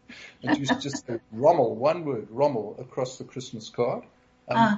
And 0.44 0.58
used 0.58 0.74
to 0.74 0.80
just 0.80 1.08
say 1.08 1.20
Rommel, 1.32 1.76
one 1.76 2.04
word, 2.04 2.28
Rommel, 2.30 2.76
across 2.80 3.18
the 3.18 3.24
Christmas 3.24 3.70
card. 3.70 4.04
Um, 4.50 4.58
uh. 4.58 4.78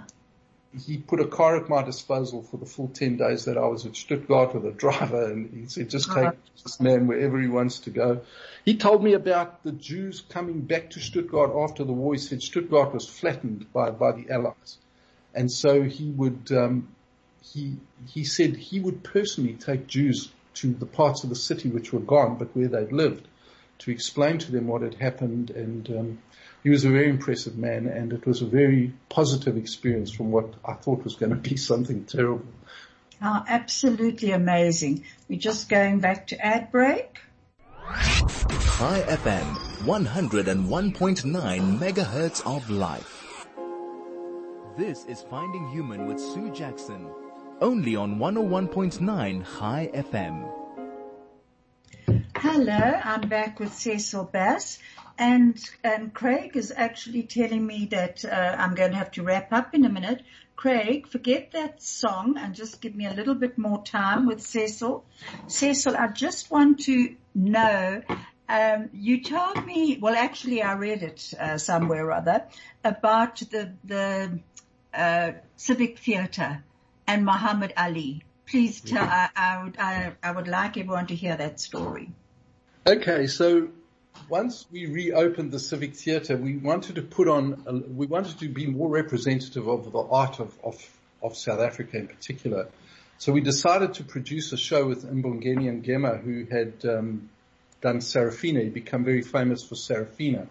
He 0.86 0.98
put 0.98 1.20
a 1.20 1.26
car 1.26 1.56
at 1.56 1.70
my 1.70 1.82
disposal 1.82 2.44
for 2.44 2.58
the 2.58 2.66
full 2.66 2.90
10 2.90 3.18
days 3.18 3.46
that 3.46 3.58
I 3.58 3.66
was 3.66 3.86
at 3.86 3.96
Stuttgart 3.96 4.54
with 4.54 4.66
a 4.66 4.72
driver 4.72 5.32
and 5.32 5.50
he 5.52 5.66
said, 5.68 5.90
just 5.90 6.10
take 6.10 6.28
uh 6.28 6.32
this 6.62 6.80
man 6.80 7.08
wherever 7.08 7.40
he 7.40 7.48
wants 7.48 7.80
to 7.80 7.90
go. 7.90 8.22
He 8.66 8.76
told 8.78 9.02
me 9.02 9.14
about 9.14 9.64
the 9.64 9.72
Jews 9.72 10.22
coming 10.30 10.62
back 10.62 10.92
to 10.92 11.00
Stuttgart 11.00 11.52
after 11.56 11.84
the 11.84 11.94
war. 11.94 12.14
He 12.14 12.20
said 12.20 12.44
Stuttgart 12.44 12.94
was 12.94 13.08
flattened 13.08 13.72
by, 13.72 13.90
by 13.92 14.12
the 14.12 14.30
Allies. 14.30 14.78
And 15.34 15.50
so 15.50 15.82
he 15.84 16.12
would, 16.12 16.52
um, 16.52 16.90
he, 17.42 17.78
he 18.08 18.24
said 18.24 18.56
he 18.56 18.80
would 18.80 19.04
personally 19.04 19.54
take 19.54 19.88
Jews 19.88 20.32
to 20.56 20.74
the 20.74 20.86
parts 20.86 21.24
of 21.24 21.30
the 21.30 21.36
city 21.36 21.70
which 21.70 21.94
were 21.94 22.00
gone, 22.00 22.38
but 22.38 22.56
where 22.56 22.68
they'd 22.68 22.92
lived, 22.92 23.28
to 23.80 23.92
explain 23.92 24.40
to 24.40 24.52
them 24.52 24.68
what 24.68 24.82
had 24.82 24.96
happened. 24.96 25.52
And 25.52 25.90
um, 25.90 26.20
he 26.64 26.70
was 26.70 26.84
a 26.84 26.90
very 26.90 27.10
impressive 27.10 27.58
man, 27.58 27.88
and 27.88 28.12
it 28.12 28.26
was 28.26 28.42
a 28.42 28.46
very 28.46 28.94
positive 29.10 29.56
experience 29.56 30.12
from 30.12 30.32
what 30.32 30.54
I 30.66 30.74
thought 30.74 31.04
was 31.04 31.16
going 31.16 31.30
to 31.30 31.36
be 31.36 31.58
something 31.72 32.06
terrible. 32.06 32.46
Oh, 33.22 33.44
absolutely 33.48 34.32
amazing. 34.32 35.06
We're 35.28 35.40
just 35.40 35.70
going 35.70 36.00
back 36.00 36.28
to 36.28 36.46
ad 36.46 36.72
break. 36.72 37.20
Chai 38.78 39.02
FM, 39.08 39.56
101.9 39.86 41.80
megahertz 41.80 42.46
of 42.46 42.70
life. 42.70 43.46
This 44.78 45.06
is 45.06 45.24
Finding 45.24 45.68
Human 45.70 46.06
with 46.06 46.20
Sue 46.20 46.52
Jackson 46.52 47.10
only 47.62 47.96
on 47.96 48.20
101.9 48.20 49.60
Chai 49.60 49.90
FM. 49.94 50.52
Hello, 52.36 52.74
I'm 52.74 53.28
back 53.28 53.60
with 53.60 53.74
Cecil 53.74 54.26
Bass 54.26 54.80
and, 55.18 55.60
and 55.84 56.14
Craig 56.14 56.56
is 56.56 56.72
actually 56.76 57.24
telling 57.24 57.66
me 57.66 57.88
that 57.92 58.24
uh, 58.24 58.56
I'm 58.58 58.76
going 58.76 58.92
to 58.92 58.98
have 58.98 59.12
to 59.12 59.24
wrap 59.24 59.52
up 59.52 59.74
in 59.74 59.86
a 59.86 59.90
minute. 59.90 60.22
Craig, 60.56 61.08
forget 61.08 61.52
that 61.52 61.82
song 61.82 62.38
and 62.38 62.54
just 62.54 62.82
give 62.82 62.96
me 62.96 63.06
a 63.06 63.14
little 63.14 63.36
bit 63.36 63.58
more 63.58 63.84
time 63.84 64.28
with 64.28 64.42
Cecil. 64.42 65.04
Cecil, 65.48 65.96
I 65.96 66.08
just 66.08 66.52
want 66.52 66.82
to 66.82 67.16
know 67.34 68.02
um, 68.50 68.90
you 68.94 69.24
told 69.24 69.66
me, 69.66 69.98
well, 70.02 70.16
actually, 70.16 70.62
I 70.62 70.74
read 70.74 71.04
it 71.04 71.34
uh, 71.38 71.58
somewhere 71.58 72.06
or 72.06 72.14
other 72.14 72.46
about 72.84 73.38
the 73.38 73.74
the 73.84 74.40
uh, 74.94 75.32
civic 75.58 76.00
theatre 76.00 76.64
and 77.08 77.26
Muhammad 77.26 77.74
Ali. 77.78 78.22
Please 78.46 78.82
tell, 78.82 79.04
I, 79.04 79.30
I, 79.36 79.64
would, 79.64 79.78
I, 79.80 80.12
I 80.22 80.32
would 80.32 80.48
like 80.48 80.78
everyone 80.78 81.08
to 81.08 81.16
hear 81.16 81.36
that 81.36 81.60
story. 81.60 82.12
Okay, 82.86 83.28
so 83.28 83.70
once 84.30 84.66
we 84.72 84.86
reopened 84.86 85.52
the 85.52 85.60
Civic 85.60 85.96
Theatre, 85.96 86.38
we 86.38 86.58
wanted 86.58 86.96
to 86.96 87.02
put 87.02 87.28
on, 87.28 87.64
a, 87.66 87.74
we 87.74 88.06
wanted 88.06 88.40
to 88.40 88.48
be 88.48 88.66
more 88.66 88.90
representative 88.90 89.68
of 89.68 89.92
the 89.92 90.00
art 90.00 90.40
of, 90.40 90.58
of, 90.64 91.00
of 91.22 91.36
South 91.36 91.60
Africa 91.60 91.98
in 91.98 92.08
particular. 92.08 92.68
So 93.18 93.34
we 93.34 93.42
decided 93.42 93.96
to 93.96 94.04
produce 94.04 94.54
a 94.54 94.58
show 94.58 94.86
with 94.88 95.04
Mbongeni 95.06 95.82
Ngema, 95.82 96.22
who 96.22 96.46
had 96.46 96.74
um, 96.86 97.30
done 97.82 97.98
Sarafina. 98.00 98.64
He 98.64 98.70
become 98.70 99.04
very 99.04 99.24
famous 99.24 99.64
for 99.64 99.76
Sarafina. 99.76 100.48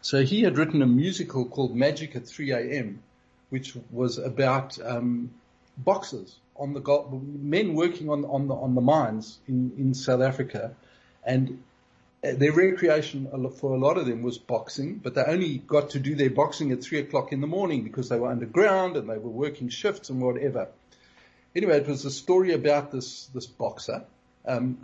So 0.00 0.22
he 0.22 0.42
had 0.42 0.56
written 0.56 0.80
a 0.80 0.86
musical 0.86 1.44
called 1.44 1.74
Magic 1.74 2.14
at 2.14 2.26
3 2.26 2.52
a.m., 2.52 3.02
which 3.50 3.76
was 3.90 4.18
about 4.18 4.78
um, 4.80 5.30
boxers 5.78 6.36
on 6.56 6.72
the 6.72 6.80
gold, 6.80 7.22
men 7.42 7.74
working 7.74 8.10
on 8.10 8.24
on 8.24 8.48
the 8.48 8.54
on 8.54 8.74
the 8.74 8.80
mines 8.80 9.38
in 9.46 9.72
in 9.78 9.94
South 9.94 10.20
Africa, 10.20 10.74
and 11.24 11.62
their 12.22 12.52
recreation 12.52 13.28
for 13.56 13.74
a 13.74 13.78
lot 13.78 13.96
of 13.96 14.06
them 14.06 14.22
was 14.22 14.38
boxing, 14.38 14.96
but 14.96 15.14
they 15.14 15.22
only 15.22 15.58
got 15.58 15.90
to 15.90 16.00
do 16.00 16.16
their 16.16 16.30
boxing 16.30 16.72
at 16.72 16.82
three 16.82 16.98
o'clock 16.98 17.32
in 17.32 17.40
the 17.40 17.46
morning 17.46 17.84
because 17.84 18.08
they 18.08 18.18
were 18.18 18.28
underground 18.28 18.96
and 18.96 19.08
they 19.08 19.18
were 19.18 19.30
working 19.30 19.68
shifts 19.68 20.10
and 20.10 20.20
whatever. 20.20 20.68
Anyway, 21.54 21.76
it 21.76 21.86
was 21.86 22.04
a 22.04 22.10
story 22.10 22.52
about 22.52 22.90
this 22.90 23.26
this 23.26 23.46
boxer, 23.46 24.04
um, 24.46 24.78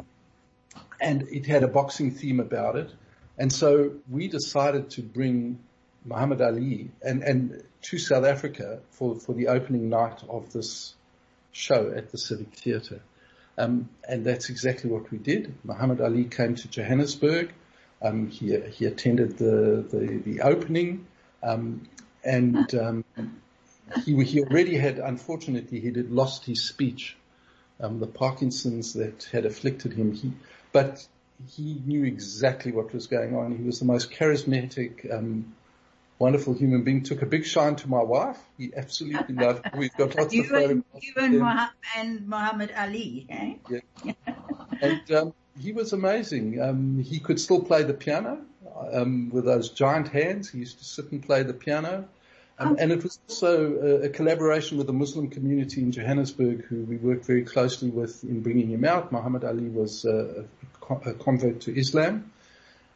and 1.01 1.23
it 1.23 1.47
had 1.47 1.65
a 1.65 1.69
boxing 1.69 2.13
theme 2.13 2.39
about 2.39 2.77
it, 2.77 2.91
and 3.37 3.53
so 3.53 3.93
we 4.09 4.29
decided 4.29 4.91
to 4.91 5.03
bring 5.03 5.59
Muhammad 6.05 6.41
Ali 6.41 6.91
and 7.03 7.23
and 7.23 7.63
to 7.83 7.99
South 7.99 8.25
Africa 8.25 8.81
for 8.91 9.17
for 9.17 9.33
the 9.35 9.49
opening 9.49 9.89
night 9.89 10.23
of 10.29 10.53
this 10.53 10.95
show 11.53 11.93
at 11.97 12.11
the 12.11 12.19
Civic 12.19 12.53
Theatre. 12.55 13.01
Um, 13.57 13.89
and 14.09 14.25
that's 14.25 14.51
exactly 14.51 14.91
what 14.91 15.11
we 15.11 15.19
did. 15.19 15.55
Muhammad 15.63 16.01
Ali 16.01 16.25
came 16.25 16.57
to 16.57 16.69
Johannesburg. 16.69 17.53
Um, 18.03 18.29
he, 18.29 18.59
he 18.59 18.85
attended 18.85 19.39
the, 19.39 19.85
the, 19.89 20.23
the 20.25 20.41
opening, 20.43 21.07
um, 21.43 21.89
and 22.23 22.75
um, 22.75 23.05
he, 24.05 24.23
he 24.25 24.41
already 24.41 24.77
had, 24.77 24.99
unfortunately, 24.99 25.81
he 25.81 25.87
had 25.87 26.11
lost 26.11 26.45
his 26.45 26.63
speech, 26.63 27.17
um, 27.81 28.01
the 28.01 28.07
Parkinson's 28.07 28.93
that 28.95 29.29
had 29.33 29.47
afflicted 29.47 29.93
him. 29.93 30.13
He, 30.13 30.33
but 30.73 31.07
he 31.49 31.81
knew 31.87 32.05
exactly 32.05 32.73
what 32.73 32.93
was 32.93 33.07
going 33.07 33.37
on. 33.37 33.57
He 33.57 33.63
was 33.63 33.79
the 33.79 33.87
most 33.87 34.11
charismatic, 34.11 35.11
um, 35.11 35.55
wonderful 36.19 36.55
human 36.55 36.83
being. 36.83 37.03
Took 37.03 37.23
a 37.23 37.27
big 37.27 37.45
shine 37.45 37.77
to 37.77 37.89
my 37.89 38.03
wife. 38.03 38.39
He 38.57 38.73
absolutely 38.77 39.35
loved. 39.35 39.65
We've 39.77 39.95
got 39.95 40.17
lots 40.17 40.35
you 40.35 40.43
of 40.43 40.49
photographs. 40.49 41.07
You 41.07 41.13
and, 41.17 41.39
Muhammad, 41.39 41.71
and 41.97 42.29
Muhammad 42.29 42.73
Ali, 42.77 43.27
eh? 43.29 43.55
Yeah. 43.71 44.15
and 44.81 45.13
um, 45.13 45.35
he 45.61 45.73
was 45.73 45.93
amazing. 45.93 46.61
Um, 46.61 46.99
he 47.03 47.21
could 47.21 47.41
still 47.41 47.63
play 47.63 47.83
the 47.83 47.95
piano 47.95 48.39
um, 48.93 49.31
with 49.31 49.45
those 49.45 49.71
giant 49.71 50.09
hands. 50.09 50.51
He 50.51 50.59
used 50.59 50.79
to 50.79 50.85
sit 50.85 51.13
and 51.13 51.23
play 51.23 51.43
the 51.43 51.55
piano. 51.55 52.09
Um, 52.57 52.73
oh. 52.73 52.77
and 52.79 52.93
it 52.93 53.03
was 53.03 53.19
also 53.29 53.75
a, 53.75 54.07
a, 54.07 54.09
collaboration 54.09 54.79
with 54.79 54.87
the 54.87 54.93
Muslim 54.93 55.29
community 55.29 55.83
in 55.83 55.91
Johannesburg, 55.91 56.65
who 56.65 56.85
we 56.85 56.97
worked 56.97 57.25
very 57.25 57.43
closely 57.43 57.91
with 57.91 58.23
in 58.23 58.43
bringing 58.43 58.69
him 58.69 58.85
out. 58.85 59.11
Muhammad 59.11 59.43
Ali 59.43 59.69
was 59.69 60.05
uh, 60.05 60.45
a, 60.89 60.95
a 61.11 61.15
convert 61.15 61.63
to 61.63 61.77
Islam, 61.77 62.31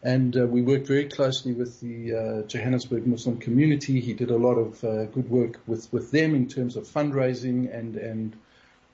and 0.02 0.36
uh, 0.36 0.46
we 0.46 0.62
worked 0.62 0.86
very 0.86 1.08
closely 1.08 1.52
with 1.52 1.80
the 1.80 2.14
uh, 2.14 2.42
Johannesburg 2.46 3.06
Muslim 3.06 3.38
community. 3.38 4.00
He 4.00 4.12
did 4.14 4.30
a 4.30 4.36
lot 4.36 4.54
of 4.54 4.84
uh, 4.84 5.04
good 5.06 5.28
work 5.28 5.60
with, 5.66 5.92
with 5.92 6.10
them 6.12 6.34
in 6.34 6.46
terms 6.46 6.76
of 6.76 6.84
fundraising 6.84 7.74
and 7.74 7.96
and 7.96 8.36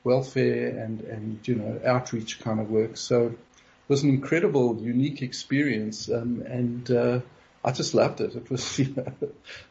welfare 0.03 0.79
and 0.79 1.01
and 1.03 1.47
you 1.47 1.57
know 1.57 1.81
outreach 1.85 2.41
kind 2.41 2.61
of 2.61 2.71
work. 2.71 2.97
So 2.97 3.27
it 3.27 3.89
was 3.89 4.03
an 4.03 4.11
incredible, 4.11 4.81
unique 4.81 5.21
experience, 5.21 6.09
um, 6.11 6.43
and 6.47 6.91
uh, 6.91 7.21
I 7.63 7.73
just 7.73 7.93
loved 7.95 8.21
it. 8.21 8.35
It 8.35 8.51
was, 8.51 8.79
you 8.79 8.95
know, 8.95 9.13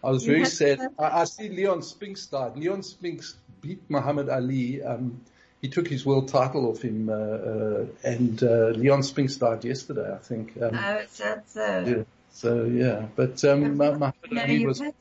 I 0.03 0.11
was 0.11 0.25
very 0.25 0.45
sad. 0.45 0.81
I, 0.99 1.21
I, 1.21 1.23
see 1.23 1.49
Leon 1.49 1.81
Spinks 1.81 2.27
died. 2.27 2.57
Leon 2.57 2.83
Spinks 2.83 3.35
beat 3.61 3.81
Muhammad 3.89 4.29
Ali. 4.29 4.83
Um, 4.83 5.21
he 5.63 5.69
took 5.69 5.87
his 5.87 6.05
world 6.05 6.27
title 6.27 6.69
off 6.69 6.81
him, 6.81 7.09
uh, 7.09 7.13
uh, 7.13 7.85
and 8.03 8.43
uh, 8.43 8.73
Leon 8.75 9.01
Spinks 9.01 9.37
died 9.37 9.63
yesterday, 9.63 10.13
I 10.13 10.17
think. 10.17 10.61
Um, 10.61 10.75
oh, 10.75 10.95
it's 10.95 11.15
sad. 11.15 11.43
So. 11.47 11.85
Yeah. 11.87 12.03
So 12.31 12.65
yeah, 12.65 13.05
but 13.15 13.43
um, 13.45 13.77
my, 13.77 13.91
my 13.91 14.11
you 14.27 14.35
know, 14.35 14.43
you've, 14.45 14.67
was, 14.67 14.79
had, 14.79 14.95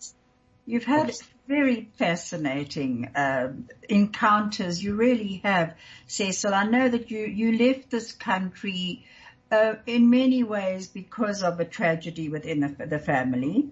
you've 0.67 0.85
had 0.85 1.11
very 1.49 1.89
fascinating 1.97 3.07
uh, 3.17 3.55
encounters. 3.89 4.85
You 4.85 4.95
really 4.95 5.41
have, 5.43 5.75
Cecil. 6.07 6.55
I 6.55 6.65
know 6.65 6.89
that 6.89 7.11
you 7.11 7.27
you 7.27 7.59
left 7.59 7.91
this 7.91 8.13
country 8.13 9.05
uh, 9.51 9.75
in 9.87 10.11
many 10.11 10.45
ways 10.45 10.87
because 10.87 11.43
of 11.43 11.59
a 11.59 11.65
tragedy 11.65 12.29
within 12.29 12.61
the, 12.61 12.87
the 12.87 12.99
family, 13.01 13.71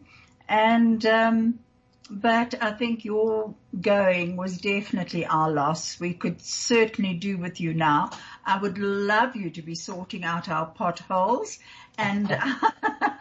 and. 0.48 1.06
Um, 1.06 1.60
but 2.10 2.56
I 2.60 2.72
think 2.72 3.04
your 3.04 3.54
going 3.80 4.36
was 4.36 4.58
definitely 4.58 5.24
our 5.24 5.50
loss. 5.50 6.00
We 6.00 6.12
could 6.12 6.42
certainly 6.42 7.14
do 7.14 7.38
with 7.38 7.60
you 7.60 7.72
now. 7.72 8.10
I 8.44 8.60
would 8.60 8.78
love 8.78 9.36
you 9.36 9.50
to 9.50 9.62
be 9.62 9.76
sorting 9.76 10.24
out 10.24 10.48
our 10.48 10.66
potholes 10.66 11.60
and 11.96 12.36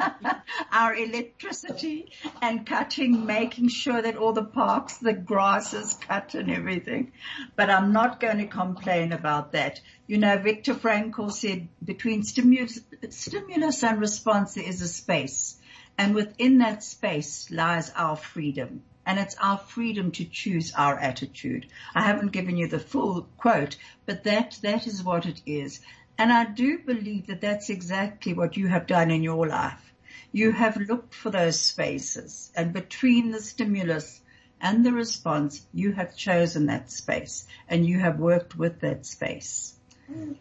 our 0.71 0.95
electricity 0.95 2.11
and 2.41 2.65
cutting, 2.65 3.27
making 3.27 3.69
sure 3.69 4.01
that 4.01 4.17
all 4.17 4.33
the 4.33 4.43
parks, 4.43 4.97
the 4.97 5.13
grass 5.13 5.73
is 5.73 5.93
cut 5.93 6.33
and 6.33 6.49
everything. 6.49 7.11
But 7.55 7.69
I'm 7.69 7.93
not 7.93 8.19
going 8.19 8.39
to 8.39 8.47
complain 8.47 9.11
about 9.11 9.51
that. 9.51 9.81
You 10.07 10.17
know, 10.17 10.37
Viktor 10.39 10.73
Frankl 10.73 11.31
said 11.31 11.67
between 11.83 12.23
stimulus, 12.23 12.79
stimulus 13.09 13.83
and 13.83 13.99
response 13.99 14.55
there 14.55 14.67
is 14.67 14.81
a 14.81 14.87
space. 14.87 15.58
And 15.99 16.15
within 16.15 16.59
that 16.59 16.81
space 16.81 17.51
lies 17.51 17.91
our 17.93 18.15
freedom. 18.15 18.83
And 19.05 19.19
it's 19.19 19.35
our 19.35 19.57
freedom 19.57 20.13
to 20.13 20.23
choose 20.23 20.71
our 20.73 20.97
attitude. 20.97 21.67
I 21.93 22.03
haven't 22.03 22.31
given 22.31 22.55
you 22.55 22.69
the 22.69 22.79
full 22.79 23.23
quote, 23.35 23.75
but 24.05 24.23
that, 24.23 24.57
that 24.63 24.87
is 24.87 25.03
what 25.03 25.25
it 25.25 25.41
is. 25.45 25.81
And 26.17 26.31
I 26.31 26.45
do 26.45 26.79
believe 26.79 27.27
that 27.27 27.41
that's 27.41 27.69
exactly 27.69 28.33
what 28.33 28.55
you 28.55 28.67
have 28.67 28.87
done 28.87 29.11
in 29.11 29.23
your 29.23 29.45
life. 29.45 29.93
You 30.31 30.53
have 30.53 30.77
looked 30.77 31.13
for 31.13 31.31
those 31.31 31.59
spaces 31.59 32.49
and 32.55 32.71
between 32.71 33.31
the 33.31 33.41
stimulus 33.41 34.21
and 34.61 34.85
the 34.85 34.93
response, 34.93 35.67
you 35.73 35.91
have 35.91 36.15
chosen 36.15 36.67
that 36.67 36.91
space 36.91 37.45
and 37.67 37.85
you 37.85 37.99
have 37.99 38.19
worked 38.19 38.57
with 38.57 38.79
that 38.79 39.05
space. 39.05 39.75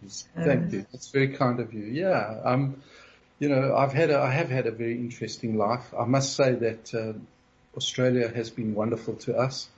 So, 0.06 0.26
Thank 0.36 0.72
you. 0.72 0.86
That's 0.92 1.08
very 1.08 1.34
kind 1.36 1.58
of 1.58 1.74
you. 1.74 1.82
Yeah. 1.82 2.42
Um, 2.44 2.80
you 3.38 3.48
know, 3.48 3.76
I've 3.76 3.92
had 3.92 4.10
a, 4.10 4.18
I 4.18 4.30
have 4.30 4.50
had 4.50 4.66
a 4.66 4.72
very 4.72 4.96
interesting 4.96 5.56
life. 5.56 5.94
I 5.98 6.04
must 6.04 6.34
say 6.34 6.52
that 6.54 6.94
uh, 6.94 7.12
Australia 7.76 8.28
has 8.28 8.50
been 8.50 8.74
wonderful 8.74 9.14
to 9.14 9.36
us. 9.36 9.68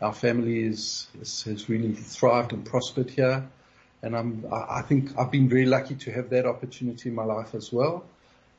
Our 0.00 0.12
family 0.12 0.64
is, 0.64 1.06
is, 1.20 1.42
has 1.44 1.68
really 1.68 1.92
thrived 1.94 2.52
and 2.52 2.64
prospered 2.64 3.10
here, 3.10 3.46
and 4.02 4.16
I'm 4.16 4.46
I, 4.50 4.82
think 4.82 5.16
I've 5.16 5.30
been 5.30 5.48
very 5.48 5.66
lucky 5.66 5.94
to 5.94 6.12
have 6.12 6.30
that 6.30 6.46
opportunity 6.46 7.10
in 7.10 7.14
my 7.14 7.24
life 7.24 7.54
as 7.54 7.72
well. 7.72 8.04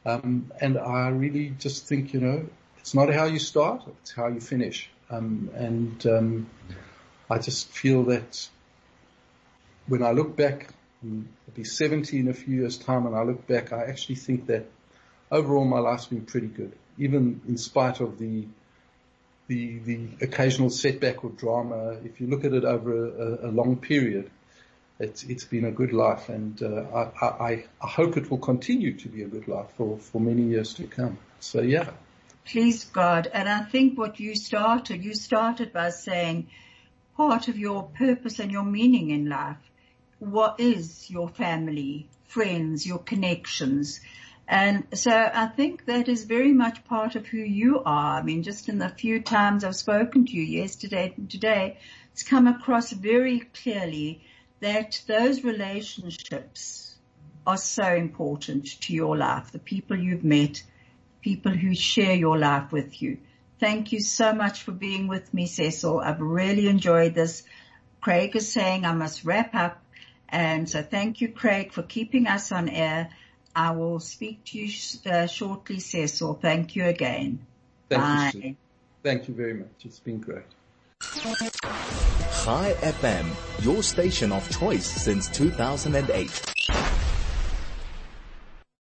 Um, 0.06 0.52
and 0.62 0.78
I 0.78 1.10
really 1.10 1.54
just 1.60 1.88
think 1.88 2.14
you 2.14 2.22
know 2.22 2.46
it's 2.80 2.94
not 2.94 3.14
how 3.14 3.26
you 3.26 3.40
start, 3.40 3.84
it's 4.02 4.14
how 4.14 4.28
you 4.28 4.40
finish. 4.40 4.90
Um, 5.10 5.50
and 5.56 6.08
um, 6.08 6.50
I 7.30 7.40
just 7.40 7.68
feel 7.70 8.04
that 8.06 8.48
when 9.88 10.02
I 10.02 10.12
look 10.12 10.36
back 10.38 10.70
I'll 11.04 11.54
be 11.56 11.64
70 11.64 12.20
in 12.20 12.28
a 12.30 12.34
few 12.34 12.62
years 12.62 12.78
time 12.78 13.06
and 13.06 13.16
I 13.16 13.24
look 13.24 13.46
back, 13.48 13.74
I 13.74 13.86
actually 13.86 14.16
think 14.16 14.48
that 14.48 14.66
overall 15.32 15.66
my 15.66 15.80
life's 15.80 16.06
been 16.06 16.26
pretty 16.26 16.48
good, 16.48 16.74
even 16.98 17.42
in 17.48 17.58
spite 17.58 18.00
of 18.00 18.18
the, 18.18 18.48
the, 19.48 19.80
the 19.80 20.08
occasional 20.22 20.70
setback 20.70 21.24
or 21.24 21.32
drama. 21.32 21.98
If 22.06 22.22
you 22.22 22.28
look 22.28 22.46
at 22.46 22.54
it 22.54 22.64
over 22.64 23.08
a, 23.08 23.50
a 23.50 23.52
long 23.52 23.78
period, 23.78 24.30
it's, 25.00 25.24
it's 25.24 25.44
been 25.44 25.66
a 25.66 25.72
good 25.72 25.92
life 25.92 26.30
and 26.30 26.62
uh, 26.62 27.10
I, 27.22 27.26
I, 27.26 27.66
I 27.82 27.88
hope 27.88 28.16
it 28.16 28.30
will 28.30 28.38
continue 28.38 28.98
to 29.00 29.10
be 29.10 29.24
a 29.24 29.28
good 29.28 29.48
life 29.48 29.72
for, 29.76 29.98
for 29.98 30.22
many 30.22 30.44
years 30.44 30.74
to 30.76 30.88
come. 30.88 31.18
So 31.40 31.62
yeah. 31.62 31.90
Please 32.46 32.86
God. 32.86 33.30
And 33.34 33.50
I 33.50 33.64
think 33.64 33.98
what 33.98 34.20
you 34.20 34.36
started, 34.36 35.04
you 35.04 35.14
started 35.14 35.74
by 35.74 35.90
saying 35.90 36.48
part 37.18 37.48
of 37.48 37.58
your 37.58 37.84
purpose 37.84 38.40
and 38.40 38.52
your 38.52 38.64
meaning 38.64 39.10
in 39.10 39.30
life 39.30 39.58
what 40.32 40.60
is 40.60 41.10
your 41.10 41.30
family, 41.30 42.08
friends, 42.26 42.86
your 42.86 43.00
connections. 43.00 44.00
And 44.48 44.86
so 44.94 45.12
I 45.12 45.48
think 45.48 45.86
that 45.86 46.08
is 46.10 46.26
very 46.26 46.52
much 46.52 46.84
part 46.86 47.16
of 47.16 47.28
who 47.28 47.38
you 47.38 47.82
are. 47.86 48.20
I 48.20 48.24
mean, 48.24 48.44
just 48.44 48.70
in 48.70 48.78
the 48.78 48.90
few 48.90 49.22
times 49.22 49.64
I've 49.64 49.76
spoken 49.76 50.26
to 50.26 50.32
you 50.32 50.44
yesterday 50.44 51.14
and 51.16 51.30
today, 51.30 51.78
it's 52.12 52.24
come 52.24 52.48
across 52.48 52.92
very 52.92 53.40
clearly 53.40 54.22
that 54.60 55.02
those 55.08 55.44
relationships 55.44 56.96
are 57.46 57.58
so 57.58 57.94
important 57.94 58.82
to 58.82 58.94
your 58.94 59.18
life. 59.18 59.52
The 59.52 59.60
people 59.60 59.98
you've 59.98 60.24
met, 60.24 60.64
people 61.22 61.52
who 61.52 61.76
share 61.76 62.16
your 62.16 62.38
life 62.38 62.72
with 62.72 63.02
you. 63.02 63.18
Thank 63.60 63.92
you 63.92 64.00
so 64.00 64.34
much 64.34 64.64
for 64.64 64.72
being 64.72 65.08
with 65.08 65.34
me, 65.34 65.48
Cecil. 65.48 66.00
I've 66.00 66.22
really 66.22 66.68
enjoyed 66.68 67.14
this. 67.14 67.44
Craig 68.02 68.36
is 68.36 68.52
saying 68.52 68.86
I 68.86 68.94
must 68.94 69.24
wrap 69.24 69.56
up. 69.56 69.83
And 70.34 70.68
so 70.68 70.82
thank 70.82 71.22
you, 71.22 71.32
Craig, 71.32 71.72
for 71.72 71.84
keeping 71.84 72.26
us 72.26 72.52
on 72.52 72.68
air. 72.68 73.12
I 73.56 73.72
will 73.72 74.00
speak 74.00 74.44
to 74.46 74.58
you 74.58 74.74
uh, 75.06 75.28
shortly, 75.28 75.80
Cecil. 75.80 76.40
Thank 76.42 76.76
you 76.76 76.86
again. 76.86 77.46
Thank 77.88 78.02
Bye. 78.02 78.32
you. 78.34 78.42
Sue. 78.42 78.56
Thank 79.04 79.28
you 79.28 79.36
very 79.36 79.54
much. 79.54 79.86
It's 79.86 80.00
been 80.00 80.20
great. 80.20 80.42
Chai 82.44 82.74
FM, 82.82 83.64
your 83.64 83.84
station 83.84 84.32
of 84.32 84.50
choice 84.60 84.88
since 84.88 85.28
2008. 85.28 86.53